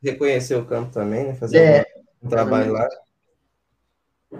reconhecer 0.03 0.55
o 0.55 0.65
campo 0.65 0.91
também, 0.91 1.25
né? 1.25 1.35
Fazer 1.35 1.57
é. 1.57 1.85
um 2.23 2.29
trabalho 2.29 2.73
lá. 2.73 2.89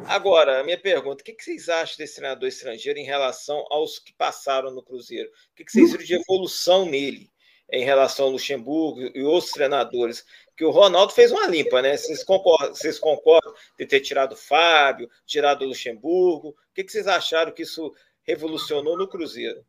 Agora, 0.08 0.60
a 0.60 0.64
minha 0.64 0.80
pergunta: 0.80 1.22
o 1.22 1.26
que 1.26 1.36
vocês 1.40 1.70
acham 1.70 1.98
desse 1.98 2.16
treinador 2.16 2.48
estrangeiro 2.48 3.00
em 3.00 3.06
relação 3.06 3.66
aos 3.70 4.00
que 4.00 4.14
passaram 4.14 4.72
no 4.72 4.84
Cruzeiro? 4.84 5.30
O 5.52 5.56
que 5.56 5.70
vocês 5.70 5.92
viram 5.92 6.04
de 6.04 6.16
evolução 6.16 6.86
nele 6.86 7.32
em 7.72 7.84
relação 7.84 8.26
ao 8.26 8.32
Luxemburgo 8.32 9.02
e 9.02 9.24
outros 9.24 9.52
treinadores? 9.52 10.26
Que 10.56 10.64
o 10.64 10.72
Ronaldo 10.72 11.14
fez 11.14 11.32
uma 11.32 11.48
limpa, 11.48 11.82
né? 11.82 11.98
Vocês 11.98 12.24
concordam, 12.24 12.74
vocês 12.74 13.00
concordam 13.00 13.54
de 13.78 13.86
ter 13.86 14.00
tirado 14.00 14.34
o 14.34 14.38
Fábio, 14.38 15.10
tirado 15.26 15.64
o 15.64 15.68
Luxemburgo? 15.68 16.50
O 16.50 16.56
que 16.74 16.88
vocês 16.88 17.08
acharam 17.08 17.52
que 17.52 17.64
isso 17.64 17.94
revolucionou 18.24 18.98
no 18.98 19.08
Cruzeiro? 19.08 19.66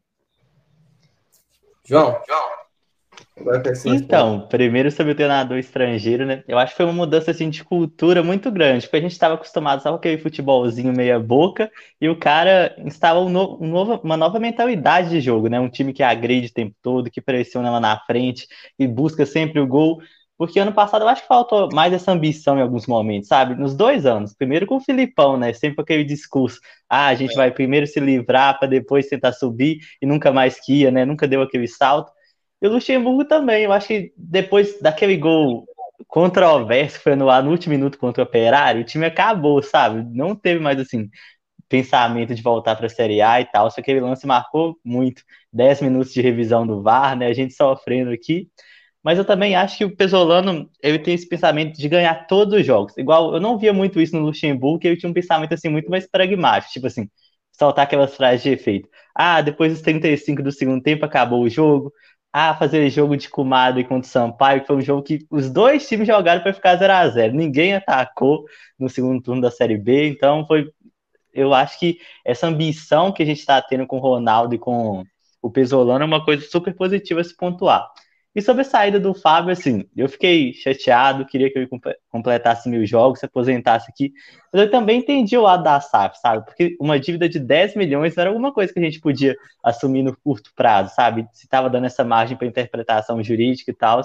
João, 1.84 2.20
João. 2.26 2.65
Então, 3.84 4.46
primeiro 4.48 4.90
sobre 4.90 5.12
o 5.12 5.14
treinador 5.14 5.58
estrangeiro, 5.58 6.24
né? 6.24 6.42
Eu 6.48 6.58
acho 6.58 6.72
que 6.72 6.76
foi 6.78 6.86
uma 6.86 6.92
mudança 6.94 7.30
assim, 7.30 7.50
de 7.50 7.62
cultura 7.62 8.22
muito 8.22 8.50
grande, 8.50 8.86
porque 8.86 8.96
a 8.96 9.00
gente 9.00 9.12
estava 9.12 9.34
acostumado 9.34 9.82
só 9.82 9.90
com 9.90 9.96
aquele 9.96 10.18
futebolzinho 10.18 10.92
meia 10.92 11.18
boca, 11.18 11.70
e 12.00 12.08
o 12.08 12.16
cara 12.18 12.74
instala 12.78 13.20
um 13.20 13.28
no, 13.28 13.62
um 13.62 13.68
novo, 13.68 14.00
uma 14.02 14.16
nova 14.16 14.40
mentalidade 14.40 15.10
de 15.10 15.20
jogo, 15.20 15.48
né? 15.48 15.60
Um 15.60 15.68
time 15.68 15.92
que 15.92 16.02
agride 16.02 16.48
o 16.48 16.52
tempo 16.52 16.74
todo, 16.82 17.10
que 17.10 17.20
pressiona 17.20 17.70
lá 17.70 17.80
na 17.80 17.98
frente 18.00 18.48
e 18.78 18.86
busca 18.86 19.26
sempre 19.26 19.60
o 19.60 19.66
gol. 19.66 20.00
Porque 20.38 20.60
ano 20.60 20.72
passado 20.72 21.02
eu 21.02 21.08
acho 21.08 21.22
que 21.22 21.28
faltou 21.28 21.70
mais 21.72 21.92
essa 21.94 22.12
ambição 22.12 22.58
em 22.58 22.62
alguns 22.62 22.86
momentos, 22.86 23.28
sabe? 23.28 23.54
Nos 23.54 23.74
dois 23.74 24.04
anos. 24.04 24.34
Primeiro 24.34 24.66
com 24.66 24.76
o 24.76 24.80
Filipão, 24.80 25.38
né? 25.38 25.52
Sempre 25.54 25.82
aquele 25.82 26.04
discurso. 26.04 26.60
Ah, 26.88 27.06
a 27.06 27.14
gente 27.14 27.32
é. 27.32 27.36
vai 27.36 27.50
primeiro 27.50 27.86
se 27.86 27.98
livrar 27.98 28.58
para 28.58 28.68
depois 28.68 29.08
tentar 29.08 29.32
subir 29.32 29.78
e 30.00 30.06
nunca 30.06 30.30
mais 30.30 30.60
que 30.60 30.80
ia, 30.82 30.90
né? 30.90 31.06
Nunca 31.06 31.26
deu 31.26 31.40
aquele 31.40 31.66
salto. 31.66 32.12
O 32.68 32.72
Luxemburgo 32.74 33.24
também, 33.24 33.64
eu 33.64 33.72
acho 33.72 33.88
que 33.88 34.12
depois 34.16 34.80
daquele 34.80 35.16
gol 35.16 35.66
controverso 36.08 36.98
que 36.98 37.02
foi 37.04 37.16
no 37.16 37.26
último 37.50 37.74
minuto 37.74 37.98
contra 37.98 38.22
o 38.22 38.26
Operário, 38.26 38.82
o 38.82 38.84
time 38.84 39.06
acabou, 39.06 39.62
sabe? 39.62 40.02
Não 40.16 40.34
teve 40.34 40.60
mais 40.60 40.78
assim 40.78 41.08
pensamento 41.68 42.34
de 42.34 42.42
voltar 42.42 42.76
para 42.76 42.86
a 42.86 42.88
Série 42.88 43.20
A 43.20 43.40
e 43.40 43.46
tal. 43.46 43.70
Só 43.70 43.76
que 43.76 43.80
aquele 43.82 44.00
lance 44.00 44.26
marcou 44.26 44.78
muito. 44.84 45.22
10 45.52 45.80
minutos 45.82 46.12
de 46.12 46.20
revisão 46.20 46.66
do 46.66 46.82
VAR, 46.82 47.16
né? 47.16 47.26
A 47.26 47.32
gente 47.32 47.54
sofrendo 47.54 48.10
aqui. 48.10 48.48
Mas 49.02 49.18
eu 49.18 49.24
também 49.24 49.54
acho 49.56 49.78
que 49.78 49.84
o 49.84 49.96
Pesolano 49.96 50.70
ele 50.82 50.98
tem 50.98 51.14
esse 51.14 51.28
pensamento 51.28 51.76
de 51.78 51.88
ganhar 51.88 52.26
todos 52.26 52.58
os 52.58 52.66
jogos. 52.66 52.96
Igual 52.98 53.34
eu 53.34 53.40
não 53.40 53.58
via 53.58 53.72
muito 53.72 54.00
isso 54.00 54.16
no 54.16 54.22
Luxemburgo, 54.22 54.78
que 54.80 54.88
ele 54.88 54.96
tinha 54.96 55.10
um 55.10 55.14
pensamento 55.14 55.54
assim 55.54 55.68
muito 55.68 55.90
mais 55.90 56.08
pragmático, 56.08 56.72
tipo 56.72 56.86
assim, 56.88 57.08
soltar 57.52 57.84
aquelas 57.84 58.14
frases 58.16 58.42
de 58.42 58.50
efeito. 58.50 58.88
Ah, 59.14 59.40
depois 59.40 59.72
dos 59.72 59.80
35 59.82 60.42
do 60.42 60.52
segundo 60.52 60.82
tempo 60.82 61.04
acabou 61.04 61.42
o 61.42 61.48
jogo 61.48 61.92
a 62.32 62.54
fazer 62.54 62.88
jogo 62.90 63.16
de 63.16 63.28
Kumado 63.30 63.82
contra 63.84 64.06
o 64.08 64.10
Sampaio, 64.10 64.60
que 64.60 64.66
foi 64.66 64.76
um 64.76 64.80
jogo 64.80 65.02
que 65.02 65.26
os 65.30 65.50
dois 65.50 65.88
times 65.88 66.06
jogaram 66.06 66.42
para 66.42 66.52
ficar 66.52 66.76
0 66.76 66.92
a 66.92 67.08
0 67.08 67.34
Ninguém 67.34 67.74
atacou 67.74 68.44
no 68.78 68.88
segundo 68.88 69.22
turno 69.22 69.40
da 69.40 69.50
Série 69.50 69.78
B, 69.78 70.08
então 70.08 70.46
foi. 70.46 70.70
Eu 71.32 71.52
acho 71.52 71.78
que 71.78 71.98
essa 72.24 72.46
ambição 72.46 73.12
que 73.12 73.22
a 73.22 73.26
gente 73.26 73.40
está 73.40 73.60
tendo 73.60 73.86
com 73.86 73.96
o 73.98 74.00
Ronaldo 74.00 74.54
e 74.54 74.58
com 74.58 75.04
o 75.42 75.50
Pesolano 75.50 76.02
é 76.02 76.06
uma 76.06 76.24
coisa 76.24 76.46
super 76.46 76.74
positiva 76.74 77.20
a 77.20 77.24
se 77.24 77.36
pontuar. 77.36 77.86
E 78.36 78.42
sobre 78.42 78.60
a 78.60 78.64
saída 78.66 79.00
do 79.00 79.14
Fábio, 79.14 79.50
assim, 79.50 79.88
eu 79.96 80.10
fiquei 80.10 80.52
chateado, 80.52 81.24
queria 81.24 81.50
que 81.50 81.58
ele 81.58 81.68
completasse 82.10 82.68
mil 82.68 82.84
jogos, 82.84 83.20
se 83.20 83.24
aposentasse 83.24 83.90
aqui. 83.90 84.12
Mas 84.52 84.60
eu 84.60 84.70
também 84.70 84.98
entendi 84.98 85.38
o 85.38 85.40
lado 85.40 85.62
da 85.62 85.80
SAF, 85.80 86.18
sabe? 86.20 86.44
Porque 86.44 86.76
uma 86.78 87.00
dívida 87.00 87.30
de 87.30 87.38
10 87.38 87.74
milhões 87.76 88.14
era 88.18 88.28
alguma 88.28 88.52
coisa 88.52 88.70
que 88.70 88.78
a 88.78 88.82
gente 88.82 89.00
podia 89.00 89.34
assumir 89.64 90.02
no 90.02 90.14
curto 90.14 90.52
prazo, 90.54 90.94
sabe? 90.94 91.26
Se 91.32 91.46
estava 91.46 91.70
dando 91.70 91.86
essa 91.86 92.04
margem 92.04 92.36
para 92.36 92.46
interpretação 92.46 93.22
jurídica 93.22 93.70
e 93.70 93.74
tal. 93.74 94.02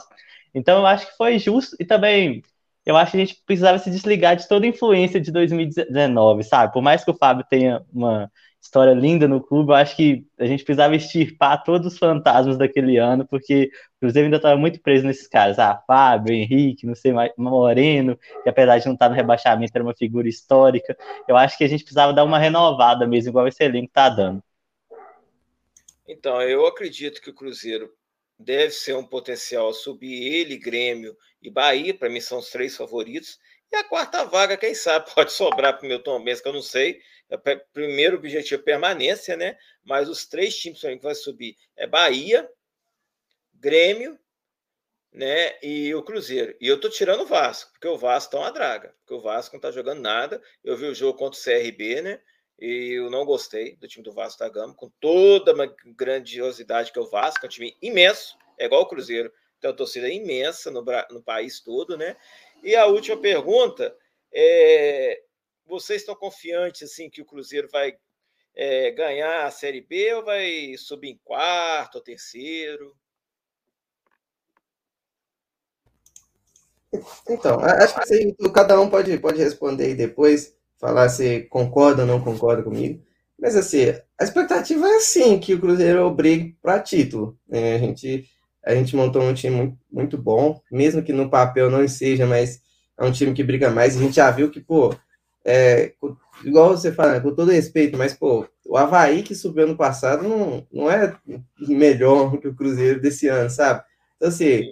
Então 0.56 0.80
eu 0.80 0.86
acho 0.86 1.08
que 1.08 1.18
foi 1.18 1.38
justo 1.38 1.76
e 1.78 1.84
também 1.84 2.42
eu 2.86 2.96
acho 2.96 3.12
que 3.12 3.18
a 3.18 3.26
gente 3.26 3.44
precisava 3.46 3.80
se 3.80 3.92
desligar 3.92 4.38
de 4.38 4.48
toda 4.48 4.66
a 4.66 4.70
influência 4.70 5.20
de 5.20 5.30
2019, 5.30 6.44
sabe? 6.44 6.72
Por 6.72 6.82
mais 6.82 7.04
que 7.04 7.12
o 7.12 7.18
Fábio 7.18 7.46
tenha 7.50 7.84
uma 7.92 8.32
história 8.62 8.94
linda 8.94 9.28
no 9.28 9.42
clube. 9.42 9.72
Eu 9.72 9.76
acho 9.76 9.96
que 9.96 10.26
a 10.40 10.46
gente 10.46 10.64
precisava 10.64 10.96
extirpar 10.96 11.64
todos 11.64 11.92
os 11.92 11.98
fantasmas 11.98 12.58
daquele 12.58 12.98
ano, 12.98 13.28
porque 13.28 13.72
o 13.98 14.00
Cruzeiro 14.02 14.26
ainda 14.26 14.38
estava 14.38 14.58
muito 14.58 14.80
preso 14.82 15.06
nesses 15.06 15.28
caras. 15.28 15.58
Ah, 15.58 15.82
Fábio, 15.88 16.34
Henrique, 16.34 16.86
não 16.86 16.96
sei 16.96 17.12
mais, 17.12 17.32
Moreno, 17.36 18.18
que 18.44 18.50
apesar 18.50 18.78
de 18.78 18.86
não 18.86 18.94
estar 18.94 19.10
no 19.10 19.16
rebaixamento, 19.16 19.72
era 19.74 19.84
uma 19.84 19.96
figura 19.96 20.30
histórica. 20.30 20.96
Eu 21.28 21.36
acho 21.36 21.58
que 21.58 21.64
a 21.64 21.68
gente 21.68 21.84
precisava 21.84 22.14
dar 22.14 22.24
uma 22.24 22.38
renovada 22.38 23.08
mesmo, 23.08 23.32
igual 23.32 23.48
esse 23.48 23.64
elenco 23.64 23.88
está 23.88 24.10
dando. 24.10 24.44
Então, 26.08 26.42
eu 26.42 26.66
acredito 26.68 27.22
que 27.22 27.30
o 27.30 27.34
Cruzeiro 27.34 27.92
deve 28.38 28.72
ser 28.72 28.96
um 28.96 29.06
potencial 29.06 29.74
subir 29.74 30.34
ele, 30.34 30.58
Grêmio 30.58 31.16
e 31.42 31.50
Bahia, 31.50 31.94
para 31.94 32.10
mim 32.10 32.20
são 32.20 32.40
os 32.40 32.50
três 32.50 32.76
favoritos. 32.76 33.40
E 33.72 33.76
a 33.78 33.84
quarta 33.84 34.26
vaga, 34.26 34.58
quem 34.58 34.76
sabe, 34.76 35.10
pode 35.16 35.32
sobrar 35.32 35.78
para 35.78 35.86
o 35.86 35.88
meu 35.88 36.04
Tom 36.04 36.22
Benz, 36.24 36.42
que 36.42 36.48
eu 36.48 36.54
não 36.54 36.62
sei. 36.62 37.00
É, 37.32 37.56
primeiro 37.74 38.18
objetivo 38.18 38.62
permanência, 38.62 39.38
né? 39.38 39.58
Mas 39.84 40.10
os 40.10 40.26
três 40.26 40.56
times 40.58 40.82
que 40.82 40.98
vai 40.98 41.16
subir 41.16 41.56
é 41.78 41.88
Bahia, 41.88 42.50
Grêmio, 43.54 44.20
né? 45.14 45.58
E 45.64 45.96
o 45.96 46.04
Cruzeiro. 46.04 46.56
E 46.60 46.68
eu 46.68 46.80
tô 46.80 46.90
tirando 46.90 47.22
o 47.22 47.26
Vasco, 47.26 47.72
porque 47.72 47.88
o 47.88 47.98
Vasco 47.98 48.32
tá 48.32 48.40
uma 48.40 48.52
draga, 48.52 48.94
porque 49.00 49.14
o 49.14 49.22
Vasco 49.22 49.56
não 49.56 49.62
tá 49.62 49.72
jogando 49.72 50.02
nada. 50.02 50.42
Eu 50.64 50.76
vi 50.76 50.86
o 50.86 50.96
jogo 50.96 51.18
contra 51.18 51.40
o 51.40 51.44
CRB, 51.44 52.02
né? 52.02 52.22
E 52.60 53.00
eu 53.00 53.10
não 53.10 53.26
gostei 53.26 53.76
do 53.78 53.88
time 53.88 54.04
do 54.04 54.12
Vasco 54.12 54.40
da 54.40 54.50
Gama, 54.50 54.76
com 54.76 54.90
toda 55.00 55.54
uma 55.54 55.74
grandiosidade 55.98 56.92
que 56.92 57.00
é 57.00 57.02
o 57.02 57.10
Vasco, 57.10 57.46
é 57.46 57.48
um 57.48 57.50
time 57.50 57.76
imenso, 57.82 58.38
é 58.58 58.66
igual 58.66 58.84
o 58.84 58.86
Cruzeiro, 58.86 59.32
tem 59.60 59.70
uma 59.70 59.76
torcida 59.76 60.08
imensa 60.10 60.70
no, 60.70 60.84
no 61.10 61.24
país 61.24 61.60
todo, 61.60 61.98
né? 61.98 62.16
E 62.64 62.76
a 62.76 62.86
última 62.86 63.18
pergunta 63.18 63.96
é: 64.32 65.24
vocês 65.72 66.02
estão 66.02 66.14
confiantes 66.14 66.84
assim 66.84 67.10
que 67.10 67.22
o 67.22 67.26
Cruzeiro 67.26 67.70
vai 67.72 67.94
é, 68.54 68.92
ganhar 68.92 69.46
a 69.46 69.52
Série 69.52 69.80
B 69.80 70.14
ou 70.16 70.26
vai 70.26 70.76
subir 70.78 71.12
em 71.12 71.20
quarto 71.24 71.96
ou 71.96 72.02
terceiro? 72.02 72.94
Então, 77.30 77.62
acho 77.62 77.96
que 78.02 78.36
cada 78.54 78.80
um 78.80 78.90
pode, 78.90 79.18
pode 79.18 79.40
responder 79.40 79.86
aí 79.86 79.96
depois, 79.96 80.54
falar 80.78 81.08
se 81.08 81.44
concorda 81.44 82.02
ou 82.02 82.08
não 82.08 82.22
concorda 82.22 82.62
comigo. 82.62 83.02
Mas 83.40 83.56
assim, 83.56 83.86
a 84.20 84.24
expectativa 84.26 84.86
é 84.86 85.00
sim 85.00 85.40
que 85.40 85.54
o 85.54 85.60
Cruzeiro 85.60 86.12
brigue 86.12 86.58
para 86.62 86.82
título. 86.82 87.40
Né? 87.48 87.76
A, 87.76 87.78
gente, 87.78 88.30
a 88.66 88.76
gente 88.76 88.94
montou 88.94 89.22
um 89.22 89.34
time 89.34 89.56
muito, 89.56 89.78
muito 89.90 90.18
bom, 90.18 90.62
mesmo 90.70 91.02
que 91.02 91.14
no 91.14 91.30
papel 91.30 91.72
não 91.72 91.88
seja, 91.88 92.28
mas 92.28 92.62
é 93.00 93.06
um 93.06 93.12
time 93.12 93.34
que 93.34 93.42
briga 93.42 93.70
mais. 93.70 93.96
A 93.96 94.00
gente 94.00 94.16
já 94.16 94.30
viu 94.30 94.52
que, 94.52 94.60
pô, 94.60 94.94
é, 95.46 95.94
igual 96.44 96.70
você 96.70 96.92
fala, 96.92 97.20
com 97.20 97.34
todo 97.34 97.52
respeito, 97.52 97.98
mas, 97.98 98.14
pô, 98.14 98.48
o 98.66 98.78
Havaí 98.78 99.24
que 99.24 99.36
subiu 99.36 99.66
ano 99.66 99.76
passado 99.76 100.28
não, 100.28 100.66
não 100.72 100.90
é 100.90 101.16
melhor 101.60 102.38
que 102.38 102.48
o 102.48 102.56
Cruzeiro 102.56 103.02
desse 103.02 103.28
ano, 103.28 103.50
sabe? 103.50 103.84
Então, 104.16 104.30
assim, 104.30 104.64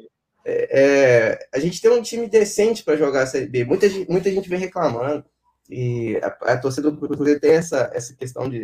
é, 0.45 0.79
é, 0.81 1.49
a 1.53 1.59
gente 1.59 1.81
tem 1.81 1.91
um 1.91 2.01
time 2.01 2.27
decente 2.27 2.83
para 2.83 2.95
jogar 2.95 3.23
a 3.23 3.27
Série 3.27 3.47
B. 3.47 3.65
Muita, 3.65 3.87
muita 4.07 4.31
gente 4.31 4.49
vem 4.49 4.59
reclamando, 4.59 5.25
e 5.69 6.17
a, 6.23 6.53
a 6.53 6.57
torcida 6.57 6.89
do 6.89 6.97
Cruzeiro 6.97 7.39
tem 7.39 7.51
essa, 7.51 7.91
essa 7.93 8.15
questão 8.15 8.49
de, 8.49 8.59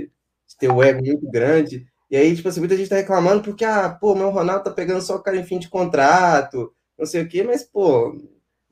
de, 0.47 0.57
ter 0.59 0.69
o 0.69 0.81
ego 0.81 1.03
muito 1.05 1.29
grande. 1.29 1.85
E 2.09 2.17
aí, 2.17 2.35
tipo 2.35 2.47
assim, 2.47 2.59
muita 2.59 2.77
gente 2.77 2.89
tá 2.89 2.95
reclamando 2.95 3.43
porque, 3.43 3.65
ah, 3.65 3.89
pô, 3.89 4.15
meu 4.15 4.29
Ronaldo 4.29 4.63
tá 4.63 4.71
pegando 4.71 5.01
só 5.01 5.17
cara 5.19 5.37
em 5.37 5.43
fim 5.43 5.59
de 5.59 5.69
contrato, 5.69 6.73
não 6.97 7.05
sei 7.05 7.23
o 7.23 7.27
quê, 7.27 7.43
mas, 7.43 7.63
pô, 7.63 8.15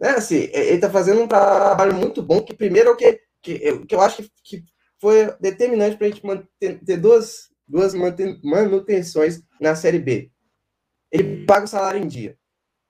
né, 0.04 0.10
assim, 0.18 0.50
ele 0.52 0.76
está 0.76 0.90
fazendo 0.90 1.22
um 1.22 1.28
trabalho 1.28 1.96
muito 1.96 2.22
bom, 2.22 2.42
que 2.42 2.54
primeiro 2.54 2.90
é 2.90 2.92
o 2.92 2.96
que, 2.98 3.22
que, 3.42 3.86
que 3.86 3.96
eu 3.96 4.02
acho 4.02 4.22
que, 4.44 4.62
foi 5.00 5.34
determinante 5.40 5.98
para 5.98 6.08
a 6.08 6.10
gente 6.10 6.26
manter, 6.26 6.80
ter 6.86 6.98
duas, 6.98 7.50
duas 7.68 7.94
manutenções 7.94 9.42
na 9.60 9.76
Série 9.76 10.00
B. 10.00 10.32
Ele 11.12 11.46
paga 11.46 11.66
o 11.66 11.68
salário 11.68 12.02
em 12.02 12.08
dia. 12.08 12.38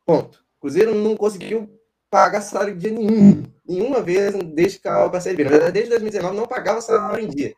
Ponto. 0.05 0.43
Cruzeiro 0.59 0.93
não 0.93 1.17
conseguiu 1.17 1.67
pagar 2.11 2.41
salário 2.41 2.75
em 2.75 2.77
dia 2.77 2.91
nenhum. 2.91 3.43
Nenhuma 3.67 3.99
vez 3.99 4.35
desde 4.53 4.79
que 4.79 4.87
a 4.87 5.19
Série 5.19 5.37
B. 5.37 5.71
Desde 5.71 5.89
2019 5.89 6.35
não 6.37 6.45
pagava 6.45 6.81
salário 6.81 7.25
em 7.25 7.29
dia. 7.29 7.55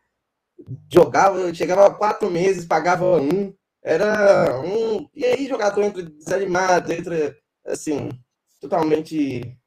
Jogava, 0.90 1.54
chegava 1.54 1.94
quatro 1.94 2.32
meses, 2.32 2.66
pagava 2.66 3.22
um. 3.22 3.54
Era 3.84 4.62
um. 4.62 5.06
E 5.14 5.26
aí, 5.26 5.48
jogador 5.48 5.84
entra 5.84 6.02
desanimado, 6.02 6.94
entra 6.94 7.36
assim, 7.66 8.10
totalmente 8.68 9.58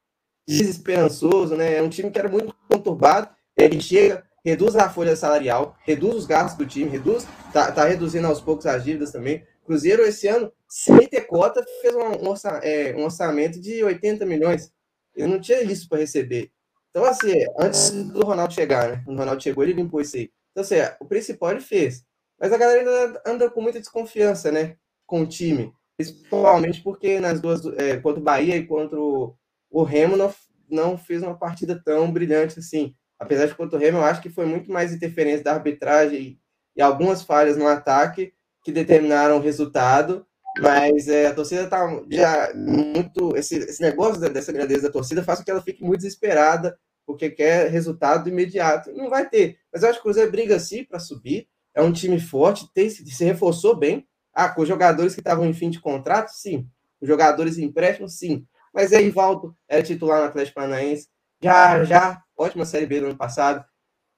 desesperançoso, 0.46 1.56
né? 1.56 1.76
É 1.76 1.82
um 1.82 1.88
time 1.88 2.10
que 2.10 2.18
era 2.18 2.28
muito 2.28 2.54
conturbado. 2.68 3.28
Ele 3.56 3.80
chega, 3.80 4.24
reduz 4.44 4.76
a 4.76 4.88
folha 4.88 5.16
salarial, 5.16 5.76
reduz 5.80 6.14
os 6.14 6.26
gastos 6.26 6.58
do 6.58 6.66
time, 6.66 6.90
reduz, 6.90 7.26
tá, 7.52 7.70
tá 7.72 7.84
reduzindo 7.84 8.26
aos 8.26 8.40
poucos 8.40 8.66
as 8.66 8.84
dívidas 8.84 9.12
também. 9.12 9.44
Cruzeiro, 9.64 10.02
esse 10.02 10.26
ano, 10.26 10.50
sem 10.66 11.06
ter 11.06 11.22
cota, 11.22 11.64
fez 11.82 11.94
um, 11.94 12.28
orça, 12.28 12.48
é, 12.62 12.94
um 12.96 13.04
orçamento 13.04 13.60
de 13.60 13.84
80 13.84 14.24
milhões. 14.24 14.72
Ele 15.14 15.26
não 15.26 15.40
tinha 15.40 15.62
isso 15.62 15.88
para 15.88 15.98
receber. 15.98 16.50
Então, 16.90 17.04
assim, 17.04 17.44
antes 17.58 17.90
do 17.90 18.24
Ronaldo 18.24 18.54
chegar, 18.54 18.88
né? 18.88 19.04
O 19.06 19.14
Ronaldo 19.14 19.42
chegou, 19.42 19.62
ele 19.62 19.74
limpou 19.74 20.00
isso 20.00 20.16
aí. 20.16 20.30
Então, 20.52 20.62
assim, 20.62 20.76
o 21.00 21.04
principal 21.04 21.50
ele 21.50 21.60
fez. 21.60 22.02
Mas 22.40 22.52
a 22.52 22.56
galera 22.56 22.80
ainda 22.80 23.22
anda 23.26 23.50
com 23.50 23.60
muita 23.60 23.80
desconfiança, 23.80 24.50
né? 24.50 24.76
Com 25.06 25.22
o 25.22 25.26
time. 25.26 25.72
Principalmente 25.98 26.80
porque 26.80 27.18
nas 27.18 27.40
duas, 27.40 27.66
é, 27.76 27.96
contra 27.96 28.20
o 28.20 28.22
Bahia 28.24 28.56
e 28.56 28.64
contra 28.64 28.96
o, 29.00 29.82
Remo 29.82 30.16
não, 30.16 30.32
não 30.70 30.96
fez 30.96 31.24
uma 31.24 31.36
partida 31.36 31.80
tão 31.84 32.12
brilhante 32.12 32.60
assim. 32.60 32.94
Apesar 33.18 33.46
de 33.46 33.56
contra 33.56 33.76
o 33.76 33.80
Remo, 33.80 33.98
eu 33.98 34.04
acho 34.04 34.22
que 34.22 34.30
foi 34.30 34.46
muito 34.46 34.70
mais 34.70 34.92
interferência 34.92 35.42
da 35.42 35.54
arbitragem 35.54 36.20
e, 36.20 36.40
e 36.76 36.80
algumas 36.80 37.24
falhas 37.24 37.56
no 37.56 37.66
ataque 37.66 38.32
que 38.62 38.70
determinaram 38.70 39.38
o 39.38 39.40
resultado. 39.40 40.24
Mas 40.60 41.08
é, 41.08 41.26
a 41.26 41.34
torcida 41.34 41.64
está 41.64 41.84
já 42.08 42.52
muito. 42.54 43.36
Esse, 43.36 43.56
esse 43.56 43.82
negócio 43.82 44.20
dessa 44.30 44.52
grandeza 44.52 44.82
da 44.82 44.92
torcida 44.92 45.24
faz 45.24 45.40
com 45.40 45.44
que 45.46 45.50
ela 45.50 45.62
fique 45.62 45.82
muito 45.82 46.02
desesperada, 46.02 46.78
porque 47.04 47.28
quer 47.28 47.70
resultado 47.70 48.28
imediato. 48.28 48.92
Não 48.92 49.10
vai 49.10 49.28
ter. 49.28 49.58
Mas 49.72 49.82
eu 49.82 49.88
acho 49.88 49.98
que 49.98 50.02
o 50.02 50.04
Cruzeiro 50.04 50.30
briga 50.30 50.60
sim 50.60 50.84
para 50.84 51.00
subir. 51.00 51.48
É 51.74 51.82
um 51.82 51.92
time 51.92 52.20
forte, 52.20 52.72
tem, 52.72 52.88
se 52.88 53.24
reforçou 53.24 53.76
bem. 53.76 54.06
Ah, 54.40 54.48
com 54.48 54.64
jogadores 54.64 55.14
que 55.14 55.20
estavam 55.20 55.44
em 55.46 55.52
fim 55.52 55.68
de 55.68 55.80
contrato, 55.80 56.28
sim. 56.28 56.64
Com 57.00 57.06
jogadores 57.08 57.58
em 57.58 57.64
empréstimo, 57.64 58.08
sim. 58.08 58.46
Mas 58.72 58.92
aí, 58.92 59.10
Valdo 59.10 59.52
era 59.66 59.82
titular 59.82 60.20
no 60.20 60.26
Atlético 60.26 60.54
Paranaense. 60.54 61.08
Já, 61.42 61.82
já, 61.82 62.22
ótima 62.36 62.64
Série 62.64 62.86
B 62.86 63.00
do 63.00 63.06
ano 63.06 63.16
passado. 63.16 63.64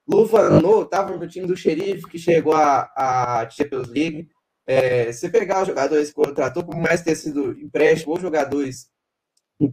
Luva 0.07 0.59
estava 0.83 1.17
no 1.17 1.27
time 1.27 1.47
do 1.47 1.57
Xerife, 1.57 2.07
que 2.07 2.19
chegou 2.19 2.53
à, 2.53 3.47
Champions 3.49 3.87
League. 3.87 4.29
É, 4.67 5.11
você 5.11 5.27
pegar 5.27 5.63
os 5.63 5.67
jogadores 5.67 6.09
que 6.09 6.15
contratou, 6.15 6.63
por 6.63 6.75
mais 6.75 7.01
ter 7.01 7.15
sido 7.15 7.59
empréstimo 7.59 8.13
ou 8.13 8.19
jogadores 8.19 8.91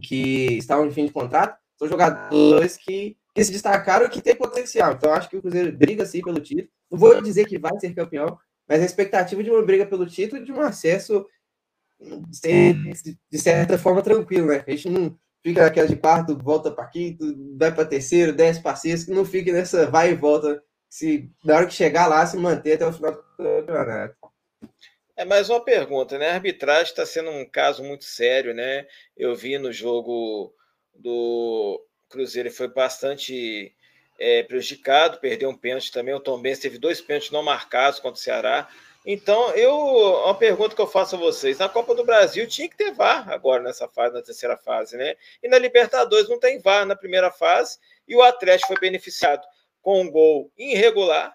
que 0.01 0.57
estavam 0.57 0.87
em 0.87 0.91
fim 0.91 1.05
de 1.05 1.11
contrato, 1.11 1.59
são 1.77 1.87
jogadores 1.87 2.75
que, 2.75 3.15
que 3.35 3.43
se 3.43 3.51
destacaram 3.51 4.07
e 4.07 4.09
que 4.09 4.19
têm 4.19 4.35
potencial. 4.35 4.93
Então, 4.93 5.13
acho 5.13 5.29
que 5.29 5.37
o 5.37 5.41
Cruzeiro 5.41 5.77
briga 5.77 6.07
sim 6.07 6.23
pelo 6.23 6.39
título. 6.39 6.69
Não 6.89 6.97
vou 6.97 7.21
dizer 7.21 7.45
que 7.45 7.59
vai 7.59 7.79
ser 7.79 7.93
campeão, 7.93 8.35
mas 8.69 8.81
a 8.81 8.85
expectativa 8.85 9.43
de 9.43 9.49
uma 9.49 9.63
briga 9.63 9.85
pelo 9.85 10.05
título 10.05 10.39
e 10.39 10.45
de 10.45 10.51
um 10.51 10.61
acesso 10.61 11.25
de 11.99 13.37
certa 13.39 13.77
forma 13.77 14.03
tranquilo, 14.03 14.47
né? 14.47 14.63
A 14.65 14.71
gente 14.71 14.89
não 14.89 15.19
fica 15.43 15.63
naquela 15.63 15.87
de 15.87 15.95
quarto, 15.95 16.37
volta 16.37 16.71
para 16.71 16.87
quinto, 16.87 17.25
vai 17.57 17.73
para 17.73 17.83
terceiro, 17.83 18.31
desce 18.31 18.61
para 18.61 18.75
sexto, 18.75 19.11
não 19.11 19.25
fique 19.25 19.51
nessa 19.51 19.87
vai 19.87 20.11
e 20.11 20.15
volta, 20.15 20.63
se 20.87 21.29
na 21.43 21.55
hora 21.55 21.65
que 21.65 21.73
chegar 21.73 22.07
lá 22.07 22.25
se 22.25 22.37
manter 22.37 22.73
até 22.73 22.85
o 22.85 22.93
final 22.93 23.11
do 23.11 23.23
campeonato. 23.35 24.15
É 25.17 25.25
mais 25.25 25.49
uma 25.49 25.59
pergunta, 25.59 26.17
né? 26.17 26.29
A 26.29 26.35
arbitragem 26.35 26.91
está 26.91 27.05
sendo 27.05 27.31
um 27.31 27.45
caso 27.45 27.83
muito 27.83 28.05
sério, 28.05 28.53
né? 28.53 28.85
Eu 29.17 29.35
vi 29.35 29.57
no 29.57 29.73
jogo 29.73 30.53
do 30.93 31.85
Cruzeiro, 32.07 32.47
ele 32.47 32.55
foi 32.55 32.69
bastante 32.69 33.73
é, 34.19 34.43
prejudicado, 34.43 35.19
perdeu 35.19 35.49
um 35.49 35.57
pênalti 35.57 35.91
também. 35.91 36.13
O 36.13 36.19
Tom 36.19 36.39
Benz 36.41 36.59
teve 36.59 36.77
dois 36.77 36.99
pênaltis 37.01 37.31
não 37.31 37.41
marcados 37.41 37.99
contra 37.99 38.19
o 38.19 38.21
Ceará. 38.21 38.69
Então, 39.05 39.51
eu 39.51 39.75
uma 40.25 40.35
pergunta 40.35 40.75
que 40.75 40.81
eu 40.81 40.87
faço 40.87 41.15
a 41.15 41.19
vocês: 41.19 41.57
na 41.57 41.69
Copa 41.69 41.95
do 41.95 42.03
Brasil 42.03 42.45
tinha 42.45 42.67
que 42.69 42.75
ter 42.75 42.91
VAR 42.91 43.29
agora 43.31 43.63
nessa 43.63 43.87
fase, 43.87 44.13
na 44.13 44.21
terceira 44.21 44.57
fase, 44.57 44.97
né? 44.97 45.15
E 45.41 45.47
na 45.47 45.57
Libertadores 45.57 46.27
não 46.27 46.37
tem 46.37 46.59
VAR 46.59 46.85
na 46.85 46.97
primeira 46.97 47.31
fase, 47.31 47.79
e 48.05 48.15
o 48.15 48.21
Atlético 48.21 48.67
foi 48.67 48.79
beneficiado 48.79 49.47
com 49.81 50.01
um 50.01 50.11
gol 50.11 50.51
irregular 50.57 51.33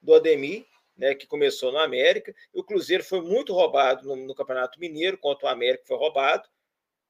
do 0.00 0.14
Ademir, 0.14 0.64
né, 0.96 1.14
que 1.14 1.26
começou 1.26 1.70
no 1.70 1.78
América. 1.78 2.34
E 2.54 2.58
o 2.58 2.64
Cruzeiro 2.64 3.04
foi 3.04 3.20
muito 3.20 3.52
roubado 3.52 4.08
no, 4.08 4.16
no 4.16 4.34
Campeonato 4.34 4.80
Mineiro, 4.80 5.18
contra 5.18 5.46
o 5.46 5.50
América 5.50 5.84
foi 5.86 5.98
roubado. 5.98 6.48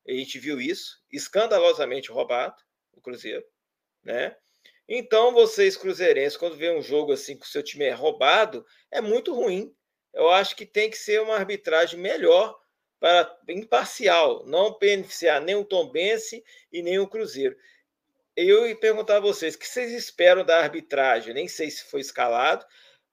A 0.09 0.13
gente 0.13 0.39
viu 0.39 0.61
isso, 0.61 1.01
escandalosamente 1.13 2.11
roubado, 2.11 2.57
o 2.93 3.01
Cruzeiro, 3.01 3.45
né? 4.03 4.37
Então, 4.89 5.33
vocês 5.33 5.77
cruzeirenses, 5.77 6.37
quando 6.37 6.57
vê 6.57 6.71
um 6.71 6.83
jogo 6.83 7.13
assim 7.13 7.37
que 7.37 7.45
o 7.45 7.49
seu 7.49 7.63
time 7.63 7.85
é 7.85 7.93
roubado, 7.93 8.65
é 8.91 9.01
muito 9.01 9.35
ruim. 9.35 9.75
Eu 10.15 10.31
acho 10.31 10.55
que 10.55 10.65
tem 10.65 10.89
que 10.89 10.97
ser 10.97 11.21
uma 11.21 11.35
arbitragem 11.35 11.99
melhor, 11.99 12.57
para 12.99 13.39
imparcial, 13.49 14.45
não 14.47 14.79
beneficiar 14.79 15.41
nem 15.41 15.55
o 15.55 15.65
Tombense 15.65 16.43
e 16.73 16.83
nem 16.83 16.99
o 16.99 17.09
Cruzeiro. 17.09 17.57
Eu 18.35 18.67
ia 18.67 18.77
perguntar 18.77 19.17
a 19.17 19.21
vocês, 19.21 19.55
o 19.55 19.59
que 19.59 19.67
vocês 19.67 19.93
esperam 19.93 20.45
da 20.45 20.59
arbitragem? 20.59 21.35
Nem 21.35 21.49
sei 21.49 21.71
se 21.71 21.85
foi 21.85 22.01
escalado 22.01 22.65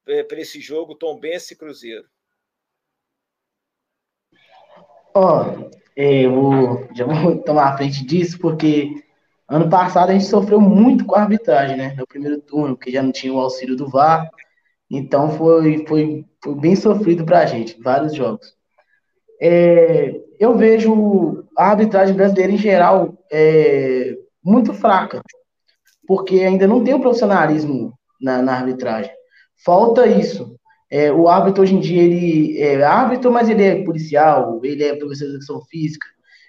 é, 0.08 0.24
para 0.24 0.40
esse 0.40 0.60
jogo 0.60 0.96
Tombense 0.96 1.54
e 1.54 1.58
Cruzeiro. 1.58 2.08
Ó, 5.14 5.44
oh, 5.44 5.72
eu 5.96 6.90
já 6.96 7.06
vou 7.06 7.42
tomar 7.44 7.74
a 7.74 7.78
frente 7.78 8.06
disso, 8.06 8.40
porque 8.40 9.03
Ano 9.48 9.70
passado 9.70 10.10
a 10.10 10.14
gente 10.14 10.26
sofreu 10.26 10.60
muito 10.60 11.06
com 11.06 11.16
a 11.16 11.22
arbitragem, 11.22 11.78
né? 11.78 11.94
No 11.98 12.08
primeiro 12.08 12.42
turno, 12.42 12.76
porque 12.76 12.92
já 12.92 13.04
não 13.04 13.12
tinha 13.12 13.34
o 13.34 13.40
auxílio 13.40 13.76
do 13.76 13.90
VAR. 13.90 14.30
Então 14.90 15.32
foi, 15.32 15.86
foi, 15.88 16.26
foi 16.44 16.56
bem 16.56 16.76
sofrido 16.76 17.26
para 17.26 17.40
a 17.40 17.46
gente, 17.46 17.80
vários 17.82 18.14
jogos. 18.14 18.54
É, 19.42 20.16
eu 20.40 20.56
vejo 20.56 21.44
a 21.58 21.70
arbitragem 21.72 22.16
brasileira 22.16 22.52
em 22.52 22.58
geral 22.58 23.18
é, 23.32 24.16
muito 24.44 24.74
fraca, 24.74 25.22
porque 26.08 26.42
ainda 26.42 26.68
não 26.68 26.84
tem 26.84 26.94
o 26.94 27.00
profissionalismo 27.00 27.94
na, 28.22 28.42
na 28.42 28.56
arbitragem. 28.56 29.12
Falta 29.66 30.08
isso. 30.08 30.56
É, 30.90 31.12
o 31.12 31.28
árbitro 31.28 31.64
hoje 31.64 31.76
em 31.76 31.80
dia 31.80 32.04
ele 32.04 32.60
é 32.60 32.84
árbitro, 32.84 33.32
mas 33.32 33.50
ele 33.50 33.64
é 33.64 33.84
policial, 33.84 34.62
ele 34.64 34.84
é 34.84 34.96
professor 34.96 35.26
de 35.26 35.32
educação 35.32 35.62
física, 35.66 36.06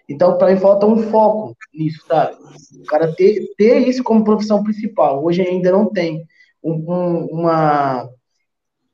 então, 0.08 0.36
para 0.36 0.52
mim, 0.52 0.60
falta 0.60 0.86
um 0.86 0.98
foco 1.10 1.56
nisso, 1.72 2.04
sabe? 2.06 2.36
O 2.80 2.84
cara 2.84 3.14
ter, 3.14 3.48
ter 3.56 3.88
isso 3.88 4.02
como 4.02 4.24
profissão 4.24 4.62
principal. 4.62 5.24
Hoje 5.24 5.42
ainda 5.42 5.72
não 5.72 5.86
tem 5.90 6.26
um, 6.62 6.72
um 6.72 7.26
uma, 7.26 8.08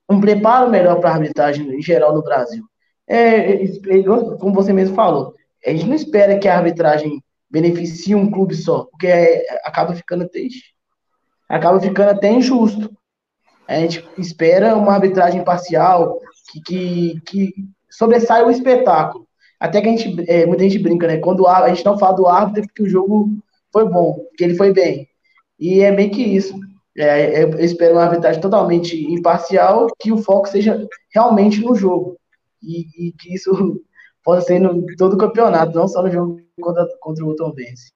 um 0.08 0.20
preparo 0.20 0.70
melhor 0.70 1.00
para 1.00 1.10
a 1.10 1.14
arbitragem 1.14 1.68
em 1.68 1.82
geral 1.82 2.14
no 2.14 2.22
Brasil. 2.22 2.64
É, 3.08 3.64
é, 3.64 3.66
como 4.38 4.54
você 4.54 4.72
mesmo 4.72 4.94
falou, 4.94 5.34
a 5.66 5.70
gente 5.70 5.86
não 5.86 5.94
espera 5.94 6.38
que 6.38 6.46
a 6.46 6.56
arbitragem 6.56 7.22
beneficie 7.50 8.14
um 8.14 8.30
clube 8.30 8.54
só, 8.54 8.84
porque 8.84 9.08
é, 9.08 9.44
acaba 9.64 9.94
ficando 9.94 10.28
triste. 10.28 10.74
Acaba 11.48 11.80
ficando 11.80 12.10
até 12.10 12.30
injusto. 12.30 12.96
A 13.66 13.74
gente 13.80 14.08
espera 14.16 14.76
uma 14.76 14.94
arbitragem 14.94 15.42
parcial 15.42 16.20
que, 16.52 16.60
que, 16.60 17.20
que 17.26 17.54
sobressai 17.90 18.44
o 18.44 18.50
espetáculo. 18.50 19.26
Até 19.60 19.82
que 19.82 19.88
a 19.88 19.90
gente, 19.96 20.24
é, 20.26 20.46
muita 20.46 20.64
gente 20.64 20.78
brinca, 20.78 21.06
né? 21.06 21.18
Quando 21.18 21.46
a 21.46 21.68
gente 21.68 21.84
não 21.84 21.98
fala 21.98 22.16
do 22.16 22.26
árbitro, 22.26 22.62
é 22.62 22.66
porque 22.66 22.82
o 22.82 22.88
jogo 22.88 23.28
foi 23.70 23.86
bom, 23.86 24.24
que 24.36 24.42
ele 24.42 24.56
foi 24.56 24.72
bem. 24.72 25.06
E 25.58 25.80
é 25.80 25.92
meio 25.92 26.10
que 26.10 26.22
isso. 26.22 26.58
É, 26.96 27.44
eu 27.44 27.60
espero 27.60 27.94
uma 27.94 28.04
arbitragem 28.04 28.40
totalmente 28.40 28.96
imparcial, 29.12 29.86
que 29.98 30.10
o 30.10 30.18
foco 30.18 30.48
seja 30.48 30.88
realmente 31.14 31.60
no 31.60 31.74
jogo. 31.74 32.18
E, 32.62 33.08
e 33.08 33.12
que 33.12 33.34
isso 33.34 33.52
possa 34.24 34.46
ser 34.46 34.58
no 34.58 34.84
todo 34.96 35.14
o 35.14 35.18
campeonato, 35.18 35.76
não 35.76 35.86
só 35.86 36.02
no 36.02 36.10
jogo 36.10 36.40
contra, 36.60 36.86
contra 36.98 37.24
o 37.24 37.36
Tom 37.36 37.52
Benz. 37.52 37.92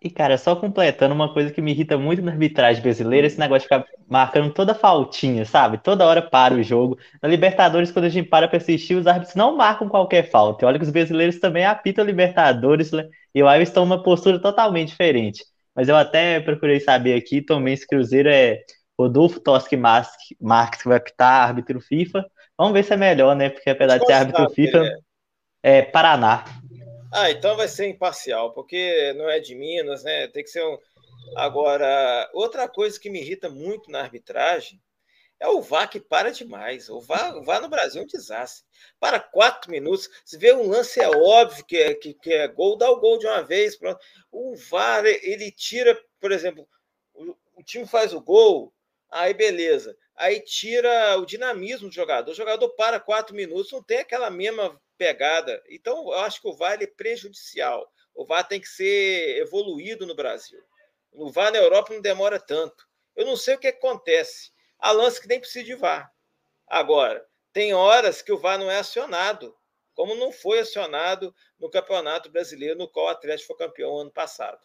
E, 0.00 0.08
cara, 0.08 0.38
só 0.38 0.54
completando 0.54 1.12
uma 1.12 1.32
coisa 1.32 1.50
que 1.52 1.60
me 1.60 1.72
irrita 1.72 1.98
muito 1.98 2.22
na 2.22 2.30
arbitragem 2.30 2.80
brasileira, 2.80 3.26
esse 3.26 3.38
negócio 3.38 3.68
de 3.68 3.74
ficar 3.74 3.84
marcando 4.08 4.52
toda 4.52 4.72
faltinha, 4.72 5.44
sabe? 5.44 5.78
Toda 5.78 6.06
hora 6.06 6.22
para 6.22 6.54
o 6.54 6.62
jogo. 6.62 6.96
Na 7.20 7.28
Libertadores, 7.28 7.90
quando 7.90 8.04
a 8.04 8.08
gente 8.08 8.28
para 8.28 8.46
para 8.46 8.58
assistir, 8.58 8.94
os 8.94 9.08
árbitros 9.08 9.34
não 9.34 9.56
marcam 9.56 9.88
qualquer 9.88 10.30
falta. 10.30 10.64
E 10.64 10.66
olha 10.68 10.78
que 10.78 10.84
os 10.84 10.90
brasileiros 10.90 11.40
também 11.40 11.64
apitam 11.64 12.04
Libertadores, 12.04 12.92
né? 12.92 13.08
e 13.34 13.42
lá 13.42 13.56
eles 13.56 13.68
estão 13.68 13.84
numa 13.84 14.02
postura 14.02 14.40
totalmente 14.40 14.90
diferente. 14.90 15.44
Mas 15.74 15.88
eu 15.88 15.96
até 15.96 16.40
procurei 16.40 16.78
saber 16.78 17.14
aqui, 17.14 17.42
também 17.42 17.74
esse 17.74 17.86
Cruzeiro 17.86 18.28
é 18.28 18.60
Rodolfo 18.98 19.40
Toschi 19.40 19.76
Marques, 19.76 20.82
que 20.82 20.88
vai 20.88 20.96
apitar 20.98 21.48
árbitro 21.48 21.80
FIFA. 21.80 22.24
Vamos 22.56 22.72
ver 22.72 22.84
se 22.84 22.92
é 22.92 22.96
melhor, 22.96 23.34
né? 23.36 23.48
Porque 23.48 23.70
apesar 23.70 23.98
de 23.98 24.06
ser 24.06 24.12
árbitro 24.12 24.50
FIFA, 24.50 24.78
é, 25.62 25.78
é 25.78 25.82
Paraná. 25.82 26.44
Ah, 27.12 27.30
então 27.30 27.56
vai 27.56 27.68
ser 27.68 27.88
imparcial, 27.88 28.52
porque 28.52 29.12
não 29.14 29.28
é 29.28 29.40
de 29.40 29.54
Minas, 29.54 30.04
né? 30.04 30.28
Tem 30.28 30.42
que 30.42 30.50
ser 30.50 30.64
um. 30.64 30.78
Agora, 31.36 32.28
outra 32.32 32.68
coisa 32.68 32.98
que 32.98 33.10
me 33.10 33.20
irrita 33.20 33.48
muito 33.48 33.90
na 33.90 34.00
arbitragem 34.00 34.80
é 35.40 35.48
o 35.48 35.62
VAR 35.62 35.88
que 35.88 36.00
para 36.00 36.30
demais. 36.30 36.88
O 36.88 37.00
VAR, 37.00 37.36
o 37.36 37.44
VAR 37.44 37.60
no 37.60 37.68
Brasil 37.68 38.02
é 38.02 38.04
um 38.04 38.06
desastre. 38.08 38.64
Para 38.98 39.20
quatro 39.20 39.70
minutos, 39.70 40.08
se 40.24 40.36
vê 40.36 40.52
um 40.52 40.68
lance, 40.68 41.00
é 41.00 41.08
óbvio 41.08 41.64
que 41.64 41.76
é, 41.76 41.94
que, 41.94 42.14
que 42.14 42.32
é 42.32 42.48
gol, 42.48 42.76
dá 42.76 42.90
o 42.90 43.00
gol 43.00 43.18
de 43.18 43.26
uma 43.26 43.42
vez. 43.42 43.76
Pronto. 43.76 44.00
O 44.30 44.56
VAR, 44.56 45.04
ele 45.06 45.50
tira, 45.52 45.98
por 46.20 46.32
exemplo, 46.32 46.68
o, 47.14 47.36
o 47.56 47.62
time 47.62 47.86
faz 47.86 48.12
o 48.12 48.20
gol, 48.20 48.72
aí 49.10 49.32
beleza. 49.32 49.96
Aí 50.18 50.40
tira 50.40 51.16
o 51.16 51.24
dinamismo 51.24 51.88
do 51.88 51.94
jogador. 51.94 52.32
O 52.32 52.34
jogador 52.34 52.68
para 52.70 52.98
quatro 52.98 53.36
minutos, 53.36 53.70
não 53.70 53.82
tem 53.82 53.98
aquela 53.98 54.28
mesma 54.28 54.80
pegada. 54.96 55.62
Então, 55.70 56.06
eu 56.06 56.14
acho 56.14 56.42
que 56.42 56.48
o 56.48 56.56
VAR 56.56 56.82
é 56.82 56.86
prejudicial. 56.88 57.88
O 58.12 58.26
VAR 58.26 58.46
tem 58.46 58.60
que 58.60 58.68
ser 58.68 59.38
evoluído 59.38 60.04
no 60.04 60.16
Brasil. 60.16 60.60
O 61.12 61.30
VAR 61.30 61.52
na 61.52 61.58
Europa 61.58 61.94
não 61.94 62.00
demora 62.00 62.40
tanto. 62.40 62.84
Eu 63.14 63.24
não 63.24 63.36
sei 63.36 63.54
o 63.54 63.58
que 63.58 63.68
acontece. 63.68 64.50
Há 64.76 64.90
lance 64.90 65.20
que 65.20 65.28
nem 65.28 65.38
precisa 65.38 65.64
de 65.64 65.76
VAR. 65.76 66.12
Agora, 66.66 67.24
tem 67.52 67.72
horas 67.72 68.20
que 68.20 68.32
o 68.32 68.38
VAR 68.38 68.58
não 68.58 68.68
é 68.68 68.78
acionado, 68.78 69.56
como 69.94 70.16
não 70.16 70.32
foi 70.32 70.58
acionado 70.58 71.32
no 71.60 71.70
Campeonato 71.70 72.28
Brasileiro, 72.28 72.76
no 72.76 72.88
qual 72.88 73.06
o 73.06 73.10
Atlético 73.10 73.56
foi 73.56 73.66
campeão 73.66 73.98
ano 73.98 74.10
passado. 74.10 74.58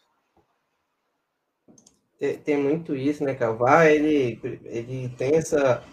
Tem, 2.45 2.57
muito 2.57 2.95
isso, 2.95 3.23
né, 3.23 3.33
cara? 3.33 3.51
O 3.51 3.57
VAR, 3.57 3.87
ele, 3.87 4.39
ele 4.65 5.09
tem 5.17 5.35
essa. 5.35 5.83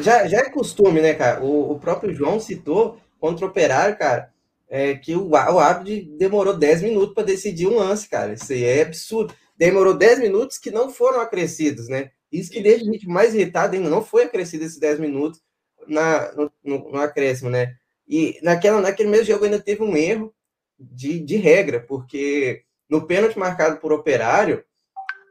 Já, 0.00 0.26
já 0.26 0.38
é 0.38 0.50
costume, 0.50 1.00
né, 1.00 1.14
cara? 1.14 1.42
O, 1.42 1.72
o 1.72 1.78
próprio 1.78 2.12
João 2.12 2.40
citou 2.40 2.98
contra 3.20 3.46
o 3.46 3.48
Operário, 3.48 3.96
cara, 3.96 4.32
é 4.68 4.94
que 4.94 5.14
o, 5.14 5.30
o 5.30 5.36
árbitro 5.36 6.16
demorou 6.16 6.56
10 6.56 6.82
minutos 6.82 7.14
para 7.14 7.22
decidir 7.22 7.68
um 7.68 7.76
lance, 7.76 8.08
cara. 8.08 8.32
Isso 8.32 8.52
aí 8.52 8.64
é 8.64 8.82
absurdo. 8.82 9.34
Demorou 9.56 9.94
10 9.94 10.18
minutos 10.18 10.58
que 10.58 10.70
não 10.70 10.90
foram 10.90 11.20
acrescidos, 11.20 11.88
né? 11.88 12.10
Isso 12.32 12.50
que 12.50 12.60
deixa 12.60 12.82
a 12.82 12.92
gente 12.92 13.06
mais 13.06 13.34
irritado 13.34 13.76
ainda, 13.76 13.88
não 13.88 14.02
foi 14.02 14.24
acrescido 14.24 14.64
esses 14.64 14.78
10 14.78 14.98
minutos 14.98 15.40
na, 15.86 16.32
no, 16.32 16.52
no, 16.64 16.90
no 16.90 16.98
acréscimo, 16.98 17.48
né? 17.48 17.74
E 18.08 18.38
naquela, 18.42 18.80
naquele 18.80 19.08
mesmo 19.08 19.26
jogo 19.26 19.44
ainda 19.44 19.60
teve 19.60 19.82
um 19.82 19.96
erro 19.96 20.34
de, 20.78 21.20
de 21.20 21.36
regra, 21.36 21.80
porque 21.80 22.62
no 22.88 23.06
pênalti 23.06 23.38
marcado 23.38 23.78
por 23.78 23.92
operário, 23.92 24.64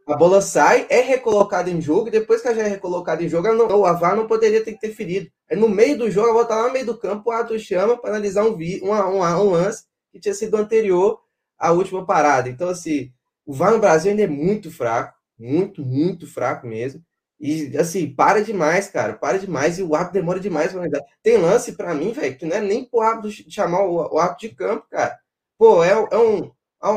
a 0.08 0.16
bola 0.16 0.40
sai, 0.40 0.86
é 0.90 1.02
recolocada 1.02 1.70
em 1.70 1.82
jogo, 1.82 2.08
e 2.08 2.12
depois 2.12 2.42
que 2.42 2.48
ela 2.48 2.58
já 2.58 2.64
é 2.64 2.68
recolocada 2.68 3.24
em 3.24 3.30
jogo, 3.30 3.52
não, 3.54 3.68
o 3.80 3.86
Avar 3.86 4.16
não 4.16 4.28
poderia 4.28 4.64
ter 4.64 4.72
interferido. 4.72 5.32
Aí 5.50 5.58
no 5.58 5.68
meio 5.68 5.98
do 5.98 6.12
jogo, 6.12 6.30
a 6.30 6.34
bola 6.34 6.46
tá 6.46 6.56
lá 6.56 6.68
no 6.68 6.74
meio 6.74 6.86
do 6.86 6.98
campo, 6.98 7.30
o 7.30 7.34
Ato 7.34 7.58
chama 7.58 7.98
para 7.98 8.12
analisar 8.12 8.44
um, 8.44 8.56
vi, 8.56 8.82
um, 8.84 8.92
um, 8.92 9.22
um, 9.22 9.50
lance 9.52 9.86
que 10.12 10.20
tinha 10.20 10.34
sido 10.34 10.56
anterior 10.58 11.20
à 11.58 11.72
última 11.72 12.06
parada. 12.06 12.50
Então, 12.50 12.70
assim, 12.70 13.12
o 13.46 13.54
VAR 13.54 13.72
no 13.72 13.80
Brasil 13.80 14.12
ainda 14.12 14.24
é 14.24 14.28
muito 14.28 14.72
fraco, 14.72 15.16
muito, 15.40 15.84
muito 15.84 16.28
fraco 16.28 16.68
mesmo. 16.68 17.02
E, 17.40 17.76
assim, 17.78 18.14
para 18.14 18.42
demais, 18.44 18.88
cara, 18.88 19.14
para 19.14 19.40
demais. 19.40 19.78
E 19.80 19.84
o 19.84 19.96
árbitro 19.96 20.22
demora 20.22 20.40
demais 20.40 20.72
pra 20.72 20.82
analisar. 20.82 21.04
Tem 21.22 21.38
lance 21.38 21.74
para 21.74 21.94
mim, 21.94 22.12
velho, 22.12 22.38
que 22.38 22.46
não 22.46 22.56
é 22.56 22.62
nem 22.62 22.86
pro 22.86 23.02
árbitro 23.02 23.32
chamar 23.50 23.82
o, 23.84 23.98
o 24.02 24.36
de 24.36 24.50
campo, 24.50 24.86
cara. 24.90 25.18
Pô, 25.58 25.84
é, 25.84 25.92
é 25.92 26.18
um, 26.18 26.52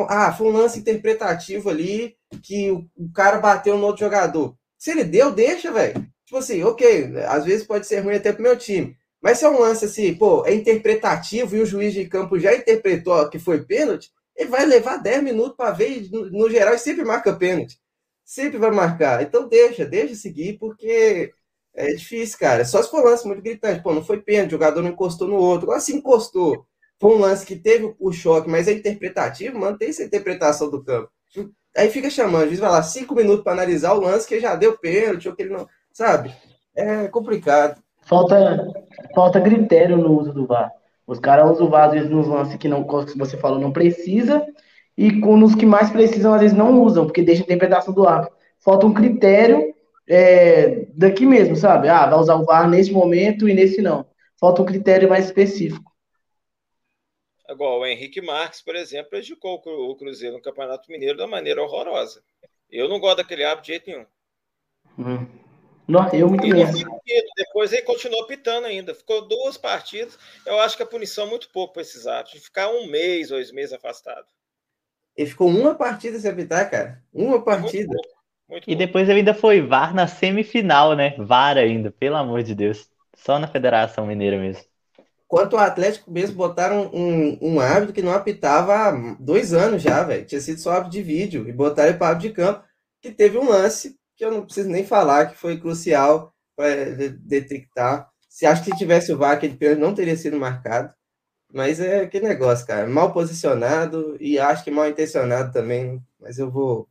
ah, 0.09 0.32
foi 0.32 0.49
um 0.49 0.53
lance 0.53 0.78
interpretativo 0.78 1.70
ali 1.70 2.16
que 2.43 2.70
o, 2.70 2.86
o 2.97 3.12
cara 3.12 3.39
bateu 3.39 3.78
no 3.78 3.86
outro 3.86 4.05
jogador. 4.05 4.55
Se 4.76 4.91
ele 4.91 5.05
deu, 5.05 5.32
deixa, 5.32 5.72
velho. 5.72 6.07
Tipo 6.24 6.39
assim, 6.39 6.62
ok, 6.62 7.16
às 7.26 7.45
vezes 7.45 7.66
pode 7.66 7.86
ser 7.86 8.01
ruim 8.01 8.14
até 8.14 8.32
pro 8.32 8.43
meu 8.43 8.57
time. 8.57 8.97
Mas 9.20 9.39
se 9.39 9.45
é 9.45 9.49
um 9.49 9.59
lance 9.59 9.84
assim, 9.86 10.14
pô, 10.14 10.45
é 10.47 10.55
interpretativo 10.55 11.57
e 11.57 11.61
o 11.61 11.66
juiz 11.66 11.93
de 11.95 12.07
campo 12.07 12.39
já 12.39 12.55
interpretou 12.55 13.28
que 13.30 13.39
foi 13.39 13.64
pênalti, 13.64 14.11
ele 14.36 14.51
vai 14.51 14.64
levar 14.66 14.99
10 14.99 15.22
minutos 15.24 15.57
para 15.57 15.72
ver, 15.72 16.09
no, 16.12 16.30
no 16.30 16.51
geral, 16.51 16.74
e 16.74 16.78
sempre 16.78 17.05
marca 17.05 17.34
pênalti. 17.34 17.78
Sempre 18.24 18.59
vai 18.59 18.70
marcar. 18.70 19.22
Então 19.22 19.49
deixa, 19.49 19.84
deixa 19.84 20.14
seguir, 20.14 20.59
porque 20.59 21.32
é 21.74 21.89
difícil, 21.95 22.39
cara. 22.39 22.64
Só 22.64 22.82
se 22.82 22.91
for 22.91 23.05
lance 23.05 23.26
muito 23.26 23.43
gritante. 23.43 23.82
Pô, 23.82 23.95
não 23.95 24.05
foi 24.05 24.20
pênalti, 24.20 24.51
o 24.51 24.53
jogador 24.53 24.82
não 24.82 24.91
encostou 24.91 25.28
no 25.28 25.36
outro. 25.36 25.64
Agora 25.66 25.80
se 25.80 25.95
encostou 25.97 26.66
foi 27.01 27.14
um 27.14 27.20
lance 27.20 27.46
que 27.46 27.57
teve 27.57 27.94
o 27.99 28.12
choque, 28.12 28.49
mas 28.49 28.66
é 28.66 28.72
interpretativo, 28.72 29.59
mantém 29.59 29.88
essa 29.88 30.03
interpretação 30.03 30.70
do 30.70 30.82
campo. 30.82 31.11
Aí 31.76 31.88
fica 31.90 32.11
chamando, 32.11 32.42
às 32.42 32.49
vezes 32.49 32.61
vai 32.61 32.70
lá 32.70 32.82
cinco 32.82 33.14
minutos 33.14 33.44
para 33.44 33.53
analisar 33.53 33.92
o 33.94 34.01
lance 34.01 34.26
que 34.26 34.40
já 34.40 34.57
deu 34.57 34.76
pênalti, 34.78 35.28
ou 35.28 35.34
que 35.34 35.42
ele 35.42 35.53
não. 35.53 35.66
Sabe? 35.92 36.34
É 36.74 37.07
complicado. 37.09 37.80
Falta, 38.03 38.66
falta 39.14 39.40
critério 39.40 39.96
no 39.96 40.18
uso 40.18 40.32
do 40.32 40.46
VAR. 40.46 40.72
Os 41.07 41.18
caras 41.18 41.51
usam 41.51 41.66
o 41.66 41.70
VAR, 41.70 41.86
às 41.88 41.92
vezes, 41.92 42.11
nos 42.11 42.26
lances 42.26 42.57
que 42.57 42.68
não, 42.68 42.82
como 42.82 43.07
você 43.16 43.36
falou, 43.36 43.61
não 43.61 43.72
precisa, 43.72 44.44
e 44.96 45.20
com 45.20 45.42
os 45.42 45.55
que 45.55 45.64
mais 45.64 45.90
precisam, 45.90 46.34
às 46.34 46.40
vezes, 46.40 46.57
não 46.57 46.82
usam, 46.82 47.05
porque 47.05 47.22
deixa 47.22 47.42
a 47.42 47.44
interpretação 47.44 47.94
do 47.94 48.07
árbitro. 48.07 48.36
Falta 48.59 48.86
um 48.86 48.94
critério 48.94 49.72
é, 50.09 50.86
daqui 50.94 51.24
mesmo, 51.24 51.55
sabe? 51.55 51.88
Ah, 51.88 52.07
vai 52.07 52.18
usar 52.18 52.34
o 52.34 52.44
VAR 52.44 52.68
nesse 52.68 52.90
momento 52.90 53.49
e 53.49 53.55
nesse 53.55 53.80
não. 53.80 54.07
Falta 54.40 54.62
um 54.62 54.66
critério 54.66 55.09
mais 55.09 55.26
específico. 55.26 55.88
Igual 57.49 57.80
o 57.80 57.86
Henrique 57.86 58.20
Marques, 58.20 58.61
por 58.61 58.76
exemplo, 58.76 59.11
prejudicou 59.11 59.62
o 59.64 59.96
Cruzeiro 59.96 60.36
no 60.36 60.42
Campeonato 60.42 60.90
Mineiro 60.90 61.16
da 61.16 61.26
maneira 61.26 61.62
horrorosa. 61.62 62.22
Eu 62.70 62.88
não 62.88 63.01
gosto 63.01 63.18
daquele 63.18 63.44
hábito 63.44 63.66
de 63.66 63.72
jeito 63.72 63.90
nenhum. 63.90 64.07
Hum. 64.99 65.26
Não, 65.86 66.07
eu 66.12 66.28
muito 66.28 66.46
menos. 66.46 66.84
Depois 67.34 67.72
ele 67.72 67.82
continuou 67.82 68.26
pitando 68.26 68.66
ainda. 68.66 68.94
Ficou 68.94 69.26
duas 69.26 69.57
partidas. 69.57 70.18
Eu 70.44 70.61
acho 70.61 70.76
que 70.76 70.82
a 70.82 70.86
punição 70.86 71.26
é 71.26 71.30
muito 71.30 71.49
pouco 71.49 71.72
para 71.72 71.82
esses. 71.82 72.05
De 72.30 72.38
ficar 72.38 72.68
um 72.68 72.86
mês, 72.86 73.30
dois 73.30 73.51
meses 73.51 73.72
afastado. 73.72 74.26
Ele 75.16 75.30
ficou 75.30 75.49
uma 75.49 75.74
partida 75.74 76.18
sem 76.18 76.30
apitar, 76.30 76.70
cara. 76.70 77.03
Uma 77.12 77.42
partida. 77.42 77.88
Muito 77.88 78.18
muito 78.49 78.70
e 78.70 78.74
depois 78.74 79.09
ele 79.09 79.18
ainda 79.18 79.34
foi 79.34 79.61
VAR 79.61 79.94
na 79.94 80.07
semifinal, 80.07 80.96
né? 80.96 81.14
VAR 81.18 81.59
ainda, 81.59 81.90
pelo 81.90 82.16
amor 82.16 82.42
de 82.42 82.55
Deus. 82.55 82.90
Só 83.14 83.38
na 83.38 83.46
Federação 83.46 84.07
Mineira 84.07 84.38
mesmo. 84.38 84.64
Quanto 85.28 85.56
o 85.56 85.58
Atlético 85.58 86.10
mesmo 86.10 86.36
botaram 86.36 86.90
um, 86.92 87.38
um 87.42 87.60
árbitro 87.60 87.94
que 87.94 88.02
não 88.02 88.12
apitava 88.12 88.74
há 88.74 89.16
dois 89.20 89.52
anos 89.52 89.82
já, 89.82 90.02
velho. 90.02 90.24
Tinha 90.24 90.40
sido 90.40 90.58
só 90.58 90.70
árbitro 90.72 90.92
de 90.92 91.02
vídeo 91.02 91.46
e 91.46 91.52
botaram 91.52 91.90
ele 91.90 91.98
para 91.98 92.08
árbitro 92.08 92.30
de 92.30 92.34
campo, 92.34 92.64
que 93.02 93.12
teve 93.12 93.36
um 93.36 93.48
lance 93.48 93.96
que 94.16 94.24
eu 94.24 94.32
não 94.32 94.44
preciso 94.44 94.70
nem 94.70 94.86
falar, 94.86 95.26
que 95.26 95.36
foi 95.36 95.60
crucial 95.60 96.34
para 96.56 96.86
detectar. 97.20 98.08
Se 98.28 98.46
acho 98.46 98.64
que 98.64 98.70
se 98.70 98.78
tivesse 98.78 99.12
o 99.12 99.18
VAR, 99.18 99.32
aquele 99.32 99.56
pênalti 99.56 99.80
não 99.80 99.94
teria 99.94 100.16
sido 100.16 100.38
marcado. 100.38 100.92
Mas 101.52 101.80
é 101.80 102.00
aquele 102.02 102.28
negócio, 102.28 102.66
cara. 102.66 102.86
Mal 102.86 103.12
posicionado 103.12 104.16
e 104.20 104.38
acho 104.38 104.64
que 104.64 104.70
mal 104.70 104.88
intencionado 104.88 105.52
também. 105.52 106.02
Mas 106.20 106.38
eu 106.38 106.50
vou 106.50 106.88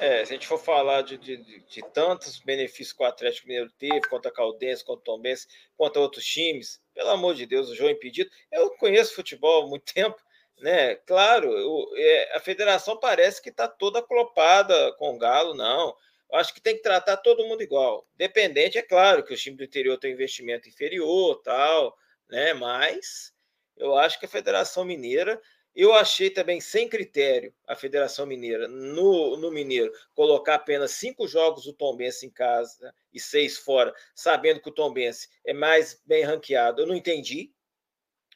é, 0.00 0.24
se 0.24 0.32
a 0.32 0.34
gente 0.34 0.46
for 0.46 0.58
falar 0.58 1.02
de, 1.02 1.16
de, 1.16 1.36
de, 1.36 1.82
tantos 1.92 2.38
benefícios 2.40 2.92
que 2.92 3.02
o 3.02 3.06
Atlético 3.06 3.48
Mineiro 3.48 3.70
teve 3.78 4.00
contra 4.08 4.30
a 4.30 4.34
Caldense, 4.34 4.84
contra 4.84 5.00
o 5.00 5.04
Tombense, 5.04 5.46
contra 5.76 6.00
outros 6.00 6.24
times, 6.24 6.80
pelo 6.94 7.10
amor 7.10 7.34
de 7.34 7.46
Deus, 7.46 7.68
o 7.68 7.74
jogo 7.74 7.90
impedido. 7.90 8.30
Eu 8.50 8.70
conheço 8.76 9.14
futebol 9.14 9.64
há 9.64 9.68
muito 9.68 9.92
tempo, 9.92 10.16
né? 10.60 10.96
Claro, 11.06 11.52
eu, 11.52 11.86
é, 11.96 12.36
a 12.36 12.40
federação 12.40 12.98
parece 12.98 13.42
que 13.42 13.50
está 13.50 13.68
toda 13.68 14.02
clopada 14.02 14.92
com 14.94 15.14
o 15.14 15.18
Galo, 15.18 15.54
não. 15.54 15.94
Eu 16.30 16.38
acho 16.38 16.52
que 16.52 16.60
tem 16.60 16.76
que 16.76 16.82
tratar 16.82 17.16
todo 17.18 17.46
mundo 17.46 17.62
igual. 17.62 18.06
Dependente, 18.16 18.78
é 18.78 18.82
claro 18.82 19.24
que 19.24 19.32
o 19.32 19.36
time 19.36 19.56
do 19.56 19.64
interior 19.64 19.96
tem 19.98 20.12
investimento 20.12 20.68
inferior, 20.68 21.40
tal, 21.42 21.96
né? 22.28 22.52
Mas 22.52 23.32
eu 23.76 23.96
acho 23.96 24.18
que 24.18 24.26
a 24.26 24.28
Federação 24.28 24.84
Mineira 24.84 25.40
eu 25.80 25.94
achei 25.94 26.28
também 26.28 26.60
sem 26.60 26.88
critério 26.88 27.54
a 27.64 27.76
Federação 27.76 28.26
Mineira, 28.26 28.66
no, 28.66 29.36
no 29.36 29.48
Mineiro, 29.48 29.92
colocar 30.12 30.56
apenas 30.56 30.90
cinco 30.90 31.28
jogos 31.28 31.62
do 31.62 31.72
Tombense 31.72 32.26
em 32.26 32.30
casa 32.30 32.92
e 33.12 33.20
seis 33.20 33.56
fora, 33.56 33.94
sabendo 34.12 34.60
que 34.60 34.68
o 34.68 34.72
Tombense 34.72 35.28
é 35.46 35.52
mais 35.52 36.02
bem 36.04 36.24
ranqueado. 36.24 36.82
Eu 36.82 36.86
não 36.86 36.96
entendi. 36.96 37.52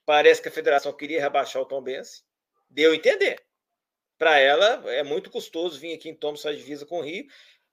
Parece 0.06 0.40
que 0.40 0.46
a 0.46 0.52
federação 0.52 0.92
queria 0.92 1.20
rebaixar 1.20 1.60
o 1.60 1.66
Tombense. 1.66 2.22
Deu 2.70 2.92
a 2.92 2.94
entender. 2.94 3.42
Para 4.16 4.38
ela, 4.38 4.88
é 4.92 5.02
muito 5.02 5.28
custoso 5.28 5.80
vir 5.80 5.94
aqui 5.94 6.10
em 6.10 6.14
Tombense, 6.14 6.46
a 6.46 6.52
divisa 6.52 6.86
com 6.86 7.00
o 7.00 7.02
Rio, 7.02 7.26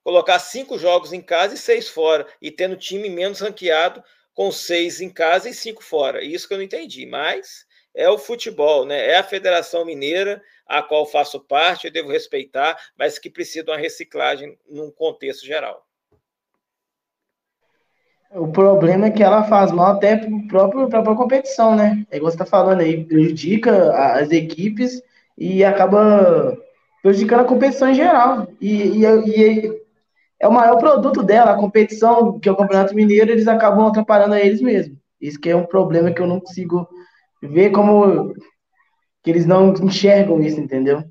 colocar 0.03 0.39
cinco 0.39 0.79
jogos 0.79 1.13
em 1.13 1.21
casa 1.21 1.53
e 1.53 1.57
seis 1.59 1.87
fora, 1.87 2.27
e 2.41 2.49
tendo 2.49 2.75
time 2.75 3.07
menos 3.07 3.39
ranqueado 3.39 4.03
com 4.33 4.51
seis 4.51 4.99
em 4.99 5.11
casa 5.11 5.47
e 5.47 5.53
cinco 5.53 5.83
fora. 5.83 6.23
Isso 6.23 6.47
que 6.47 6.55
eu 6.55 6.57
não 6.57 6.65
entendi, 6.65 7.05
mas 7.05 7.67
é 7.99 8.09
o 8.09 8.17
futebol, 8.17 8.85
né? 8.85 9.07
É 9.07 9.17
a 9.17 9.23
Federação 9.23 9.83
Mineira, 9.83 10.41
a 10.65 10.81
qual 10.81 11.05
faço 11.05 11.37
parte, 11.37 11.85
eu 11.85 11.91
devo 11.91 12.09
respeitar, 12.09 12.77
mas 12.97 13.19
que 13.19 13.29
precisa 13.29 13.65
de 13.65 13.71
uma 13.71 13.77
reciclagem 13.77 14.57
num 14.69 14.89
contexto 14.89 15.45
geral. 15.45 15.85
O 18.31 18.47
problema 18.47 19.07
é 19.07 19.11
que 19.11 19.21
ela 19.21 19.43
faz 19.43 19.71
mal 19.71 19.97
até 19.97 20.15
para 20.15 20.29
a 20.29 20.47
própria, 20.47 20.87
própria 20.87 21.15
competição, 21.15 21.75
né? 21.75 22.05
É 22.09 22.15
igual 22.15 22.31
você 22.31 22.35
está 22.35 22.45
falando 22.45 22.79
aí, 22.79 23.03
prejudica 23.03 23.91
as 24.13 24.31
equipes 24.31 25.01
e 25.37 25.61
acaba 25.65 26.57
prejudicando 27.01 27.41
a 27.41 27.45
competição 27.45 27.89
em 27.89 27.95
geral. 27.95 28.47
E, 28.61 29.03
e, 29.03 29.05
e, 29.05 29.81
é 30.39 30.47
o 30.47 30.53
maior 30.53 30.77
produto 30.77 31.21
dela, 31.21 31.51
a 31.51 31.57
competição, 31.57 32.39
que 32.39 32.47
é 32.47 32.51
o 32.51 32.55
Campeonato 32.55 32.95
Mineiro, 32.95 33.31
eles 33.31 33.47
acabam 33.47 33.87
atrapalhando 33.87 34.35
a 34.35 34.39
eles 34.39 34.61
mesmos. 34.61 34.97
Isso 35.19 35.37
que 35.37 35.49
é 35.49 35.55
um 35.55 35.65
problema 35.65 36.11
que 36.11 36.21
eu 36.21 36.27
não 36.27 36.39
consigo 36.39 36.87
ver 37.41 37.71
como 37.71 38.33
que 39.23 39.29
eles 39.29 39.45
não 39.45 39.73
enxergam 39.73 40.41
isso, 40.41 40.59
entendeu? 40.59 41.03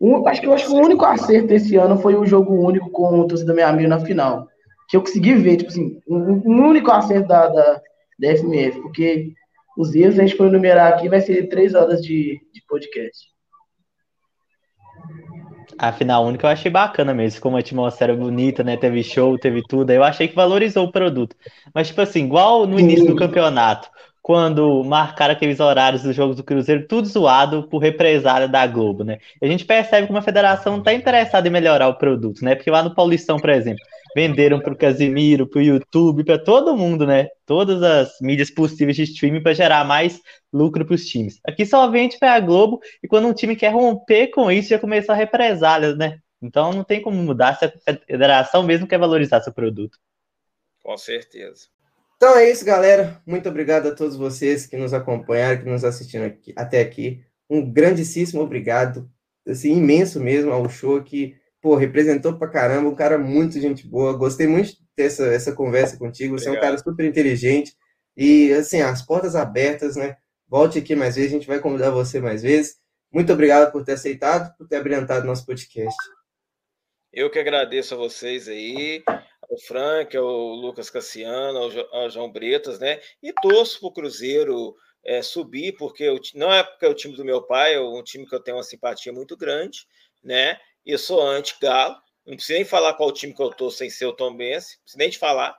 Um, 0.00 0.26
acho 0.28 0.40
que 0.40 0.46
eu 0.46 0.52
acho 0.52 0.66
que 0.66 0.72
o 0.72 0.76
único 0.76 1.04
acerto 1.04 1.52
esse 1.52 1.76
ano 1.76 1.98
foi 1.98 2.14
o 2.14 2.26
jogo 2.26 2.54
único 2.54 2.90
com 2.90 3.20
o 3.20 3.26
torcedor 3.26 3.54
meu 3.54 3.66
amigo 3.66 3.88
na 3.88 4.00
final. 4.00 4.46
Que 4.88 4.96
eu 4.96 5.00
consegui 5.00 5.34
ver, 5.34 5.56
tipo 5.56 5.70
assim, 5.70 6.00
um, 6.08 6.42
um 6.44 6.68
único 6.68 6.90
acerto 6.90 7.28
da, 7.28 7.48
da, 7.48 7.82
da 8.18 8.36
FMF, 8.36 8.80
porque 8.82 9.32
os 9.76 9.94
erros 9.94 10.18
a 10.18 10.22
gente 10.22 10.36
for 10.36 10.46
enumerar 10.46 10.92
aqui 10.92 11.08
vai 11.08 11.20
ser 11.20 11.48
três 11.48 11.74
horas 11.74 12.02
de, 12.02 12.40
de 12.52 12.62
podcast. 12.68 13.34
A 15.78 15.92
final 15.92 16.24
única 16.24 16.46
eu 16.46 16.50
achei 16.50 16.70
bacana 16.70 17.12
mesmo, 17.12 17.36
ficou 17.36 17.52
uma 17.52 17.58
atmosfera 17.58 18.14
bonita, 18.14 18.64
né? 18.64 18.76
Teve 18.78 19.02
show, 19.02 19.36
teve 19.38 19.62
tudo. 19.68 19.90
Eu 19.90 20.02
achei 20.02 20.26
que 20.26 20.34
valorizou 20.34 20.86
o 20.86 20.92
produto. 20.92 21.36
Mas, 21.74 21.88
tipo 21.88 22.00
assim, 22.00 22.24
igual 22.24 22.66
no 22.66 22.80
início 22.80 23.06
do 23.06 23.16
campeonato, 23.16 23.90
quando 24.26 24.82
marcaram 24.82 25.34
aqueles 25.34 25.60
horários 25.60 26.02
dos 26.02 26.16
jogos 26.16 26.34
do 26.34 26.42
Cruzeiro, 26.42 26.88
tudo 26.88 27.06
zoado 27.06 27.68
por 27.68 27.78
represália 27.78 28.48
da 28.48 28.66
Globo, 28.66 29.04
né? 29.04 29.18
A 29.40 29.46
gente 29.46 29.64
percebe 29.64 30.08
que 30.08 30.12
uma 30.12 30.20
federação 30.20 30.78
está 30.78 30.92
interessada 30.92 31.46
em 31.46 31.50
melhorar 31.52 31.86
o 31.86 31.96
produto, 31.96 32.44
né? 32.44 32.56
Porque 32.56 32.68
lá 32.68 32.82
no 32.82 32.92
Paulistão, 32.92 33.38
por 33.38 33.50
exemplo, 33.50 33.84
venderam 34.16 34.58
para 34.58 34.72
o 34.72 34.76
Casimiro, 34.76 35.46
para 35.46 35.60
o 35.60 35.62
YouTube, 35.62 36.24
para 36.24 36.40
todo 36.40 36.76
mundo, 36.76 37.06
né? 37.06 37.28
Todas 37.46 37.80
as 37.84 38.16
mídias 38.20 38.50
possíveis 38.50 38.96
de 38.96 39.04
streaming 39.04 39.44
para 39.44 39.54
gerar 39.54 39.84
mais 39.84 40.20
lucro 40.52 40.84
para 40.84 40.96
os 40.96 41.06
times. 41.06 41.38
Aqui 41.46 41.64
só 41.64 41.88
vende 41.88 42.18
para 42.18 42.34
a 42.34 42.40
Globo 42.40 42.80
e 43.04 43.06
quando 43.06 43.28
um 43.28 43.32
time 43.32 43.54
quer 43.54 43.72
romper 43.72 44.32
com 44.32 44.50
isso, 44.50 44.70
já 44.70 44.78
começa 44.80 45.12
a 45.12 45.14
represálias, 45.14 45.96
né? 45.96 46.18
Então 46.42 46.72
não 46.72 46.82
tem 46.82 47.00
como 47.00 47.16
mudar 47.22 47.54
se 47.54 47.64
a 47.64 47.72
federação 48.04 48.64
mesmo 48.64 48.88
quer 48.88 48.98
valorizar 48.98 49.40
seu 49.40 49.52
produto. 49.52 49.96
Com 50.82 50.98
certeza. 50.98 51.75
Então 52.26 52.38
é 52.38 52.50
isso, 52.50 52.64
galera. 52.64 53.22
Muito 53.24 53.48
obrigado 53.48 53.86
a 53.86 53.94
todos 53.94 54.16
vocês 54.16 54.66
que 54.66 54.76
nos 54.76 54.92
acompanharam, 54.92 55.60
que 55.60 55.70
nos 55.70 55.84
assistiram 55.84 56.26
aqui, 56.26 56.52
até 56.56 56.80
aqui. 56.80 57.24
Um 57.48 57.72
grandíssimo 57.72 58.42
obrigado, 58.42 59.08
assim, 59.46 59.76
imenso 59.76 60.18
mesmo 60.18 60.50
ao 60.50 60.68
show 60.68 61.00
que, 61.04 61.36
pô, 61.62 61.76
representou 61.76 62.36
pra 62.36 62.48
caramba, 62.48 62.88
um 62.88 62.96
cara 62.96 63.16
muito 63.16 63.60
gente 63.60 63.86
boa. 63.86 64.12
Gostei 64.12 64.48
muito 64.48 64.70
de 64.70 64.78
ter 64.96 65.04
essa, 65.04 65.26
essa 65.26 65.52
conversa 65.52 65.96
contigo. 65.96 66.36
Você 66.36 66.48
é 66.48 66.50
um 66.50 66.60
cara 66.60 66.76
super 66.78 67.06
inteligente. 67.06 67.76
E, 68.16 68.52
assim, 68.54 68.80
as 68.80 69.02
portas 69.02 69.36
abertas, 69.36 69.94
né? 69.94 70.16
Volte 70.48 70.80
aqui 70.80 70.96
mais 70.96 71.14
vezes, 71.14 71.30
a 71.30 71.34
gente 71.34 71.46
vai 71.46 71.60
convidar 71.60 71.90
você 71.90 72.18
mais 72.18 72.42
vezes. 72.42 72.74
Muito 73.14 73.32
obrigado 73.32 73.70
por 73.70 73.84
ter 73.84 73.92
aceitado, 73.92 74.52
por 74.58 74.66
ter 74.66 74.78
abrilhantado 74.78 75.24
nosso 75.24 75.46
podcast. 75.46 75.94
Eu 77.12 77.30
que 77.30 77.38
agradeço 77.38 77.94
a 77.94 77.96
vocês 77.96 78.48
aí, 78.48 79.02
ao 79.50 79.58
Frank, 79.66 80.16
ao 80.16 80.26
Lucas 80.26 80.90
Cassiano, 80.90 81.58
ao, 81.58 82.02
ao 82.02 82.10
João 82.10 82.30
Bretas, 82.30 82.78
né? 82.78 83.00
E 83.22 83.32
torço 83.32 83.80
para 83.80 83.88
o 83.88 83.92
Cruzeiro 83.92 84.74
é, 85.04 85.22
subir, 85.22 85.72
porque 85.72 86.02
eu, 86.02 86.18
não 86.34 86.52
é 86.52 86.62
porque 86.62 86.84
é 86.84 86.88
o 86.88 86.94
time 86.94 87.16
do 87.16 87.24
meu 87.24 87.42
pai, 87.42 87.74
é 87.74 87.80
um 87.80 88.02
time 88.02 88.26
que 88.26 88.34
eu 88.34 88.40
tenho 88.40 88.56
uma 88.56 88.62
simpatia 88.62 89.12
muito 89.12 89.36
grande, 89.36 89.86
né? 90.22 90.58
E 90.84 90.92
eu 90.92 90.98
sou 90.98 91.22
anti-galo, 91.22 91.96
não 92.26 92.34
preciso 92.34 92.54
nem 92.54 92.64
falar 92.64 92.94
qual 92.94 93.12
time 93.12 93.32
que 93.32 93.42
eu 93.42 93.50
tô 93.50 93.70
sem 93.70 93.88
ser 93.88 94.06
o 94.06 94.12
Tom 94.12 94.36
Benz, 94.36 94.74
não 94.76 94.82
preciso 94.82 94.98
nem 94.98 95.10
te 95.10 95.18
falar. 95.18 95.56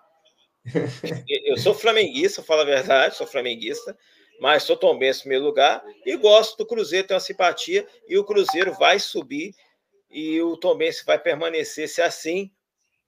eu 1.45 1.57
sou 1.57 1.73
flamenguista, 1.73 2.43
falo 2.43 2.61
a 2.61 2.65
verdade, 2.65 3.15
sou 3.15 3.25
flamenguista, 3.25 3.97
mas 4.41 4.63
sou 4.63 4.75
Tom 4.75 4.97
Benz 4.97 5.17
em 5.17 5.21
primeiro 5.21 5.45
lugar 5.45 5.81
e 6.05 6.15
gosto 6.17 6.57
do 6.57 6.65
Cruzeiro, 6.65 7.07
tenho 7.07 7.15
uma 7.15 7.25
simpatia, 7.25 7.87
e 8.07 8.17
o 8.17 8.25
Cruzeiro 8.25 8.73
vai 8.73 8.99
subir 8.99 9.55
e 10.09 10.41
o 10.41 10.57
Tom 10.57 10.77
Benz 10.77 11.03
vai 11.05 11.19
permanecer, 11.19 11.87
se 11.87 12.01
assim 12.01 12.51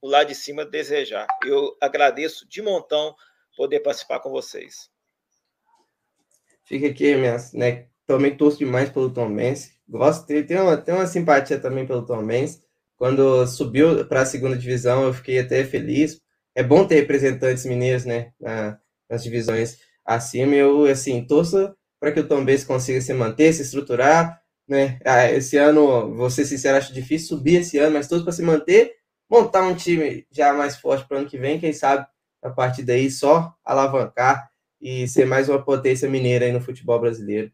o 0.00 0.08
lado 0.08 0.28
de 0.28 0.34
cima 0.34 0.64
desejar. 0.64 1.26
Eu 1.44 1.76
agradeço 1.80 2.48
de 2.48 2.62
montão 2.62 3.14
poder 3.56 3.80
participar 3.80 4.20
com 4.20 4.30
vocês. 4.30 4.88
Fica 6.64 6.86
aqui, 6.86 7.14
minhas, 7.16 7.52
né? 7.52 7.88
Também 8.06 8.36
torço 8.36 8.58
demais 8.58 8.90
pelo 8.90 9.12
Tom 9.12 9.34
Benz. 9.34 9.72
Gosto, 9.88 10.26
tem 10.26 10.58
uma, 10.58 10.76
tem 10.76 10.94
uma 10.94 11.06
simpatia 11.06 11.58
também 11.58 11.86
pelo 11.86 12.06
Tom 12.06 12.24
Benz. 12.24 12.62
Quando 12.96 13.46
subiu 13.46 14.06
para 14.06 14.22
a 14.22 14.26
segunda 14.26 14.56
divisão, 14.56 15.04
eu 15.04 15.12
fiquei 15.12 15.40
até 15.40 15.64
feliz. 15.64 16.20
É 16.54 16.62
bom 16.62 16.86
ter 16.86 16.96
representantes 16.96 17.64
mineiros, 17.64 18.04
né? 18.04 18.32
Na, 18.40 18.78
nas 19.08 19.22
divisões 19.22 19.78
acima. 20.04 20.54
Eu, 20.54 20.84
assim, 20.84 21.24
torço 21.26 21.74
para 21.98 22.12
que 22.12 22.20
o 22.20 22.26
Tom 22.26 22.44
Benz 22.44 22.64
consiga 22.64 23.00
se 23.00 23.12
manter, 23.12 23.52
se 23.52 23.62
estruturar. 23.62 24.39
Né? 24.70 25.00
Ah, 25.04 25.28
esse 25.28 25.56
ano, 25.56 26.14
vou 26.14 26.30
ser 26.30 26.44
sincero, 26.44 26.78
acho 26.78 26.94
difícil 26.94 27.36
subir 27.36 27.56
esse 27.56 27.76
ano, 27.76 27.94
mas 27.94 28.06
torço 28.06 28.22
para 28.22 28.32
se 28.32 28.40
manter, 28.40 28.94
montar 29.28 29.62
um 29.64 29.74
time 29.74 30.24
já 30.30 30.52
mais 30.52 30.76
forte 30.76 31.08
para 31.08 31.16
o 31.16 31.20
ano 31.20 31.28
que 31.28 31.36
vem. 31.36 31.58
Quem 31.58 31.72
sabe, 31.72 32.06
a 32.40 32.50
partir 32.50 32.84
daí, 32.84 33.10
só 33.10 33.52
alavancar 33.64 34.48
e 34.80 35.08
ser 35.08 35.24
mais 35.24 35.48
uma 35.48 35.60
potência 35.60 36.08
mineira 36.08 36.44
aí 36.44 36.52
no 36.52 36.60
futebol 36.60 37.00
brasileiro. 37.00 37.50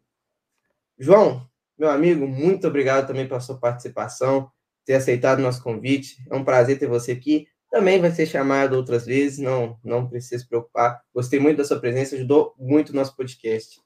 João, 0.98 1.48
meu 1.78 1.88
amigo, 1.88 2.26
muito 2.26 2.66
obrigado 2.66 3.06
também 3.06 3.26
pela 3.26 3.40
sua 3.40 3.58
participação, 3.58 4.50
ter 4.84 4.92
aceitado 4.92 5.38
o 5.38 5.42
nosso 5.42 5.62
convite. 5.62 6.18
É 6.30 6.36
um 6.36 6.44
prazer 6.44 6.78
ter 6.78 6.86
você 6.86 7.12
aqui. 7.12 7.48
Também 7.70 7.98
vai 7.98 8.10
ser 8.10 8.26
chamado 8.26 8.76
outras 8.76 9.06
vezes, 9.06 9.38
não, 9.38 9.78
não 9.82 10.06
precisa 10.06 10.42
se 10.42 10.46
preocupar. 10.46 11.00
Gostei 11.14 11.40
muito 11.40 11.56
da 11.56 11.64
sua 11.64 11.80
presença, 11.80 12.14
ajudou 12.14 12.54
muito 12.58 12.90
o 12.90 12.94
nosso 12.94 13.16
podcast. 13.16 13.80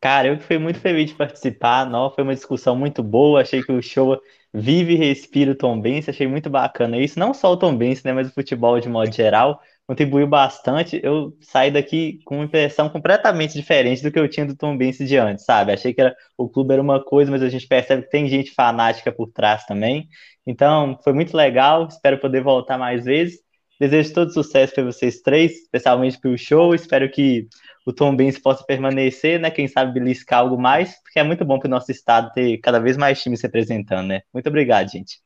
Cara, 0.00 0.28
eu 0.28 0.38
fui 0.38 0.58
muito 0.58 0.78
feliz 0.80 1.10
de 1.10 1.16
participar, 1.16 1.88
não, 1.88 2.10
foi 2.10 2.22
uma 2.22 2.34
discussão 2.34 2.76
muito 2.76 3.02
boa, 3.02 3.40
achei 3.40 3.62
que 3.62 3.72
o 3.72 3.82
show 3.82 4.20
vive 4.54 4.92
e 4.94 4.96
respira 4.96 5.50
o 5.52 5.56
Tom 5.56 5.80
Benz, 5.80 6.08
achei 6.08 6.26
muito 6.26 6.48
bacana 6.48 6.98
isso, 6.98 7.18
não 7.18 7.34
só 7.34 7.52
o 7.52 7.56
Tom 7.56 7.76
Benz, 7.76 8.02
né, 8.04 8.12
mas 8.12 8.28
o 8.28 8.32
futebol 8.32 8.78
de 8.78 8.88
modo 8.88 9.12
geral, 9.12 9.60
contribuiu 9.88 10.26
bastante. 10.26 11.00
Eu 11.02 11.36
saí 11.40 11.70
daqui 11.70 12.20
com 12.24 12.36
uma 12.36 12.44
impressão 12.44 12.88
completamente 12.90 13.54
diferente 13.54 14.02
do 14.02 14.12
que 14.12 14.18
eu 14.18 14.28
tinha 14.28 14.46
do 14.46 14.54
Tom 14.54 14.76
Benz 14.76 14.98
de 14.98 15.16
antes, 15.16 15.44
sabe? 15.44 15.72
Achei 15.72 15.94
que 15.94 16.00
era, 16.00 16.14
o 16.36 16.48
clube 16.48 16.74
era 16.74 16.82
uma 16.82 17.02
coisa, 17.02 17.30
mas 17.30 17.42
a 17.42 17.48
gente 17.48 17.66
percebe 17.66 18.02
que 18.02 18.10
tem 18.10 18.28
gente 18.28 18.52
fanática 18.52 19.10
por 19.10 19.30
trás 19.32 19.64
também. 19.64 20.06
Então, 20.46 20.98
foi 21.02 21.12
muito 21.14 21.34
legal. 21.36 21.86
Espero 21.88 22.18
poder 22.20 22.42
voltar 22.42 22.76
mais 22.78 23.04
vezes. 23.06 23.40
Desejo 23.78 24.12
todo 24.12 24.32
sucesso 24.32 24.74
para 24.74 24.84
vocês 24.84 25.20
três, 25.20 25.52
especialmente 25.52 26.18
para 26.20 26.30
o 26.30 26.38
show. 26.38 26.74
Espero 26.74 27.08
que 27.10 27.46
o 27.86 27.92
Tom 27.92 28.14
Benz 28.16 28.38
possa 28.38 28.64
permanecer, 28.64 29.38
né? 29.38 29.50
Quem 29.50 29.68
sabe 29.68 29.92
beliscar 29.92 30.40
algo 30.40 30.60
mais, 30.60 31.00
porque 31.02 31.18
é 31.18 31.22
muito 31.22 31.44
bom 31.44 31.58
para 31.58 31.68
o 31.68 31.70
nosso 31.70 31.90
estado 31.92 32.32
ter 32.32 32.58
cada 32.58 32.80
vez 32.80 32.96
mais 32.96 33.22
times 33.22 33.40
representando, 33.40 34.08
né? 34.08 34.22
Muito 34.34 34.48
obrigado, 34.48 34.90
gente. 34.90 35.20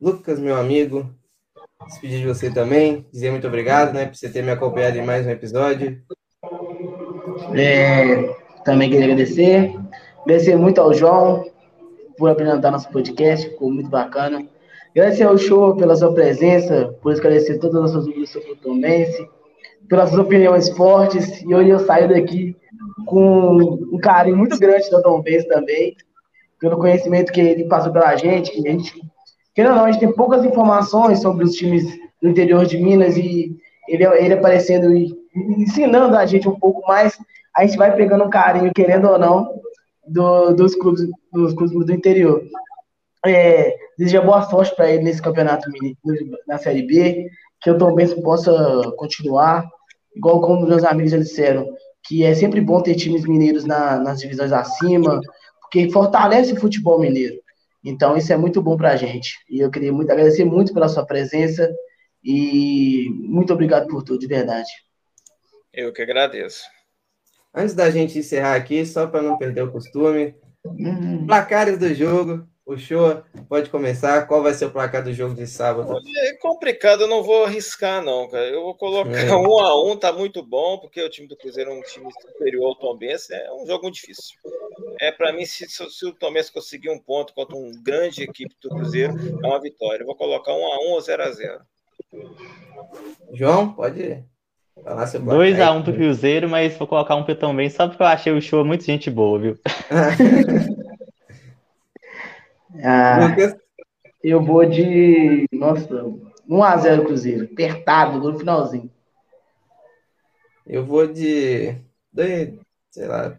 Lucas, 0.00 0.38
meu 0.38 0.56
amigo, 0.56 1.12
despedir 1.86 2.20
de 2.20 2.26
você 2.26 2.52
também, 2.52 3.06
dizer 3.12 3.30
muito 3.30 3.46
obrigado, 3.46 3.94
né, 3.94 4.06
por 4.06 4.14
você 4.14 4.30
ter 4.30 4.42
me 4.42 4.50
acompanhado 4.50 4.98
em 4.98 5.04
mais 5.04 5.26
um 5.26 5.30
episódio. 5.30 6.02
É, 7.56 8.34
também 8.64 8.90
queria 8.90 9.04
agradecer, 9.04 9.74
agradecer 10.22 10.56
muito 10.56 10.80
ao 10.80 10.92
João 10.92 11.44
por 12.16 12.30
apresentar 12.30 12.70
nosso 12.70 12.90
podcast, 12.90 13.48
ficou 13.48 13.70
muito 13.70 13.88
bacana. 13.88 14.46
Agradecer 14.96 15.24
ao 15.24 15.36
show 15.36 15.74
pela 15.76 15.96
sua 15.96 16.14
presença, 16.14 16.94
por 17.02 17.12
esclarecer 17.12 17.58
todas 17.58 17.84
as 17.84 17.90
suas 17.90 18.06
dúvidas 18.06 18.30
sobre 18.30 18.52
o 18.52 18.56
Tomense, 18.56 19.28
pelas 19.88 20.10
suas 20.10 20.20
opiniões 20.20 20.70
fortes, 20.70 21.42
e 21.42 21.54
hoje 21.54 21.70
eu 21.70 21.80
saio 21.80 22.08
daqui 22.08 22.56
com 23.06 23.56
um 23.92 23.98
carinho 23.98 24.36
muito 24.36 24.58
grande 24.58 24.88
do 24.90 25.02
Tom 25.02 25.20
Benz 25.20 25.44
também, 25.46 25.96
pelo 26.60 26.78
conhecimento 26.78 27.32
que 27.32 27.40
ele 27.40 27.64
passou 27.64 27.92
pela 27.92 28.14
gente, 28.16 28.52
que 28.52 28.68
a 28.68 28.72
gente 28.72 28.92
Querendo 29.54 29.70
ou 29.70 29.78
não, 29.78 29.84
a 29.84 29.92
gente 29.92 30.00
tem 30.00 30.12
poucas 30.12 30.44
informações 30.44 31.22
sobre 31.22 31.44
os 31.44 31.54
times 31.54 31.84
do 32.20 32.28
interior 32.28 32.66
de 32.66 32.76
Minas 32.76 33.16
e 33.16 33.56
ele, 33.88 34.04
ele 34.04 34.34
aparecendo 34.34 34.92
e 34.92 35.14
ensinando 35.36 36.16
a 36.16 36.26
gente 36.26 36.48
um 36.48 36.58
pouco 36.58 36.84
mais, 36.88 37.16
a 37.56 37.64
gente 37.64 37.78
vai 37.78 37.94
pegando 37.94 38.24
um 38.24 38.30
carinho, 38.30 38.72
querendo 38.74 39.08
ou 39.08 39.18
não, 39.18 39.48
do, 40.08 40.52
dos, 40.54 40.74
clubes, 40.74 41.08
dos 41.32 41.54
clubes 41.54 41.86
do 41.86 41.92
interior. 41.92 42.42
É, 43.26 43.74
desejo 43.98 44.22
boa 44.22 44.42
sorte 44.42 44.74
para 44.76 44.90
ele 44.90 45.04
nesse 45.04 45.22
campeonato 45.22 45.68
na 46.46 46.58
Série 46.58 46.82
B, 46.82 47.28
que 47.60 47.70
eu 47.70 47.78
também 47.78 48.08
possa 48.22 48.52
continuar, 48.96 49.66
igual 50.14 50.40
como 50.40 50.66
meus 50.66 50.84
amigos 50.84 51.12
já 51.12 51.18
disseram, 51.18 51.66
que 52.04 52.24
é 52.24 52.34
sempre 52.34 52.60
bom 52.60 52.82
ter 52.82 52.94
times 52.94 53.24
mineiros 53.24 53.64
na, 53.64 53.98
nas 53.98 54.20
divisões 54.20 54.52
acima, 54.52 55.20
porque 55.62 55.90
fortalece 55.90 56.52
o 56.52 56.60
futebol 56.60 57.00
mineiro. 57.00 57.36
Então, 57.84 58.16
isso 58.16 58.32
é 58.32 58.36
muito 58.36 58.62
bom 58.62 58.76
para 58.76 58.92
a 58.92 58.96
gente. 58.96 59.38
E 59.48 59.60
eu 59.60 59.70
queria 59.70 59.92
muito 59.92 60.10
agradecer 60.10 60.44
muito 60.44 60.72
pela 60.72 60.88
sua 60.88 61.04
presença 61.04 61.70
e 62.22 63.08
muito 63.10 63.52
obrigado 63.52 63.86
por 63.88 64.02
tudo, 64.02 64.20
de 64.20 64.26
verdade. 64.26 64.70
Eu 65.72 65.92
que 65.92 66.00
agradeço. 66.00 66.64
Antes 67.54 67.74
da 67.74 67.90
gente 67.90 68.18
encerrar 68.18 68.54
aqui, 68.54 68.84
só 68.86 69.06
para 69.06 69.22
não 69.22 69.36
perder 69.36 69.62
o 69.62 69.70
costume, 69.72 70.34
uhum. 70.64 71.26
placares 71.26 71.78
do 71.78 71.92
jogo. 71.94 72.48
O 72.66 72.78
show 72.78 73.22
pode 73.46 73.68
começar. 73.68 74.26
Qual 74.26 74.42
vai 74.42 74.54
ser 74.54 74.64
o 74.64 74.70
placar 74.70 75.04
do 75.04 75.12
jogo 75.12 75.34
de 75.34 75.46
sábado? 75.46 76.00
É 76.16 76.32
complicado, 76.38 77.02
eu 77.02 77.06
não 77.06 77.22
vou 77.22 77.44
arriscar, 77.44 78.02
não, 78.02 78.26
cara. 78.26 78.46
Eu 78.46 78.62
vou 78.62 78.74
colocar 78.74 79.10
é. 79.10 79.30
um 79.36 79.58
a 79.60 79.84
um, 79.84 79.94
tá 79.94 80.10
muito 80.10 80.42
bom, 80.42 80.78
porque 80.78 81.02
o 81.02 81.10
time 81.10 81.28
do 81.28 81.36
Cruzeiro 81.36 81.70
é 81.70 81.74
um 81.74 81.82
time 81.82 82.10
superior 82.22 82.68
ao 82.68 82.74
Tom 82.74 82.96
Benz, 82.96 83.28
é 83.30 83.52
um 83.52 83.66
jogo 83.66 83.82
muito 83.82 83.96
difícil. 83.96 84.38
É 84.98 85.12
para 85.12 85.30
mim, 85.30 85.44
se, 85.44 85.68
se, 85.68 86.06
o 86.06 86.12
Tom 86.14 86.32
Benz 86.32 86.48
conseguir 86.48 86.88
um 86.88 86.98
ponto 86.98 87.34
contra 87.34 87.54
um 87.54 87.70
grande 87.82 88.22
equipe 88.22 88.54
do 88.62 88.70
Cruzeiro, 88.70 89.12
é 89.42 89.46
uma 89.46 89.60
vitória. 89.60 90.02
Eu 90.02 90.06
vou 90.06 90.16
colocar 90.16 90.54
um 90.54 90.64
a 90.64 90.78
um 90.86 90.92
ou 90.92 91.00
0 91.02 91.22
a 91.22 91.30
0 91.30 91.60
João, 93.34 93.74
pode 93.74 94.24
falar 94.82 95.06
seu 95.06 95.20
2x1 95.20 95.76
um 95.76 95.82
pro 95.82 95.92
Cruzeiro, 95.92 96.48
mas 96.48 96.78
vou 96.78 96.88
colocar 96.88 97.14
um 97.14 97.24
pro 97.24 97.52
Benz 97.52 97.74
só 97.74 97.86
porque 97.88 98.02
eu 98.02 98.06
achei 98.06 98.32
o 98.32 98.40
show 98.40 98.64
muito 98.64 98.84
gente 98.84 99.10
boa, 99.10 99.38
viu? 99.38 99.58
Ah, 102.82 103.36
eu 104.22 104.42
vou 104.42 104.64
de. 104.64 105.46
Nossa, 105.52 105.86
1x0 106.48 107.04
Cruzeiro. 107.04 107.44
Apertado 107.44 108.18
no 108.18 108.38
finalzinho. 108.38 108.90
Eu 110.66 110.84
vou 110.84 111.06
de. 111.06 111.76
Dois, 112.12 112.54
sei 112.90 113.06
lá. 113.06 113.38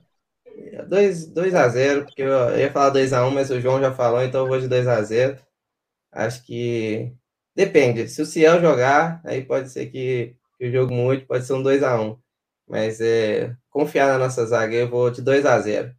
2, 0.88 1.28
2 1.28 1.56
a 1.56 1.68
0 1.68 2.06
porque 2.06 2.22
eu 2.22 2.58
ia 2.58 2.72
falar 2.72 2.90
2 2.92 3.12
a 3.12 3.26
1 3.26 3.32
mas 3.32 3.50
o 3.52 3.60
João 3.60 3.82
já 3.82 3.92
falou, 3.92 4.24
então 4.24 4.42
eu 4.42 4.48
vou 4.48 4.60
de 4.60 4.70
2 4.70 4.88
a 4.88 5.02
0 5.02 5.38
Acho 6.12 6.46
que. 6.46 7.12
Depende. 7.56 8.08
Se 8.10 8.22
o 8.22 8.26
Ciel 8.26 8.62
jogar, 8.62 9.22
aí 9.26 9.44
pode 9.44 9.70
ser 9.70 9.88
que, 9.88 10.36
que 10.58 10.68
o 10.68 10.72
jogo 10.72 10.94
mude, 10.94 11.26
pode 11.26 11.46
ser 11.46 11.54
um 11.54 11.64
2 11.64 11.84
a 11.84 12.00
1 12.00 12.18
Mas 12.68 13.02
é, 13.02 13.56
confiar 13.70 14.08
na 14.08 14.18
nossa 14.20 14.46
zaga, 14.46 14.76
eu 14.76 14.90
vou 14.90 15.10
de 15.12 15.22
2 15.22 15.46
a 15.46 15.60
0 15.60 15.96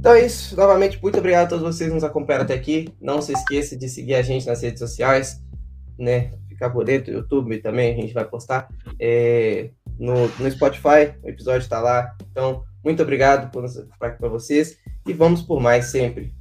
Então 0.00 0.14
é 0.14 0.24
isso. 0.24 0.56
Novamente, 0.56 0.98
muito 1.02 1.18
obrigado 1.18 1.44
a 1.44 1.48
todos 1.50 1.62
vocês 1.62 1.90
que 1.90 1.94
nos 1.94 2.02
acompanharam 2.02 2.44
até 2.44 2.54
aqui. 2.54 2.88
Não 2.98 3.20
se 3.20 3.34
esqueça 3.34 3.76
de 3.76 3.86
seguir 3.86 4.14
a 4.14 4.22
gente 4.22 4.46
nas 4.46 4.62
redes 4.62 4.78
sociais, 4.78 5.44
né? 5.98 6.32
Ficar 6.48 6.70
por 6.70 6.86
dentro, 6.86 7.12
YouTube 7.12 7.58
também, 7.58 7.92
a 7.92 8.00
gente 8.00 8.14
vai 8.14 8.24
postar. 8.24 8.66
É, 8.98 9.70
no, 9.98 10.26
no 10.38 10.50
Spotify, 10.50 11.14
o 11.22 11.28
episódio 11.28 11.60
está 11.60 11.80
lá. 11.80 12.16
Então, 12.30 12.64
muito 12.82 13.02
obrigado 13.02 13.50
para 13.98 14.28
vocês 14.28 14.78
e 15.06 15.12
vamos 15.12 15.42
por 15.42 15.60
mais 15.60 15.86
sempre. 15.86 16.32